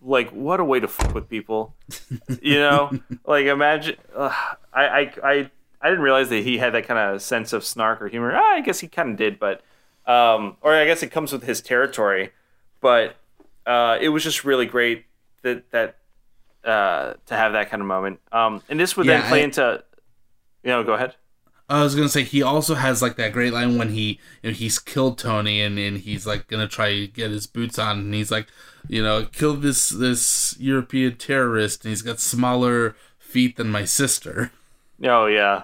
[0.02, 1.74] like what a way to fuck with people
[2.42, 2.92] you know
[3.26, 4.34] like imagine uh,
[4.74, 5.52] I, I i
[5.82, 8.56] i didn't realize that he had that kind of sense of snark or humor ah,
[8.56, 9.62] i guess he kind of did but
[10.08, 12.32] um or i guess it comes with his territory
[12.82, 13.16] but
[13.66, 15.06] uh it was just really great
[15.44, 15.98] that that
[16.64, 19.84] uh to have that kind of moment um and this would then play I- into
[20.64, 21.16] you know go ahead
[21.70, 24.54] I was gonna say he also has like that great line when he you know,
[24.54, 28.14] he's killed Tony and, and he's like gonna try to get his boots on and
[28.14, 28.48] he's like,
[28.90, 34.52] you know, kill this this European terrorist and he's got smaller feet than my sister.
[35.02, 35.64] Oh yeah.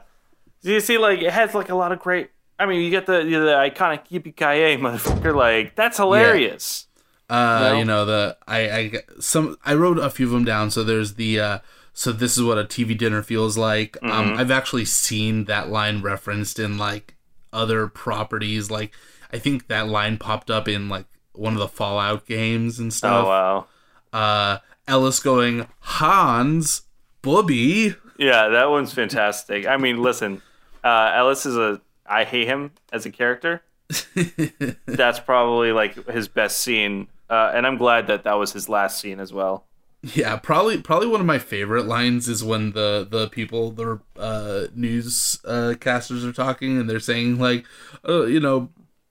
[0.61, 2.29] You see, like it has like a lot of great.
[2.59, 5.35] I mean, you get the the iconic yippee ki motherfucker.
[5.35, 6.87] Like that's hilarious.
[7.29, 7.77] Uh, No.
[7.79, 10.71] you know the I I some I wrote a few of them down.
[10.71, 11.59] So there's the uh,
[11.93, 13.97] so this is what a TV dinner feels like.
[14.01, 17.15] Um, I've actually seen that line referenced in like
[17.51, 18.71] other properties.
[18.71, 18.91] Like
[19.33, 23.25] I think that line popped up in like one of the Fallout games and stuff.
[23.25, 23.67] Oh wow.
[24.13, 26.83] uh, Ellis going, Hans,
[27.21, 27.93] Bubby.
[28.17, 29.67] Yeah, that one's fantastic.
[29.67, 30.41] I mean, listen,
[30.83, 31.81] uh, Ellis is a.
[32.07, 33.61] I hate him as a character.
[34.85, 38.99] That's probably like his best scene, uh, and I'm glad that that was his last
[38.99, 39.65] scene as well.
[40.03, 44.67] Yeah, probably probably one of my favorite lines is when the the people the uh,
[44.75, 47.65] news uh, casters are talking and they're saying like,
[48.07, 48.69] uh, you know.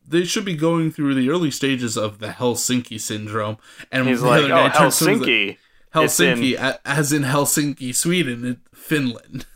[0.09, 3.57] They should be going through the early stages of the Helsinki syndrome,
[3.91, 5.49] and He's like, "Oh, guy turns to him and Helsinki."
[5.97, 9.47] like, It's in- Helsinki, as in Helsinki, Sweden, and Finland.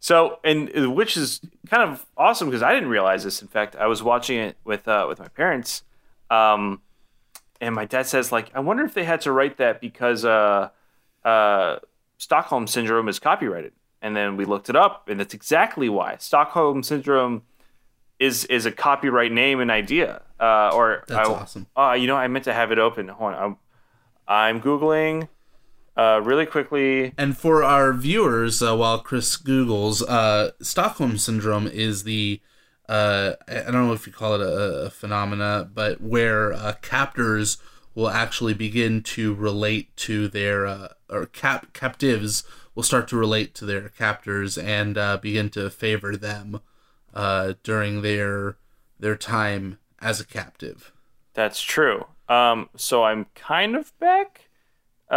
[0.00, 3.42] So, and uh, which is kind of awesome because I didn't realize this.
[3.42, 5.82] In fact, I was watching it with uh, with my parents,
[6.30, 6.80] um,
[7.60, 10.68] and my dad says like, I wonder if they had to write that because uh,
[11.24, 11.78] uh,
[12.18, 13.72] Stockholm syndrome is copyrighted.
[14.00, 17.42] And then we looked it up, and that's exactly why Stockholm syndrome
[18.20, 20.22] is is a copyright name and idea.
[20.38, 21.66] Uh, or That's I, awesome.
[21.76, 23.08] Uh, you know, I meant to have it open.
[23.08, 23.56] Hold on, I'm,
[24.28, 25.28] I'm googling
[25.98, 27.12] uh, really quickly.
[27.18, 32.40] And for our viewers, uh, while Chris Googles, uh, Stockholm syndrome is the
[32.88, 37.58] uh, I don't know if you call it a, a phenomena, but where uh, captors
[37.94, 42.44] will actually begin to relate to their uh, or cap captives
[42.74, 46.60] will start to relate to their captors and uh, begin to favor them
[47.12, 48.56] uh, during their
[49.00, 50.92] their time as a captive.
[51.34, 52.06] That's true.
[52.28, 54.48] Um, so I'm kind of back,
[55.10, 55.14] uh,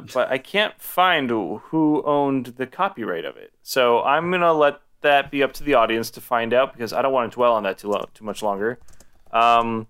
[0.00, 3.52] but I can't find who owned the copyright of it.
[3.62, 7.02] So I'm gonna let that be up to the audience to find out because I
[7.02, 8.78] don't want to dwell on that too lo- too much longer.
[9.32, 9.86] Um,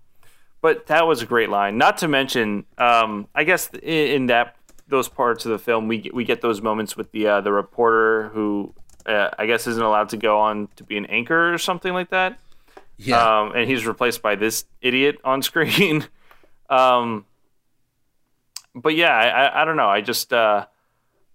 [0.61, 1.77] but that was a great line.
[1.77, 4.55] Not to mention, um, I guess in, in that
[4.87, 7.51] those parts of the film, we get, we get those moments with the uh, the
[7.51, 8.73] reporter who
[9.05, 12.09] uh, I guess isn't allowed to go on to be an anchor or something like
[12.09, 12.39] that
[12.97, 16.05] Yeah, um, and he's replaced by this idiot on screen.
[16.69, 17.25] um,
[18.75, 19.89] but yeah, I, I, don't know.
[19.89, 20.65] I just uh,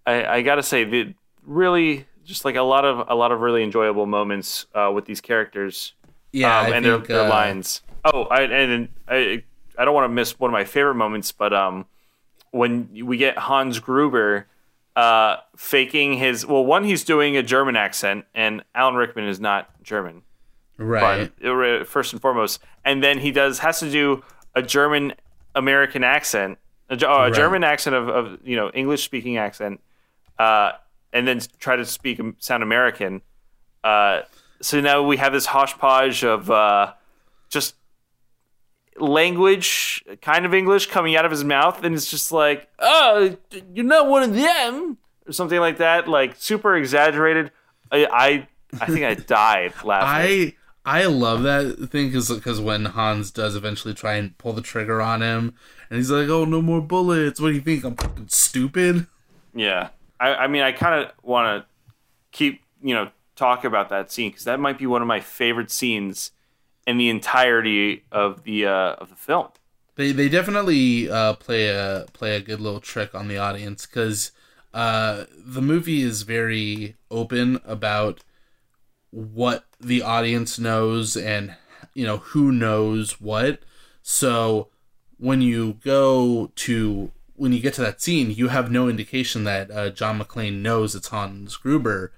[0.05, 1.13] I, I gotta say, the
[1.43, 5.21] really just like a lot of a lot of really enjoyable moments uh, with these
[5.21, 5.93] characters
[6.31, 7.81] yeah, um, I and think, their, their uh, lines.
[8.03, 9.43] Oh, I, and I
[9.77, 11.85] I don't want to miss one of my favorite moments, but um,
[12.51, 14.47] when we get Hans Gruber
[14.95, 19.69] uh, faking his well, one he's doing a German accent, and Alan Rickman is not
[19.83, 20.23] German
[20.77, 21.31] right.
[21.39, 24.23] but uh, first and foremost, and then he does has to do
[24.53, 25.13] a German
[25.53, 26.57] American accent,
[26.89, 27.33] a, a Right.
[27.33, 29.81] German accent of, of you know English speaking accent,
[30.39, 30.73] uh,
[31.13, 33.21] and then try to speak sound American.
[33.83, 34.21] Uh,
[34.61, 36.93] so now we have this hodgepodge of uh,
[37.49, 37.75] just
[38.97, 43.37] language, kind of English coming out of his mouth, and it's just like, oh,
[43.73, 47.51] you're not one of them, or something like that, like super exaggerated.
[47.91, 48.47] I I,
[48.81, 50.53] I think I died laughing.
[50.85, 55.01] I I love that thing because when Hans does eventually try and pull the trigger
[55.01, 55.55] on him,
[55.89, 57.83] and he's like, "Oh, no more bullets." What do you think?
[57.83, 59.07] I'm fucking stupid.
[59.53, 61.67] Yeah, I, I mean, I kind of want to
[62.31, 65.71] keep you know talk about that scene because that might be one of my favorite
[65.71, 66.31] scenes
[66.87, 69.47] in the entirety of the uh, of the film.
[69.95, 74.31] They they definitely uh, play a play a good little trick on the audience because
[74.73, 78.23] uh, the movie is very open about
[79.11, 81.55] what the audience knows and
[81.93, 83.59] you know who knows what.
[84.01, 84.69] So
[85.17, 89.69] when you go to when you get to that scene, you have no indication that
[89.69, 92.11] uh, John McClane knows it's Hans Gruber,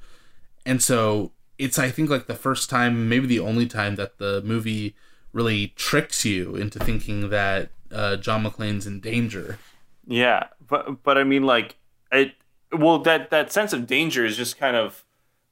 [0.66, 4.42] and so it's I think like the first time, maybe the only time that the
[4.44, 4.96] movie
[5.34, 9.60] really tricks you into thinking that uh, John McClane's in danger.
[10.06, 11.76] Yeah, but but I mean, like
[12.12, 12.34] it.
[12.72, 15.06] Well, that that sense of danger is just kind of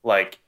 [0.03, 0.39] like,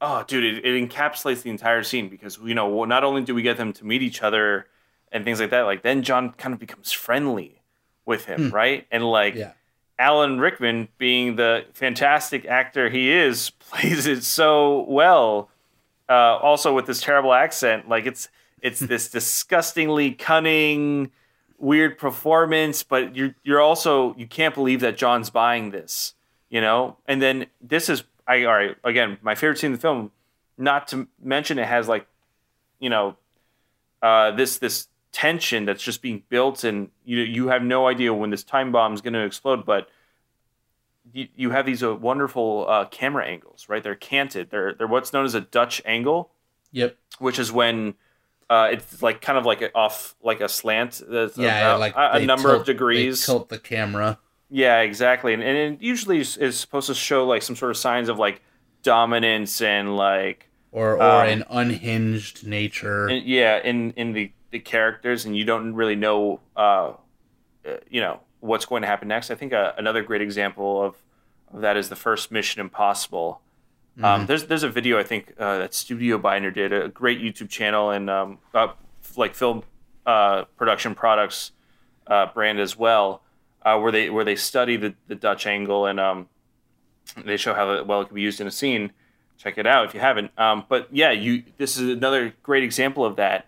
[0.00, 3.42] oh, dude, it, it encapsulates the entire scene because you know not only do we
[3.42, 4.66] get them to meet each other
[5.14, 7.62] and things like that, like then John kind of becomes friendly
[8.04, 8.86] with him, right?
[8.90, 9.52] And like Yeah.
[9.98, 15.48] Alan Rickman, being the fantastic actor he is, plays it so well.
[16.08, 18.28] Uh, also with this terrible accent, like it's
[18.60, 21.10] it's this disgustingly cunning,
[21.58, 26.14] weird performance, but you're you're also you can't believe that John's buying this,
[26.50, 26.96] you know.
[27.06, 30.10] And then this is I all right again my favorite scene in the film.
[30.58, 32.06] Not to mention it has like,
[32.80, 33.16] you know,
[34.02, 38.28] uh, this this tension that's just being built, and you you have no idea when
[38.30, 39.88] this time bomb is going to explode, but
[41.12, 43.82] you, you have these uh, wonderful uh, camera angles, right?
[43.82, 44.50] They're canted.
[44.50, 46.30] They're they're what's known as a Dutch angle,
[46.72, 46.96] Yep.
[47.18, 47.94] which is when
[48.50, 51.00] uh, it's like kind of like a, off like a slant.
[51.08, 53.24] That's Yeah, like a, a number tilt- of degrees.
[53.24, 54.18] Tilt the camera.
[54.50, 55.32] Yeah, exactly.
[55.34, 58.18] And, and it usually is, is supposed to show like some sort of signs of
[58.18, 58.42] like
[58.82, 63.08] dominance and like or or Um, an unhinged nature.
[63.08, 66.92] in, yeah in in the the characters and you don't really know uh,
[67.90, 69.30] you know what's going to happen next.
[69.30, 70.96] I think uh, another great example of,
[71.52, 73.40] of that is the first mission impossible.
[74.02, 77.90] Um, there's there's a video i think uh, that StudioBinder did a great youtube channel
[77.90, 78.72] and um, uh,
[79.16, 79.62] like film
[80.04, 81.52] uh, production products
[82.08, 83.22] uh, brand as well
[83.64, 86.28] uh, where they where they study the, the dutch angle and um,
[87.24, 88.92] they show how well it can be used in a scene.
[89.38, 90.30] Check it out if you haven't.
[90.38, 93.46] Um, but yeah, you this is another great example of that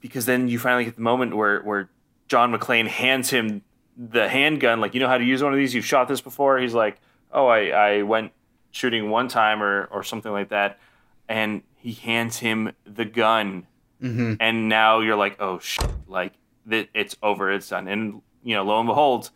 [0.00, 1.90] because then you finally get the moment where where
[2.28, 3.62] John McClane hands him
[3.96, 5.74] the handgun, like you know how to use one of these.
[5.74, 6.58] You've shot this before.
[6.58, 7.00] He's like,
[7.32, 8.32] oh, I I went
[8.70, 10.78] shooting one time or or something like that,
[11.28, 13.66] and he hands him the gun,
[14.00, 16.34] hmm and now you're like, oh shit, like
[16.68, 19.30] th- it's over, it's done, and you know, lo and behold,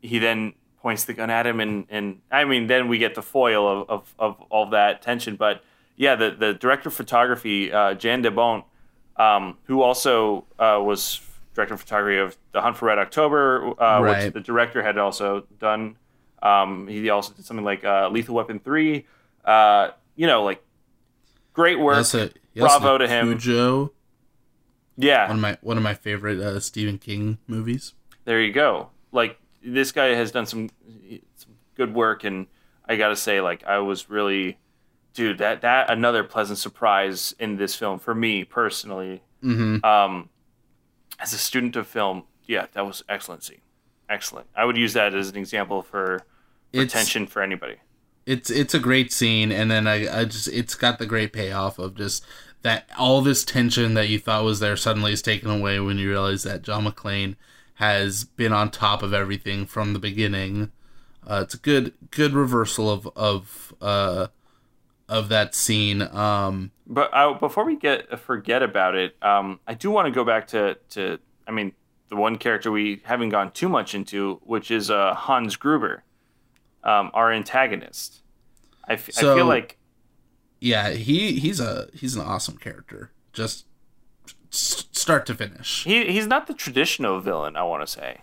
[0.00, 3.22] he then points the gun at him, and and I mean, then we get the
[3.22, 5.36] foil of of, of all that tension.
[5.36, 5.62] But
[5.96, 8.64] yeah, the the director of photography, uh, Jan de Bont,
[9.20, 11.20] um, who also uh, was
[11.54, 14.24] director of photography of The Hunt for Red October, uh, Right.
[14.24, 15.96] which the director had also done.
[16.42, 19.06] Um, he also did something like uh, Lethal Weapon three.
[19.44, 20.62] Uh, you know, like
[21.52, 21.96] great work.
[21.96, 23.26] Also, he also Bravo to him.
[23.38, 23.92] Cujo,
[24.96, 27.94] yeah, one of my one of my favorite uh, Stephen King movies.
[28.24, 28.88] there you go.
[29.12, 30.70] Like this guy has done some
[31.36, 32.46] some good work, and
[32.88, 34.58] I gotta say, like I was really,
[35.14, 39.22] dude, that that another pleasant surprise in this film for me personally.
[39.42, 40.28] hmm Um,
[41.18, 43.60] as a student of film, yeah, that was excellent scene,
[44.08, 44.46] excellent.
[44.56, 46.22] I would use that as an example for,
[46.72, 47.76] tension for anybody.
[48.26, 51.78] it's it's a great scene, and then I I just it's got the great payoff
[51.78, 52.24] of just
[52.62, 56.08] that all this tension that you thought was there suddenly is taken away when you
[56.10, 57.36] realize that John McClane
[57.74, 60.70] has been on top of everything from the beginning.
[61.26, 64.26] Uh, it's a good good reversal of of uh,
[65.10, 66.00] of that scene.
[66.02, 70.24] Um, But uh, before we get forget about it, um, I do want to go
[70.24, 71.72] back to to I mean
[72.08, 76.02] the one character we haven't gone too much into, which is uh, Hans Gruber,
[76.82, 78.22] um, our antagonist.
[78.88, 79.76] I, f- I So- feel like
[80.60, 83.66] yeah, he he's a he's an awesome character, just
[84.52, 85.84] s- start to finish.
[85.84, 87.56] he he's not the traditional villain.
[87.56, 88.20] I want to say.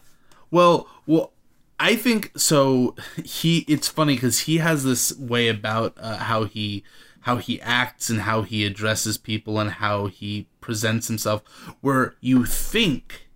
[0.52, 1.34] Well, well,
[1.80, 2.95] I think so.
[3.23, 6.84] He it's funny because he has this way about uh, how he
[7.21, 11.43] how he acts and how he addresses people and how he presents himself,
[11.82, 13.28] where you think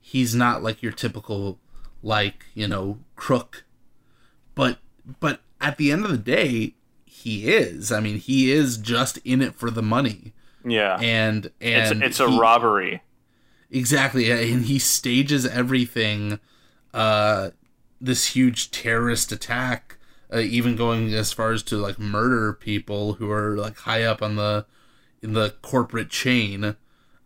[0.00, 1.58] he's not like your typical
[2.02, 3.64] like you know crook,
[4.54, 4.78] but
[5.20, 6.74] but at the end of the day,
[7.06, 7.90] he is.
[7.90, 10.34] I mean, he is just in it for the money,
[10.64, 13.02] Yeah, and it's and it's a he- robbery.
[13.70, 16.38] Exactly, and he stages everything.
[16.94, 17.50] Uh,
[18.00, 19.98] this huge terrorist attack,
[20.32, 24.22] uh, even going as far as to like murder people who are like high up
[24.22, 24.64] on the
[25.22, 26.76] in the corporate chain,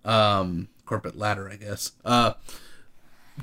[0.05, 1.93] um, corporate ladder, I guess.
[2.05, 2.35] Uh,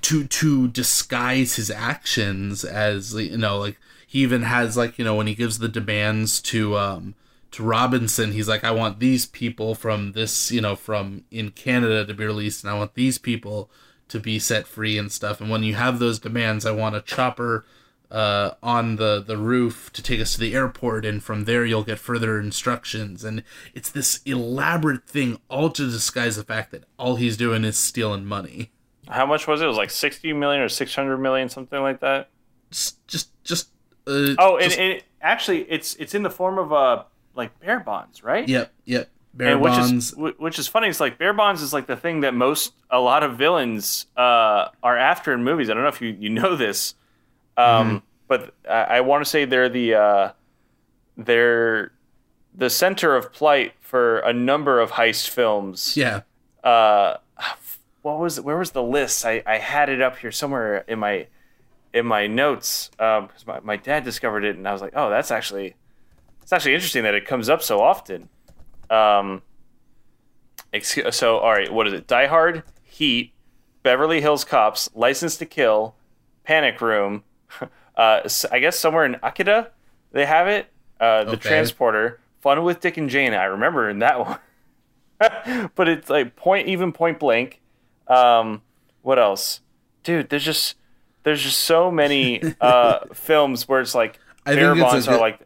[0.01, 5.15] to to disguise his actions as you know, like he even has like you know
[5.15, 7.15] when he gives the demands to um
[7.55, 12.05] to Robinson, he's like, I want these people from this, you know, from in Canada
[12.05, 13.69] to be released, and I want these people
[14.09, 15.41] to be set free and stuff.
[15.41, 17.65] And when you have those demands, I want a chopper
[18.11, 21.83] uh, on the the roof to take us to the airport, and from there you'll
[21.83, 23.23] get further instructions.
[23.23, 23.43] And
[23.73, 28.25] it's this elaborate thing, all to disguise the fact that all he's doing is stealing
[28.25, 28.71] money.
[29.07, 29.65] How much was it?
[29.65, 32.29] It was like sixty million or six hundred million, something like that.
[32.71, 33.69] Just, just, just.
[34.07, 37.03] Uh, Oh, and just- it, actually, it's it's in the form of uh
[37.35, 38.47] like bear bonds, right?
[38.47, 39.09] Yep, yep.
[39.35, 39.91] Bear and which bonds.
[39.91, 40.87] is wh- which is funny.
[40.87, 44.69] It's like bear bonds is like the thing that most a lot of villains uh,
[44.81, 45.69] are after in movies.
[45.69, 46.95] I don't know if you you know this,
[47.57, 47.97] um, Mm-hmm.
[48.27, 50.31] but I, I want to say they're the uh,
[51.17, 51.91] they're
[52.53, 55.95] the center of plight for a number of heist films.
[55.97, 56.21] yeah.
[56.63, 57.17] Uh,
[58.01, 59.25] what was where was the list?
[59.25, 61.27] I, I had it up here somewhere in my
[61.93, 65.31] in my notes because my, my dad discovered it and I was like, oh, that's
[65.31, 65.75] actually
[66.41, 68.29] it's actually interesting that it comes up so often.
[68.89, 69.41] Um,
[70.73, 72.07] excuse, so all right, what is it?
[72.07, 73.33] Die Hard, Heat,
[73.83, 75.95] Beverly Hills Cops, License to Kill,
[76.43, 77.23] Panic Room.
[77.97, 79.69] Uh, I guess somewhere in Akita
[80.11, 80.67] they have it.
[80.99, 81.47] Uh, the Okay.
[81.47, 83.33] Transporter, Fun with Dick and Jane.
[83.33, 84.19] I remember in that
[85.19, 85.69] one.
[85.75, 87.61] but it's like point even point blank.
[88.09, 88.61] Um,
[89.01, 89.61] what else,
[90.03, 90.27] dude?
[90.29, 90.75] There's just
[91.23, 95.07] there's just so many uh, films where it's like I bear think it's a bonds
[95.07, 95.39] are like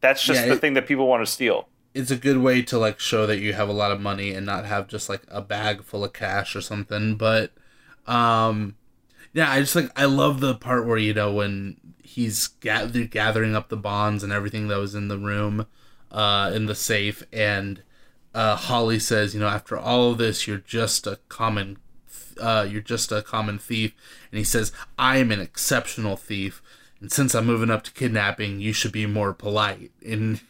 [0.00, 1.68] that's just Yeah, the it- thing that people want to steal.
[1.92, 4.46] It's a good way to like show that you have a lot of money and
[4.46, 7.16] not have just like a bag full of cash or something.
[7.16, 7.52] But
[8.06, 8.76] um
[9.32, 13.54] yeah, I just like I love the part where you know when he's gather- gathering
[13.54, 15.66] up the bonds and everything that was in the room
[16.10, 17.82] uh in the safe and
[18.34, 21.78] uh Holly says, you know, after all of this you're just a common
[22.40, 23.94] uh you're just a common thief
[24.30, 26.62] and he says, "I am an exceptional thief."
[27.00, 29.90] And since I'm moving up to kidnapping, you should be more polite.
[30.06, 30.40] And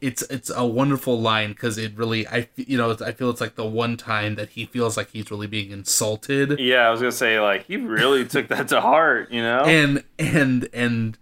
[0.00, 3.56] it's it's a wonderful line because it really I you know I feel it's like
[3.56, 7.12] the one time that he feels like he's really being insulted Yeah, I was gonna
[7.12, 9.60] say like he really took that to heart, you know.
[9.64, 11.18] and and and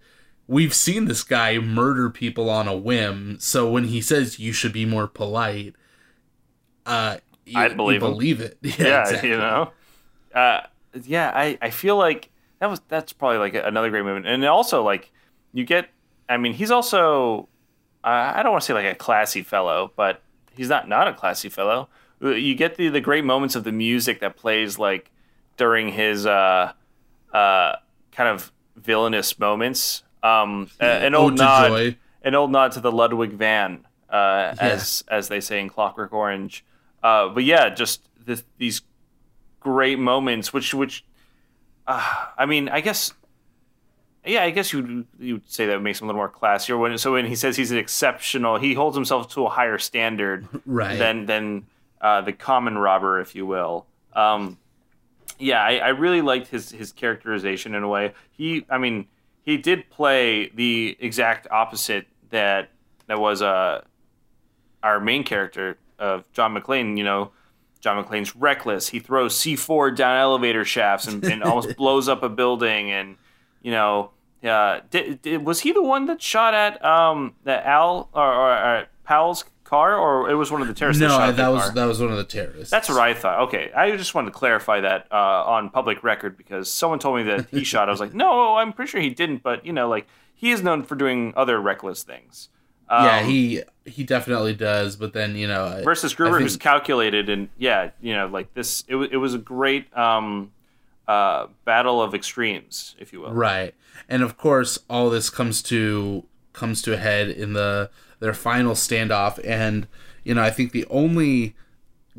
[0.47, 4.73] we've seen this guy murder people on a whim so when he says you should
[4.73, 5.75] be more polite
[6.85, 9.29] uh you, I'd believe believe it yeah, yeah, exactly.
[9.29, 9.71] you know.
[10.33, 10.61] Uh,
[11.03, 14.83] yeah, I, I feel like that was that's probably like another great movement, and also
[14.83, 15.11] like
[15.53, 15.89] you get.
[16.29, 17.47] I mean, he's also
[18.07, 20.21] uh, I don't want to say like a classy fellow, but
[20.55, 21.89] he's not not a classy fellow.
[22.23, 25.11] Uh, You get the the great moments of the music that plays like
[25.57, 26.71] during his uh
[27.33, 27.75] uh
[28.11, 30.03] kind of villainous moments.
[30.23, 31.97] Um, a- an old nod, Joy.
[32.23, 36.63] an old nod to the Ludwig van, uh, as as they say in Clockwork Orange.
[37.03, 38.81] Uh, but yeah, just this, these
[39.59, 41.03] great moments, which which,
[41.87, 43.13] uh, I mean, I guess,
[44.27, 46.79] yeah, I guess you you would say that makes him a little more classier.
[46.79, 50.47] When so when he says he's an exceptional, he holds himself to a higher standard
[50.65, 50.97] Right.
[50.97, 51.65] than than
[52.01, 53.85] uh, the common robber, if you will.
[54.13, 54.57] Um,
[55.39, 58.13] yeah, I, I really liked his his characterization in a way.
[58.31, 59.07] He, I mean,
[59.43, 62.69] he did play the exact opposite that
[63.07, 63.81] that was uh
[64.83, 66.97] our main character of John McClane.
[66.97, 67.31] You know,
[67.79, 68.89] John McClane's reckless.
[68.89, 72.91] He throws C four down elevator shafts and, and almost blows up a building.
[72.91, 73.15] And
[73.61, 74.11] you know,
[74.43, 78.51] uh, did, did, was he the one that shot at um that Al or, or,
[78.51, 81.01] or Powell's car, or it was one of the terrorists?
[81.01, 81.71] no that, that was car?
[81.73, 83.41] that was one of the terrorists That's what I thought.
[83.47, 87.23] Okay, I just wanted to clarify that uh, on public record because someone told me
[87.23, 87.89] that he shot.
[87.89, 89.43] I was like, no, I'm pretty sure he didn't.
[89.43, 92.49] But you know, like he is known for doing other reckless things.
[92.89, 96.55] Um, yeah he he definitely does but then you know I- versus Gruber, think- who's
[96.55, 98.83] calculated and yeah, you know, like this.
[98.87, 100.51] It, it was a great um,
[101.07, 103.33] uh, battle of extremes, if you will.
[103.33, 103.73] Right.
[104.07, 107.89] And of course all this comes to comes to a head in the
[108.19, 109.39] their final standoff.
[109.45, 109.87] And
[110.23, 111.55] you know, I think the only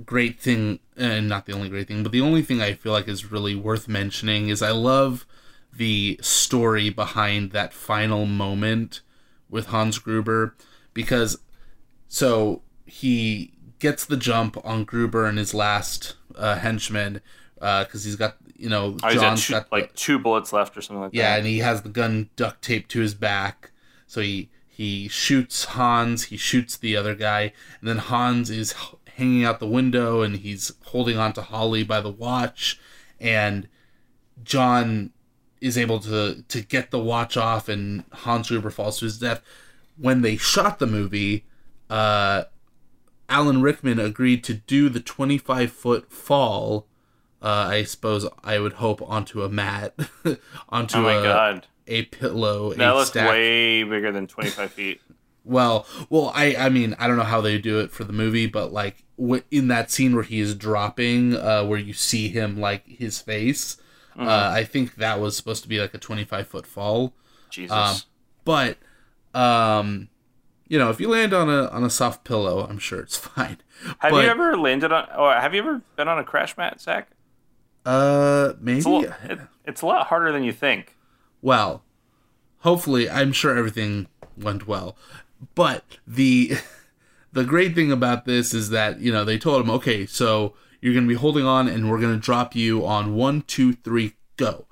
[0.04, 3.08] great thing and not the only great thing, but the only thing I feel like
[3.08, 5.26] is really worth mentioning is I love
[5.72, 9.00] the story behind that final moment
[9.48, 10.54] with Hans Gruber
[10.94, 11.38] because
[12.08, 17.20] so he gets the jump on Gruber and his last uh, henchman
[17.58, 20.52] because he's got you know Oh, he's got John's two, got the- like two bullets
[20.52, 21.28] left or something like yeah, that.
[21.30, 23.70] Yeah, and he has the gun duct taped to his back.
[24.06, 28.74] So he he shoots Hans, he shoots the other guy, and then Hans is
[29.16, 32.78] hanging out the window and he's holding on to Holly by the watch
[33.20, 33.66] and
[34.44, 35.10] John
[35.60, 39.42] is able to to get the watch off and Hans Gruber falls to his death.
[39.96, 41.44] When they shot the movie,
[41.90, 42.44] uh
[43.28, 46.86] Alan Rickman agreed to do the 25 foot fall
[47.42, 49.94] uh, I suppose I would hope onto a mat,
[50.68, 53.30] onto Oh my a, god, a pillow, that a looked stack.
[53.30, 55.00] way bigger than 25 feet.
[55.44, 58.46] Well, well, I, I mean, I don't know how they do it for the movie,
[58.46, 62.58] but like w- in that scene where he is dropping, uh, where you see him
[62.60, 63.78] like his face,
[64.14, 64.28] Mm-hmm.
[64.28, 67.14] uh, I think that was supposed to be like a twenty-five foot fall.
[67.50, 67.70] Jesus.
[67.74, 67.96] Um,
[68.44, 68.76] but,
[69.32, 70.08] um,
[70.66, 73.58] you know, if you land on a on a soft pillow, I'm sure it's fine.
[74.00, 76.80] have but, you ever landed on, or have you ever been on a crash mat,
[76.80, 77.08] Zach?
[77.88, 78.78] Uh, maybe.
[78.78, 80.96] It's a, little, it, it's a lot harder than you think.
[81.40, 81.82] well
[82.62, 84.96] hopefully i'm sure everything went well
[85.54, 86.58] but the
[87.32, 90.94] the great thing about this is that you know they told him, okay, so you're
[90.94, 94.14] going to be holding on, and we're going to drop you on one, two, three,
[94.36, 94.66] go.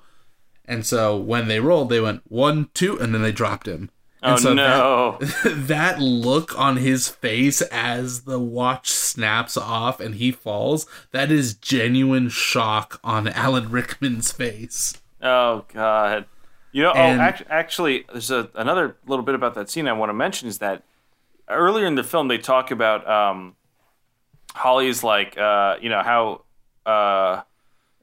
[0.65, 3.89] And so when they rolled, they went one, two, and then they dropped him.
[4.23, 5.17] Oh so no!
[5.19, 11.31] That, that look on his face as the watch snaps off and he falls, that
[11.31, 14.95] is genuine shock on Alan Rickman's face.
[15.21, 16.25] Oh god.
[16.71, 19.93] You know, And- oh, act- actually, there's a, another little bit about that scene I
[19.93, 20.83] want to mention is that
[21.47, 23.55] earlier in the film they talk about um,
[24.53, 26.41] Holly's like, uh, you know, how
[26.85, 27.41] uh,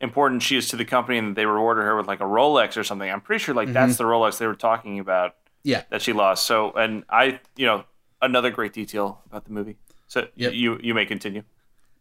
[0.01, 2.85] important she is to the company, and they rewarded her with like a Rolex or
[2.85, 3.11] something.
[3.11, 3.74] I'm pretty sure like Mm-hmm.
[3.74, 5.35] that's the Rolex they were talking about
[5.65, 5.82] Yeah.
[5.91, 6.47] that she lost.
[6.47, 7.85] So, and I, you know,
[8.23, 9.77] another great detail about the movie.
[10.07, 10.53] So Yep.
[10.53, 11.43] you you may continue.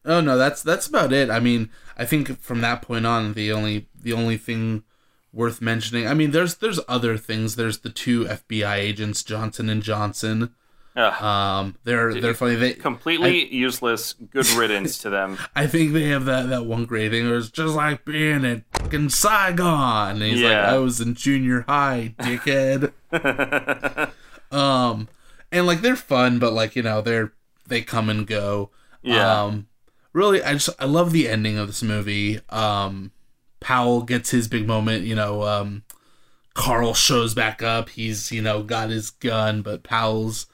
[0.06, 1.30] Oh no, that's that's about it.
[1.30, 4.84] I mean, I think from that point on, the only the only thing
[5.32, 6.08] worth mentioning.
[6.08, 7.56] I mean, there's there's other things.
[7.56, 10.54] There's the two FBI agents, Johnson and Johnson.
[10.96, 12.56] Ugh, Um, they're they're funny.
[12.56, 14.14] They completely useless.
[14.14, 15.40] Good riddance to them.
[15.56, 18.64] I think they have that, that one great thing where it's just like being in
[18.74, 20.22] fucking Saigon.
[20.22, 22.92] And he's like, I was in junior high, dickhead.
[24.52, 25.08] um,
[25.52, 27.34] and like they're fun, but like you know they're
[27.68, 28.70] they come and go.
[29.02, 29.44] Yeah.
[29.44, 29.68] Um,
[30.14, 32.40] really, I just I love the ending of this movie.
[32.50, 33.12] Um,
[33.60, 35.06] Powell gets his big moment.
[35.06, 35.84] You know, um,
[36.54, 37.90] Karl shows back up.
[37.90, 40.46] He's you know got his gun, but Powell's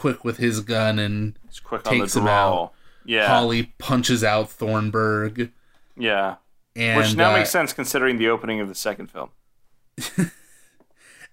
[0.00, 2.72] quick with his gun and quick Takes him out.
[3.04, 3.28] Yeah.
[3.28, 5.52] Holly punches out Thornburg.
[5.94, 6.36] Yeah.
[6.74, 9.28] And Which now uh, makes sense considering the opening of the second film.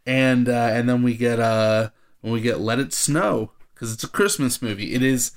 [0.05, 4.03] and uh, and then we get uh when we get Let It Snow because it's
[4.03, 4.93] a Christmas movie.
[4.93, 5.31] It is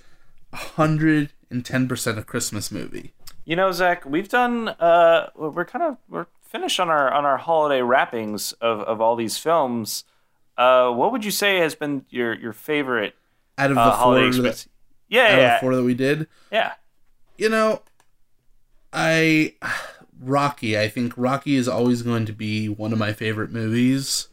[0.52, 3.12] hundred and ten percent a Christmas movie.
[3.44, 4.70] You know, Zach, we've done.
[4.70, 9.14] Uh, we're kind of we're finished on our on our holiday wrappings of, of all
[9.14, 10.02] these films.
[10.58, 13.14] Uh, what would you say has been your your favorite
[13.58, 14.66] Out of the uh, holiday four, that,
[15.08, 16.72] Yeah, out of yeah, the four that we did, yeah.
[17.36, 17.82] you know,
[18.92, 19.54] I
[20.20, 20.78] Rocky.
[20.78, 24.28] I think Rocky is always going to be one of my favorite movies.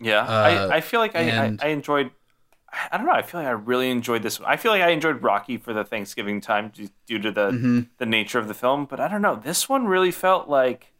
[0.00, 2.10] Yeah, Uh, I, I feel like I, and- I, I enjoyed.
[2.92, 3.12] I don't know.
[3.12, 4.38] I feel like I really enjoyed this.
[4.38, 4.50] one.
[4.50, 7.80] I feel like I enjoyed Rocky for the Thanksgiving time due, due to the Mm-hmm.
[7.96, 8.84] the nature of the film.
[8.84, 9.36] But I don't know.
[9.36, 10.92] This one really felt like.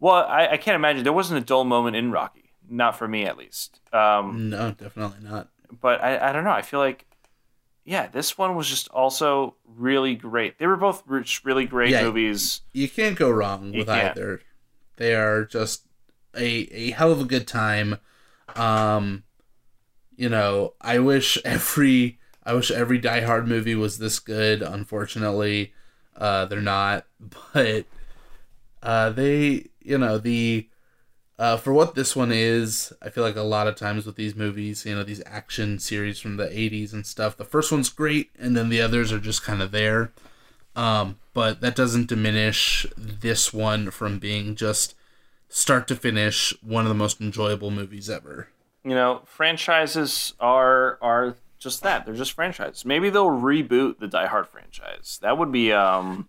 [0.00, 2.52] Well, I, I can't imagine there wasn't a dull moment in Rocky.
[2.70, 3.80] Not for me, at least.
[3.92, 5.48] Um, No, definitely not.
[5.80, 6.50] But I, I don't know.
[6.50, 7.06] I feel like,
[7.84, 10.58] yeah, this one was just also really great.
[10.58, 12.04] They were both really great Yeah.
[12.04, 12.60] movies.
[12.72, 14.42] You can't go wrong with either.
[14.96, 15.84] They are just
[16.36, 17.98] a a hell of a good time.
[18.56, 19.24] Um,
[20.16, 24.62] you know, I wish every I wish every Die Hard movie was this good.
[24.62, 25.72] Unfortunately,
[26.16, 27.04] uh, they're not.
[27.52, 27.86] But
[28.82, 30.67] uh, they, you know, the
[31.38, 34.34] uh, for what this one is, I feel like a lot of times with these
[34.34, 38.30] movies, you know, these action series from the '80s and stuff, the first one's great,
[38.38, 40.12] and then the others are just kind of there.
[40.74, 44.94] Um, but that doesn't diminish this one from being just
[45.48, 48.48] start to finish one of the most enjoyable movies ever.
[48.84, 52.04] You know, franchises are are just that.
[52.04, 52.84] They're just franchises.
[52.84, 55.18] Maybe they'll reboot the Die Hard franchise.
[55.22, 56.28] That would be um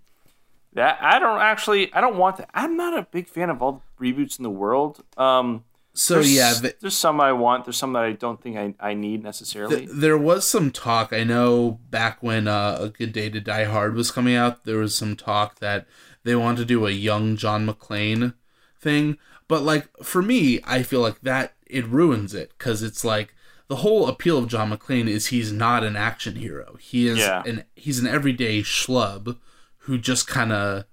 [0.80, 2.50] that I don't actually I don't want that.
[2.54, 5.04] I'm not a big fan of all the reboots in the world.
[5.18, 8.56] Um So there's, yeah, th- there's some I want, there's some that I don't think
[8.64, 9.78] I, I need necessarily.
[9.86, 11.12] th- there was some talk.
[11.12, 14.78] I know back when uh, A Good Day to Die Hard was coming out, there
[14.78, 15.86] was some talk that
[16.24, 18.34] they want to do a young John McClane
[18.80, 19.18] thing.
[19.48, 23.34] But like for me, I feel like that it ruins it because it's like
[23.68, 26.78] the whole appeal of John McClane is he's not an action hero.
[26.80, 27.44] He is Yeah.
[27.46, 29.38] an he's an everyday schlub
[29.80, 30.86] who just kind of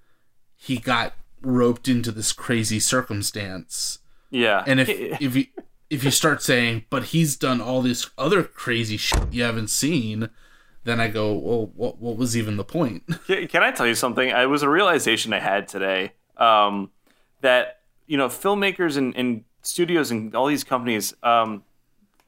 [0.54, 3.98] he got roped into this crazy circumstance.
[4.30, 4.64] yeah.
[4.66, 4.88] And if
[5.20, 5.46] if you
[5.88, 10.30] if you start saying, but he's done all this other crazy shit you haven't seen,
[10.84, 13.04] then I go, well, what what was even the point?
[13.26, 14.28] Can I tell you something?
[14.28, 16.90] It was a realization I had today um,
[17.40, 21.64] that you know filmmakers and, and studios and all these companies, um,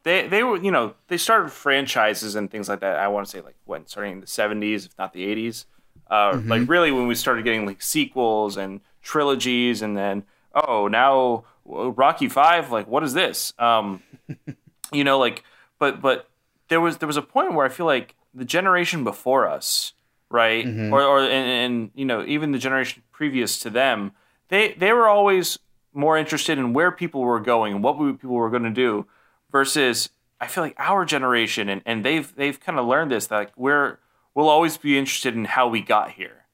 [0.03, 2.99] they they were you know they started franchises and things like that.
[2.99, 5.67] I want to say like when starting in the seventies, if not the eighties.
[6.11, 10.25] Uh, Like really when we started getting like sequels and trilogies, and then
[10.55, 13.53] oh now Rocky Five, like what is this?
[13.59, 14.03] Um,
[14.93, 15.45] you know like
[15.79, 16.29] but but
[16.69, 19.93] there was there was a point where i feel like the generation before us
[20.31, 20.67] right?
[20.93, 21.31] Or or and,
[21.65, 24.13] and you know even the generation previous to them
[24.49, 25.59] they they were always
[25.93, 29.07] more interested in where people were going and what we- people were going to do
[29.51, 30.11] versus
[30.41, 33.53] i feel like our generation and, and they've they've kind of learned this that like
[33.57, 33.99] we're
[34.39, 36.45] we'll always be interested in how we got here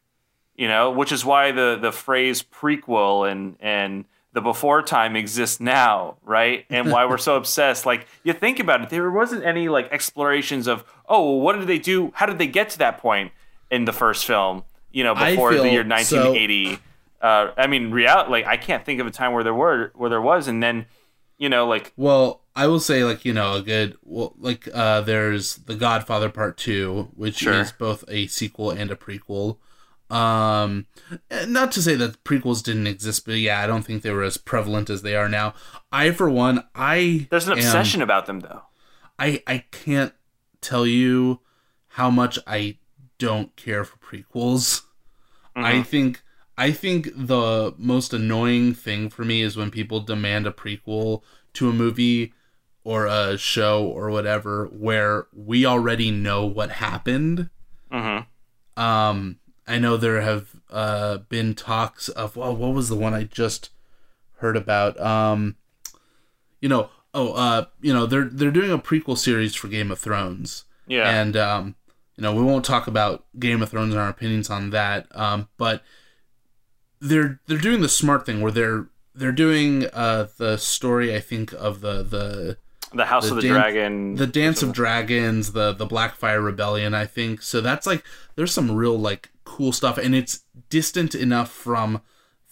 [0.57, 4.05] you know which is why the the phrase prequel and and
[4.35, 6.67] the before time exists now, right?
[6.69, 7.87] And why we're so obsessed.
[7.87, 11.69] Like you think about it, there wasn't any like explorations of, oh, well, what did
[11.69, 12.11] they do?
[12.15, 13.31] How did they get to that point
[13.71, 14.65] in the first film?
[14.91, 16.79] You know, before the year so- 1980.
[17.23, 18.31] uh, I mean, reality.
[18.31, 20.87] Like I can't think of a time where there were where there was, and then,
[21.39, 25.01] you know, like Well, I will say like you know a good well like uh
[25.03, 27.61] there's The Godfather Part 2 which Sure.
[27.61, 29.59] is both a sequel and a prequel.
[30.11, 30.87] Um
[31.31, 34.23] eh, not to say that prequels didn't exist but yeah, I don't think they were
[34.23, 35.55] as prevalent as they are now.
[35.91, 38.63] I for one, I there's an am- obsession about them, though.
[39.19, 40.13] I I can't
[40.61, 41.41] tell you
[41.89, 42.77] how much I
[43.19, 44.83] don't care for prequels.
[45.57, 46.23] I think
[46.59, 51.23] I think the most annoying thing for me is when people demand a prequel
[51.55, 52.33] to a movie
[52.85, 57.49] or a show or whatever where we already know what happened.
[57.93, 58.81] Mm-hmm.
[58.81, 63.25] Um I know there have uh been talks of well what was the one I
[63.25, 63.71] just
[64.39, 65.57] heard about um
[66.61, 69.99] you know oh uh you know they're they're doing a prequel series for Game of
[69.99, 71.09] Thrones Yeah.
[71.09, 71.75] and um,
[72.17, 75.07] you know we won't talk about Game of Thrones and our opinions on that.
[75.17, 75.83] Um, but
[77.01, 81.53] they're they're doing the smart thing where they're they're doing uh, the story I think
[81.53, 82.57] of the the
[82.95, 84.15] the House the of the Dan- Dragon.
[84.15, 86.95] the Dance of Dragons, the the Blackfyre Rebellion.
[86.95, 87.61] I think so.
[87.61, 88.05] That's like
[88.37, 90.41] there's some real like cool stuff, and it's
[90.71, 92.01] distant enough from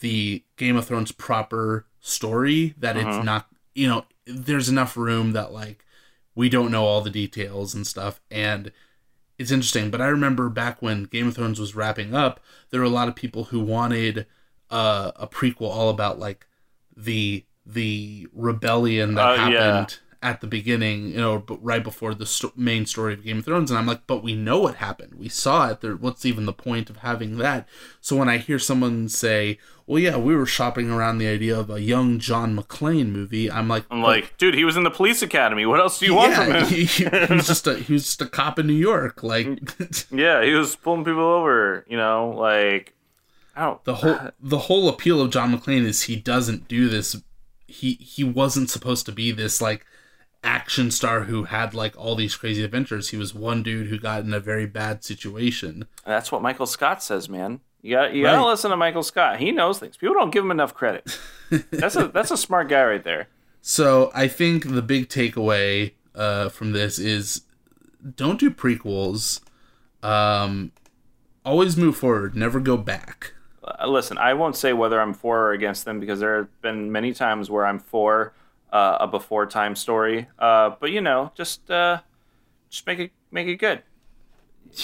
[0.00, 3.46] the Game of Thrones proper story that it's not.
[3.74, 5.84] You know, there's enough room that like
[6.34, 8.72] we don't know all the details and stuff, and
[9.38, 9.90] it's interesting.
[9.90, 12.40] But I remember back when Game of Thrones was wrapping up,
[12.70, 14.26] there were a lot of people who wanted
[14.70, 16.46] uh, a prequel all about like
[16.96, 19.86] the the rebellion that Uh, happened yeah.
[20.22, 23.44] At the beginning, you know, but right before the sto- main story of Game of
[23.44, 23.70] Thrones.
[23.70, 25.14] And I'm like, but we know what happened.
[25.16, 25.80] We saw it.
[25.80, 27.68] There, what's even the point of having that?
[28.00, 31.70] So when I hear someone say, "Well, yeah, we were shopping around the idea of
[31.70, 34.90] a young John McClane movie," I'm like, I'm like, oh, dude, he was in the
[34.90, 35.66] police academy.
[35.66, 36.64] What else do you want from him?
[36.66, 37.04] he, he
[37.34, 39.22] was just a he was just a cop in New York.
[39.22, 41.84] Like mm, yeah, he was pulling people over.
[41.88, 42.94] You know, like
[43.56, 43.84] I don't.
[43.84, 47.16] the whole uh, the whole appeal of John McClane is he doesn't do this.
[47.66, 49.84] He he wasn't supposed to be this like
[50.42, 53.10] action star who had like all these crazy adventures.
[53.10, 55.86] He was one dude who got in a very bad situation.
[56.04, 57.60] That's what Michael Scott says, man.
[57.82, 59.40] You got you gotta listen to Michael Scott.
[59.40, 59.96] He knows things.
[59.96, 61.18] People don't give him enough credit.
[61.70, 63.28] That's a that's a smart guy right there.
[63.60, 67.42] So I think the big takeaway uh, from this is
[68.16, 69.40] don't do prequels.
[70.02, 70.72] Um,
[71.44, 72.34] always move forward.
[72.34, 73.34] Never go back.
[73.62, 76.90] Uh, listen, I won't say whether I'm for or against them because there have been
[76.90, 78.32] many times where I'm for
[78.72, 80.26] uh, a before time story.
[80.38, 82.00] Uh, but you know, just uh,
[82.70, 83.82] just make it make it good.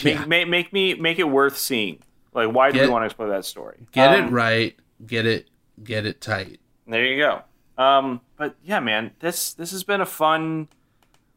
[0.02, 0.18] Yeah.
[0.26, 2.02] Make, make make me make it worth seeing.
[2.34, 3.86] Like, why do Get- we want to explore that story?
[3.92, 4.76] Get Um, it right.
[5.06, 5.48] Get it.
[5.82, 6.60] Get it tight.
[6.86, 7.42] There you go.
[7.82, 10.68] Um, but yeah, man, this this has been a fun,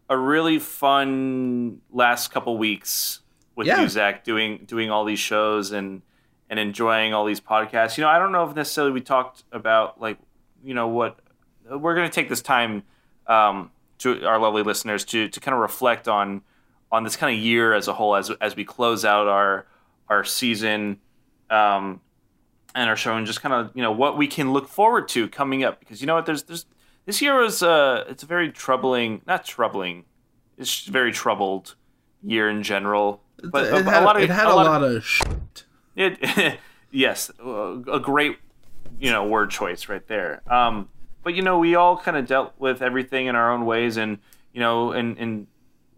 [0.09, 3.19] a really fun last couple weeks
[3.55, 3.81] with Yeah.
[3.81, 6.01] you, Zach, doing doing all these shows and
[6.49, 7.97] and enjoying all these podcasts.
[7.97, 10.17] You know, I don't know if necessarily we talked about like,
[10.63, 11.19] you know, what
[11.77, 12.83] we're going to take this time
[13.27, 16.41] um, to our lovely listeners to to kind of reflect on
[16.91, 19.65] on this kind of year as a whole as as we close out our
[20.09, 20.99] our season.
[21.49, 22.01] Um,
[22.73, 25.27] and our show and just kind of you know what we can look forward to
[25.27, 26.65] coming up because you know what there's there's
[27.05, 30.05] this year was uh it's a very troubling not troubling
[30.57, 31.75] it's a very troubled
[32.23, 35.03] year in general but it a, had, a lot of it had a, lot of,
[35.03, 35.65] shit.
[35.95, 36.59] it,
[36.91, 38.37] yes, a great
[38.99, 40.41] you know word choice right there.
[40.51, 40.89] Um,
[41.23, 44.19] but you know, we all kind of dealt with everything in our own ways, and
[44.53, 45.47] you know, in in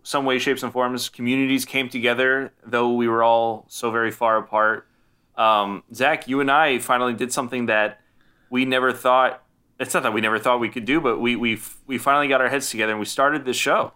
[0.03, 4.37] some way, shapes, and forms, communities came together, though we were all so very far
[4.37, 4.87] apart.
[5.35, 8.01] Um, Zach, you and I finally did something that
[8.49, 9.41] we never thought.
[9.79, 12.41] It's not that we never thought we could do, but we we we finally got
[12.41, 13.93] our heads together and we started this show.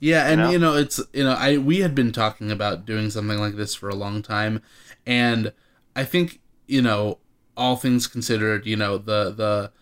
[0.00, 0.50] Yeah, and know?
[0.50, 3.74] you know, it's you know, I we had been talking about doing something like this
[3.74, 4.60] for a long time,
[5.06, 5.52] and
[5.94, 7.18] I think you know,
[7.56, 9.72] all things considered, you know, the the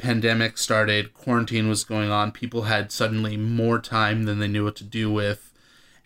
[0.00, 4.76] pandemic started, quarantine was going on, people had suddenly more time than they knew what
[4.76, 5.52] to do with,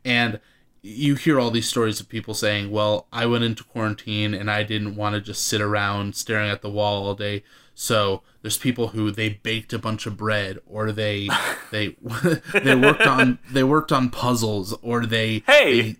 [0.04, 0.40] and
[0.82, 4.64] you hear all these stories of people saying, "Well, I went into quarantine and I
[4.64, 7.42] didn't want to just sit around staring at the wall all day."
[7.74, 11.30] So there's people who they baked a bunch of bread, or they
[11.70, 11.96] they
[12.52, 15.80] they worked on they worked on puzzles, or they Hey!
[15.80, 15.96] they,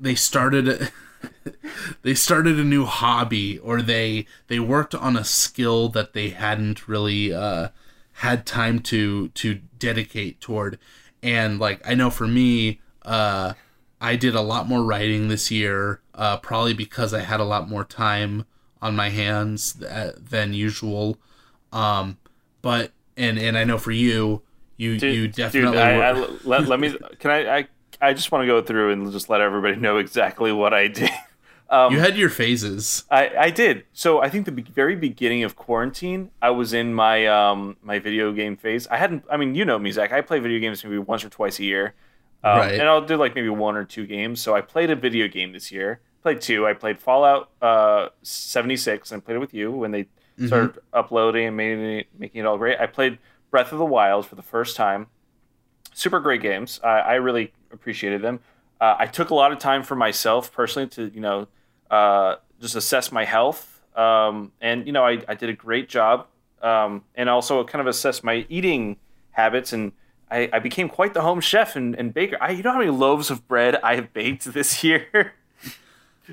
[0.00, 0.90] they started
[2.02, 6.88] they started a new hobby, or they they worked on a skill that they hadn't
[6.88, 7.68] really uh,
[8.14, 10.78] had time to to dedicate toward.
[11.22, 13.54] And like I know for me, uh,
[14.00, 17.68] I did a lot more writing this year, uh, probably because I had a lot
[17.68, 18.44] more time
[18.82, 21.18] on my hands th- than usual.
[21.72, 22.18] Um,
[22.62, 24.42] but and and I know for you,
[24.76, 26.96] you Dude, you definitely dude, I, I- let, let me.
[27.18, 27.68] Can I, I?
[28.04, 31.10] I just want to go through and just let everybody know exactly what I did.
[31.70, 33.04] Um, you had your phases.
[33.10, 33.84] I, I did.
[33.94, 37.98] So I think the be- very beginning of quarantine, I was in my um my
[37.98, 38.86] video game phase.
[38.88, 39.24] I hadn't.
[39.30, 40.12] I mean, you know me, Zach.
[40.12, 41.94] I play video games maybe once or twice a year,
[42.44, 42.74] um, Right.
[42.74, 44.40] and I'll do like maybe one or two games.
[44.42, 46.00] So I played a video game this year.
[46.22, 46.66] Played two.
[46.66, 50.06] I played Fallout uh, 76 and played it with you when they
[50.46, 52.78] started uploading and making it, making it all great.
[52.80, 53.18] I played
[53.50, 55.06] Breath of the Wild for the first time.
[55.92, 56.80] Super great games.
[56.82, 58.40] I, I really appreciated them.
[58.80, 61.46] Uh, I took a lot of time for myself personally to you know
[61.90, 66.26] uh, just assess my health, um, and you know I, I did a great job,
[66.62, 68.96] um, and also kind of assess my eating
[69.32, 69.92] habits and.
[70.30, 72.38] I, I became quite the home chef and, and baker.
[72.40, 75.34] I, you know how many loaves of bread I have baked this year?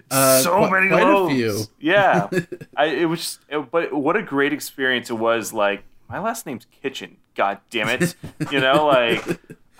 [0.09, 1.69] Uh, so qu- many quite loaves.
[1.80, 2.30] Yeah,
[2.77, 3.39] I, it was.
[3.49, 5.51] It, but what a great experience it was!
[5.51, 7.18] Like my last name's Kitchen.
[7.35, 8.15] God damn it!
[8.51, 9.23] You know, like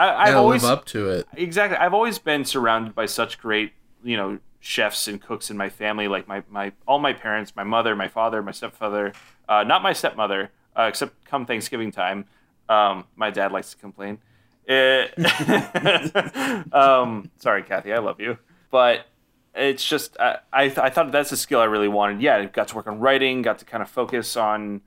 [0.02, 1.28] I, I've always live up to it.
[1.34, 1.78] exactly.
[1.78, 3.74] I've always been surrounded by such great,
[4.04, 6.08] you know, chefs and cooks in my family.
[6.08, 9.14] Like my my all my parents, my mother, my father, my stepfather.
[9.48, 12.26] Uh, not my stepmother, uh, except come Thanksgiving time.
[12.70, 14.20] Um, my dad likes to complain.
[14.68, 15.08] Eh,
[16.72, 18.38] um, sorry, Kathy, I love you,
[18.70, 19.08] but
[19.54, 22.22] it's just I I, th- I thought that's a skill I really wanted.
[22.22, 24.82] Yeah, I got to work on writing, got to kind of focus on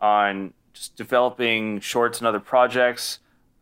[0.00, 3.20] on just developing shorts and other projects.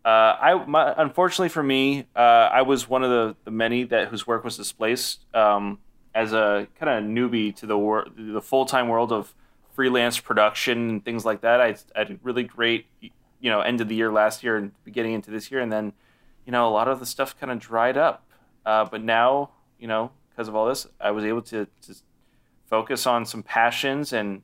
[0.08, 4.08] Uh, I my, unfortunately for me, uh, I was one of the, the many that
[4.08, 5.80] whose work was displaced um,
[6.14, 9.34] as a kind of newbie to the wor- the full time world of
[9.74, 11.60] freelance production and things like that.
[11.60, 13.10] I, had a really great you
[13.50, 15.92] know end of the year last year and beginning into this year, and then
[16.46, 18.24] you know a lot of the stuff kind of dried up.
[18.64, 21.94] Uh, but now you know because of all this, I was able to, to
[22.64, 24.40] focus on some passions and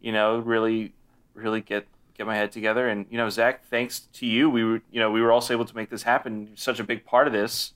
[0.00, 0.94] you know really
[1.34, 1.88] really get
[2.20, 2.86] get my head together.
[2.86, 5.64] And you know, Zach, thanks to you, we were you know we were also able
[5.64, 6.48] to make this happen.
[6.48, 7.72] You're such a big part of this.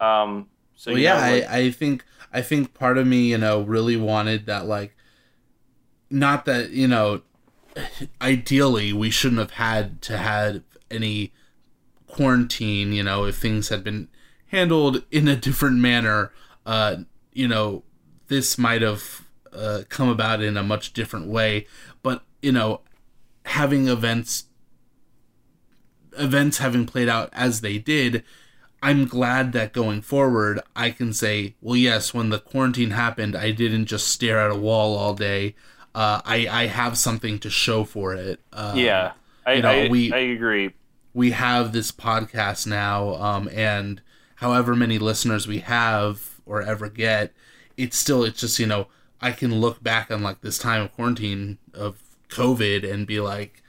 [0.00, 3.38] Um, so well, yeah, know, like- I, I think I think part of me, you
[3.38, 4.94] know, really wanted that like
[6.10, 7.22] not that, you know,
[8.20, 11.32] ideally we shouldn't have had to have any
[12.06, 14.08] quarantine, you know, if things had been
[14.48, 16.32] handled in a different manner,
[16.66, 16.96] uh,
[17.32, 17.82] you know,
[18.28, 21.66] this might have uh, come about in a much different way.
[22.02, 22.82] But, you know,
[23.46, 24.44] having events
[26.18, 28.22] events having played out as they did,
[28.82, 33.50] I'm glad that going forward, I can say, well, yes, when the quarantine happened, I
[33.50, 35.54] didn't just stare at a wall all day.
[35.94, 38.40] Uh, I, I have something to show for it.
[38.52, 39.12] Uh, yeah,
[39.46, 40.72] I, you know, I, we- I agree.
[41.14, 44.02] we have this podcast now, um, and
[44.36, 47.32] however many listeners we have or ever get,
[47.76, 48.88] it's still, it's just, you know,
[49.20, 53.62] I can look back on like this time of quarantine of COVID and be like,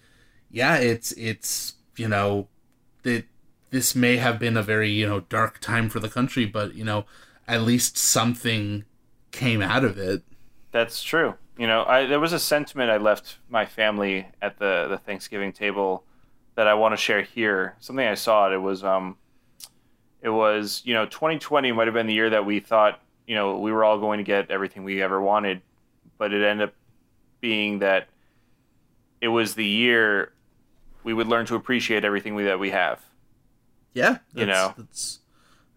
[0.50, 2.48] yeah, it's, it's, you know,
[3.04, 3.26] that
[3.70, 6.84] this may have been a very, you know, dark time for the country, but, you
[6.84, 7.06] know,
[7.48, 8.86] at least something
[9.32, 10.24] came out of it.
[10.72, 11.36] That's true.
[11.58, 15.52] You know, I, there was a sentiment I left my family at the, the Thanksgiving
[15.52, 16.04] table
[16.56, 17.76] that I want to share here.
[17.80, 18.50] Something I saw.
[18.50, 19.18] It It was um,
[20.22, 23.60] it was you know 2020 might have been the year that we thought you know
[23.60, 25.62] we were all going to get everything we ever wanted,
[26.18, 26.76] but it ended up
[27.40, 28.10] being that
[29.22, 30.34] it was the year
[31.03, 33.03] we would learn to appreciate everything we, that we have.
[33.94, 34.18] Yeah.
[34.34, 34.73] You know.
[34.77, 35.19] that's,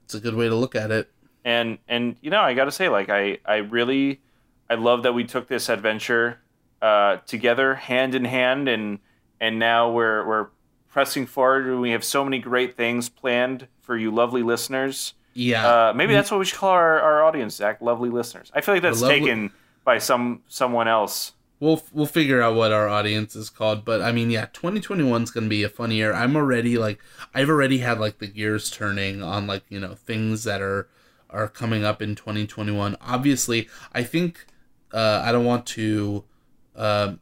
[0.02, 1.10] that's a good way to look at it.
[1.44, 4.20] and and you know i gotta say like i i really
[4.68, 6.38] i love that we took this adventure
[6.82, 8.98] uh together hand in hand and
[9.40, 10.48] and now we're we're
[10.90, 15.66] pressing forward and we have so many great things planned for you lovely listeners Yeah.
[15.66, 18.74] uh maybe that's what we should call our, our audience zach lovely listeners i feel
[18.74, 19.50] like that's lovely- taken
[19.84, 24.10] by some someone else we'll we'll figure out what our audience is called but i
[24.10, 26.12] mean yeah 2021 is going to be a fun year.
[26.12, 26.98] I'm already like
[27.34, 30.88] i've already had like the gears turning on like you know things that are
[31.28, 34.46] are coming up in 2021 obviously i think
[34.92, 36.24] uh i don't want to
[36.74, 37.12] uh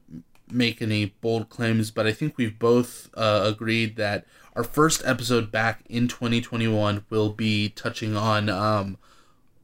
[0.50, 4.24] make any bold claims but i think we've both uh, agreed that
[4.56, 8.96] our first episode back in 2021 will be touching on um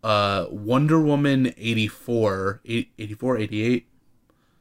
[0.02, 3.86] uh wonder woman 84 eight- 84 88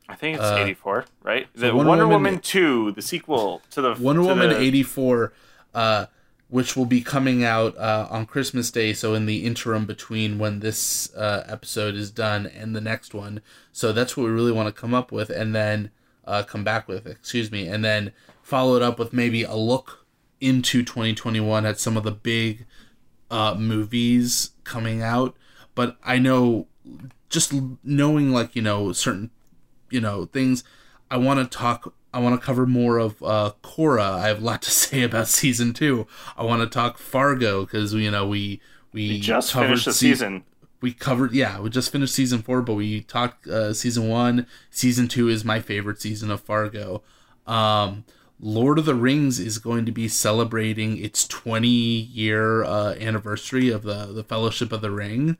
[0.09, 3.61] i think it's Uh, 84 right so the Wonder wonder, Woman- woman, 2 the sequel
[3.71, 5.33] to the Wonder to Woman the- 84,
[5.73, 6.05] uh,
[6.49, 10.59] which will be coming out uh, on Christmas Day, so in the interim between when
[10.59, 13.41] this uh, episode is done and the next one.
[13.71, 15.89] So that's what we really want to come up with, and then
[16.25, 18.11] uh, come back with, excuse me, and then
[18.43, 20.05] follow it up with maybe a look
[20.41, 22.67] into 2021 at some of the big
[23.31, 25.35] uh, movies coming out.
[25.73, 26.67] But I know,
[27.29, 27.51] just
[27.83, 29.31] knowing like you know certain
[29.93, 30.63] you know things,
[31.09, 34.11] I want to talk I want to cover more of uh, Korra.
[34.13, 36.07] I have a lot to say about season two.
[36.37, 38.61] I want to talk Fargo because you know we
[38.91, 40.43] we, We just covered finished the se- season.
[40.81, 44.47] We covered yeah, we just finished season four, but we talked uh, season one.
[44.69, 47.01] Season two is my favorite season of Fargo.
[47.47, 48.03] Um,
[48.39, 53.83] Lord of the Rings is going to be celebrating its 20 year uh, anniversary of
[53.83, 55.37] the the Fellowship of the Ring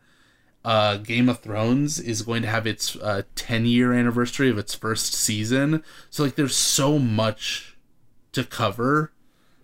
[0.66, 4.74] uh, Game of Thrones is going to have its uh, 10 year anniversary of its
[4.74, 5.84] first season.
[6.10, 7.78] So, like, there's so much
[8.32, 9.12] to cover.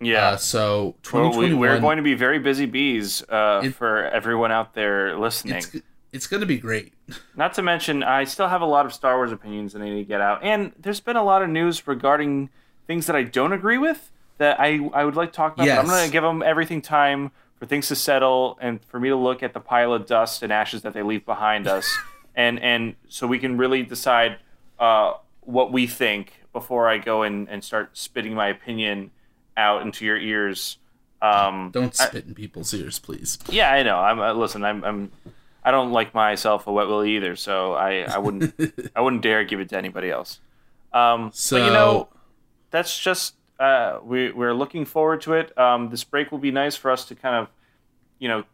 [0.00, 0.28] Yeah.
[0.30, 4.04] Uh, so, Well, we, 2021, we're going to be very busy bees uh, It- for
[4.06, 5.56] everyone out there listening.
[5.56, 5.76] it's,
[6.12, 6.92] it's going to be great.
[7.36, 9.98] Not to mention, I still have a lot of Star Wars opinions that I need
[9.98, 12.50] to get out, and there's been a lot of news regarding
[12.86, 15.66] things that I don't agree with that I I would like to talk about.
[15.66, 19.08] but I'm going to give them everything time for things to settle and for me
[19.10, 21.86] to look at the pile of dust and ashes that they leave behind us,
[22.34, 24.38] and and so we can really decide
[24.80, 25.12] uh,
[25.42, 29.12] what we think before I go and, and start spitting my opinion
[29.56, 30.78] out into your ears.
[31.22, 33.38] Um, Don't I- spit in people's ears, please.
[33.48, 33.98] yeah, I know.
[33.98, 34.64] I'm uh, listen.
[34.64, 35.12] I'm, I'm
[35.62, 38.54] I don't like myself a wet willy either, so I, I wouldn't
[38.96, 40.40] I wouldn't dare give it to anybody else.
[40.94, 42.08] Um, So, but you know,
[42.70, 45.56] that's just uh, we we're looking forward to it.
[45.58, 47.48] Um, this break will be nice for us to kind of,
[48.18, 48.44] you know,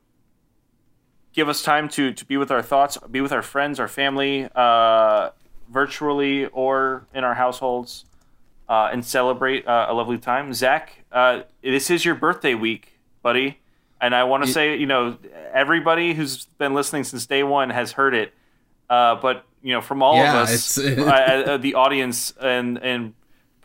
[1.35, 4.49] give us time to to be with our thoughts, be with our friends, our family,
[4.57, 5.31] uh,
[5.71, 8.05] virtually or in our households,
[8.69, 10.53] uh, and celebrate uh, a lovely time.
[10.55, 13.61] Zach, uh, this is your birthday week, buddy,
[14.01, 15.19] and I want to say, you know,
[15.53, 18.35] everybody who's been listening since day one has heard it,
[18.91, 20.75] uh, but you know, from all Yeah, of us,
[21.63, 23.15] the audience and and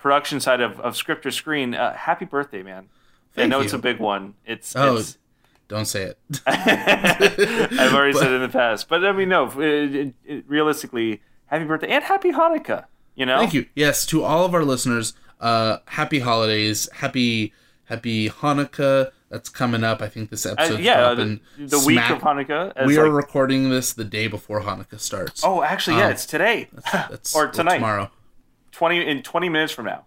[0.02, 2.88] production side of, of script or screen, uh, happy birthday, man!
[3.36, 4.34] I Thank know it's a big one.
[4.46, 5.18] It's, Oh, it's
[5.68, 6.18] Don't say it.
[6.48, 9.46] I've already said it in the past, but I mean, no.
[9.60, 12.86] It, it, it- realistically, happy birthday and happy Hanukkah.
[13.16, 13.66] You know, Thank you.
[13.76, 17.54] Yes, to all of our listeners, uh, happy holidays, happy
[17.86, 19.12] happy Hanukkah.
[19.30, 20.02] That's coming up.
[20.02, 22.74] I think this Uh, yeah, the, the week of Hanukkah.
[22.76, 25.42] as We are recording this the day before Hanukkah starts.
[25.46, 27.76] oh, actually, yeah, um, it's today That's or tonight.
[27.76, 28.12] tomorrow.
[28.72, 30.06] Twenty in twenty minutes from now.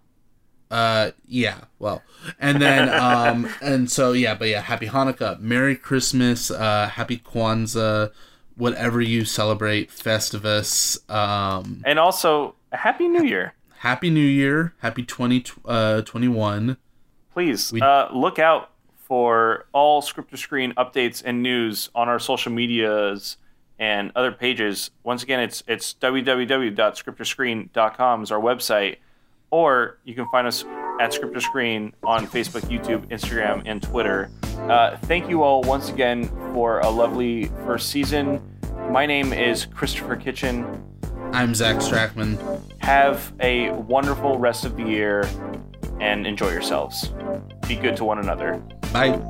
[0.70, 1.58] Uh, yeah.
[1.78, 2.02] Well,
[2.40, 8.10] and then um, and so yeah, but yeah, happy Hanukkah, Merry Christmas, uh, Happy Kwanzaa,
[8.56, 13.54] whatever you celebrate, Festivus, um, And also, happy New Year.
[13.78, 16.78] Happy New Year, Happy twenty uh twenty one.
[17.32, 22.18] Please We- uh, look out for all script or screen updates and news on our
[22.18, 23.36] social medias
[23.78, 24.90] and other pages.
[25.02, 28.96] Once again, it's it's www.scriptorscreen.com is our website,
[29.50, 30.64] or you can find us
[31.00, 34.30] at Script or Screen on Facebook, YouTube, Instagram, and Twitter.
[34.68, 38.40] Uh, thank you all once again for a lovely first season.
[38.90, 40.82] My name is Christopher Kitchen.
[41.32, 42.60] I'm Zach Strackman.
[42.78, 45.28] Have a wonderful rest of the year
[46.00, 47.12] and enjoy yourselves.
[47.66, 48.62] Be good to one another.
[48.92, 49.20] Bye.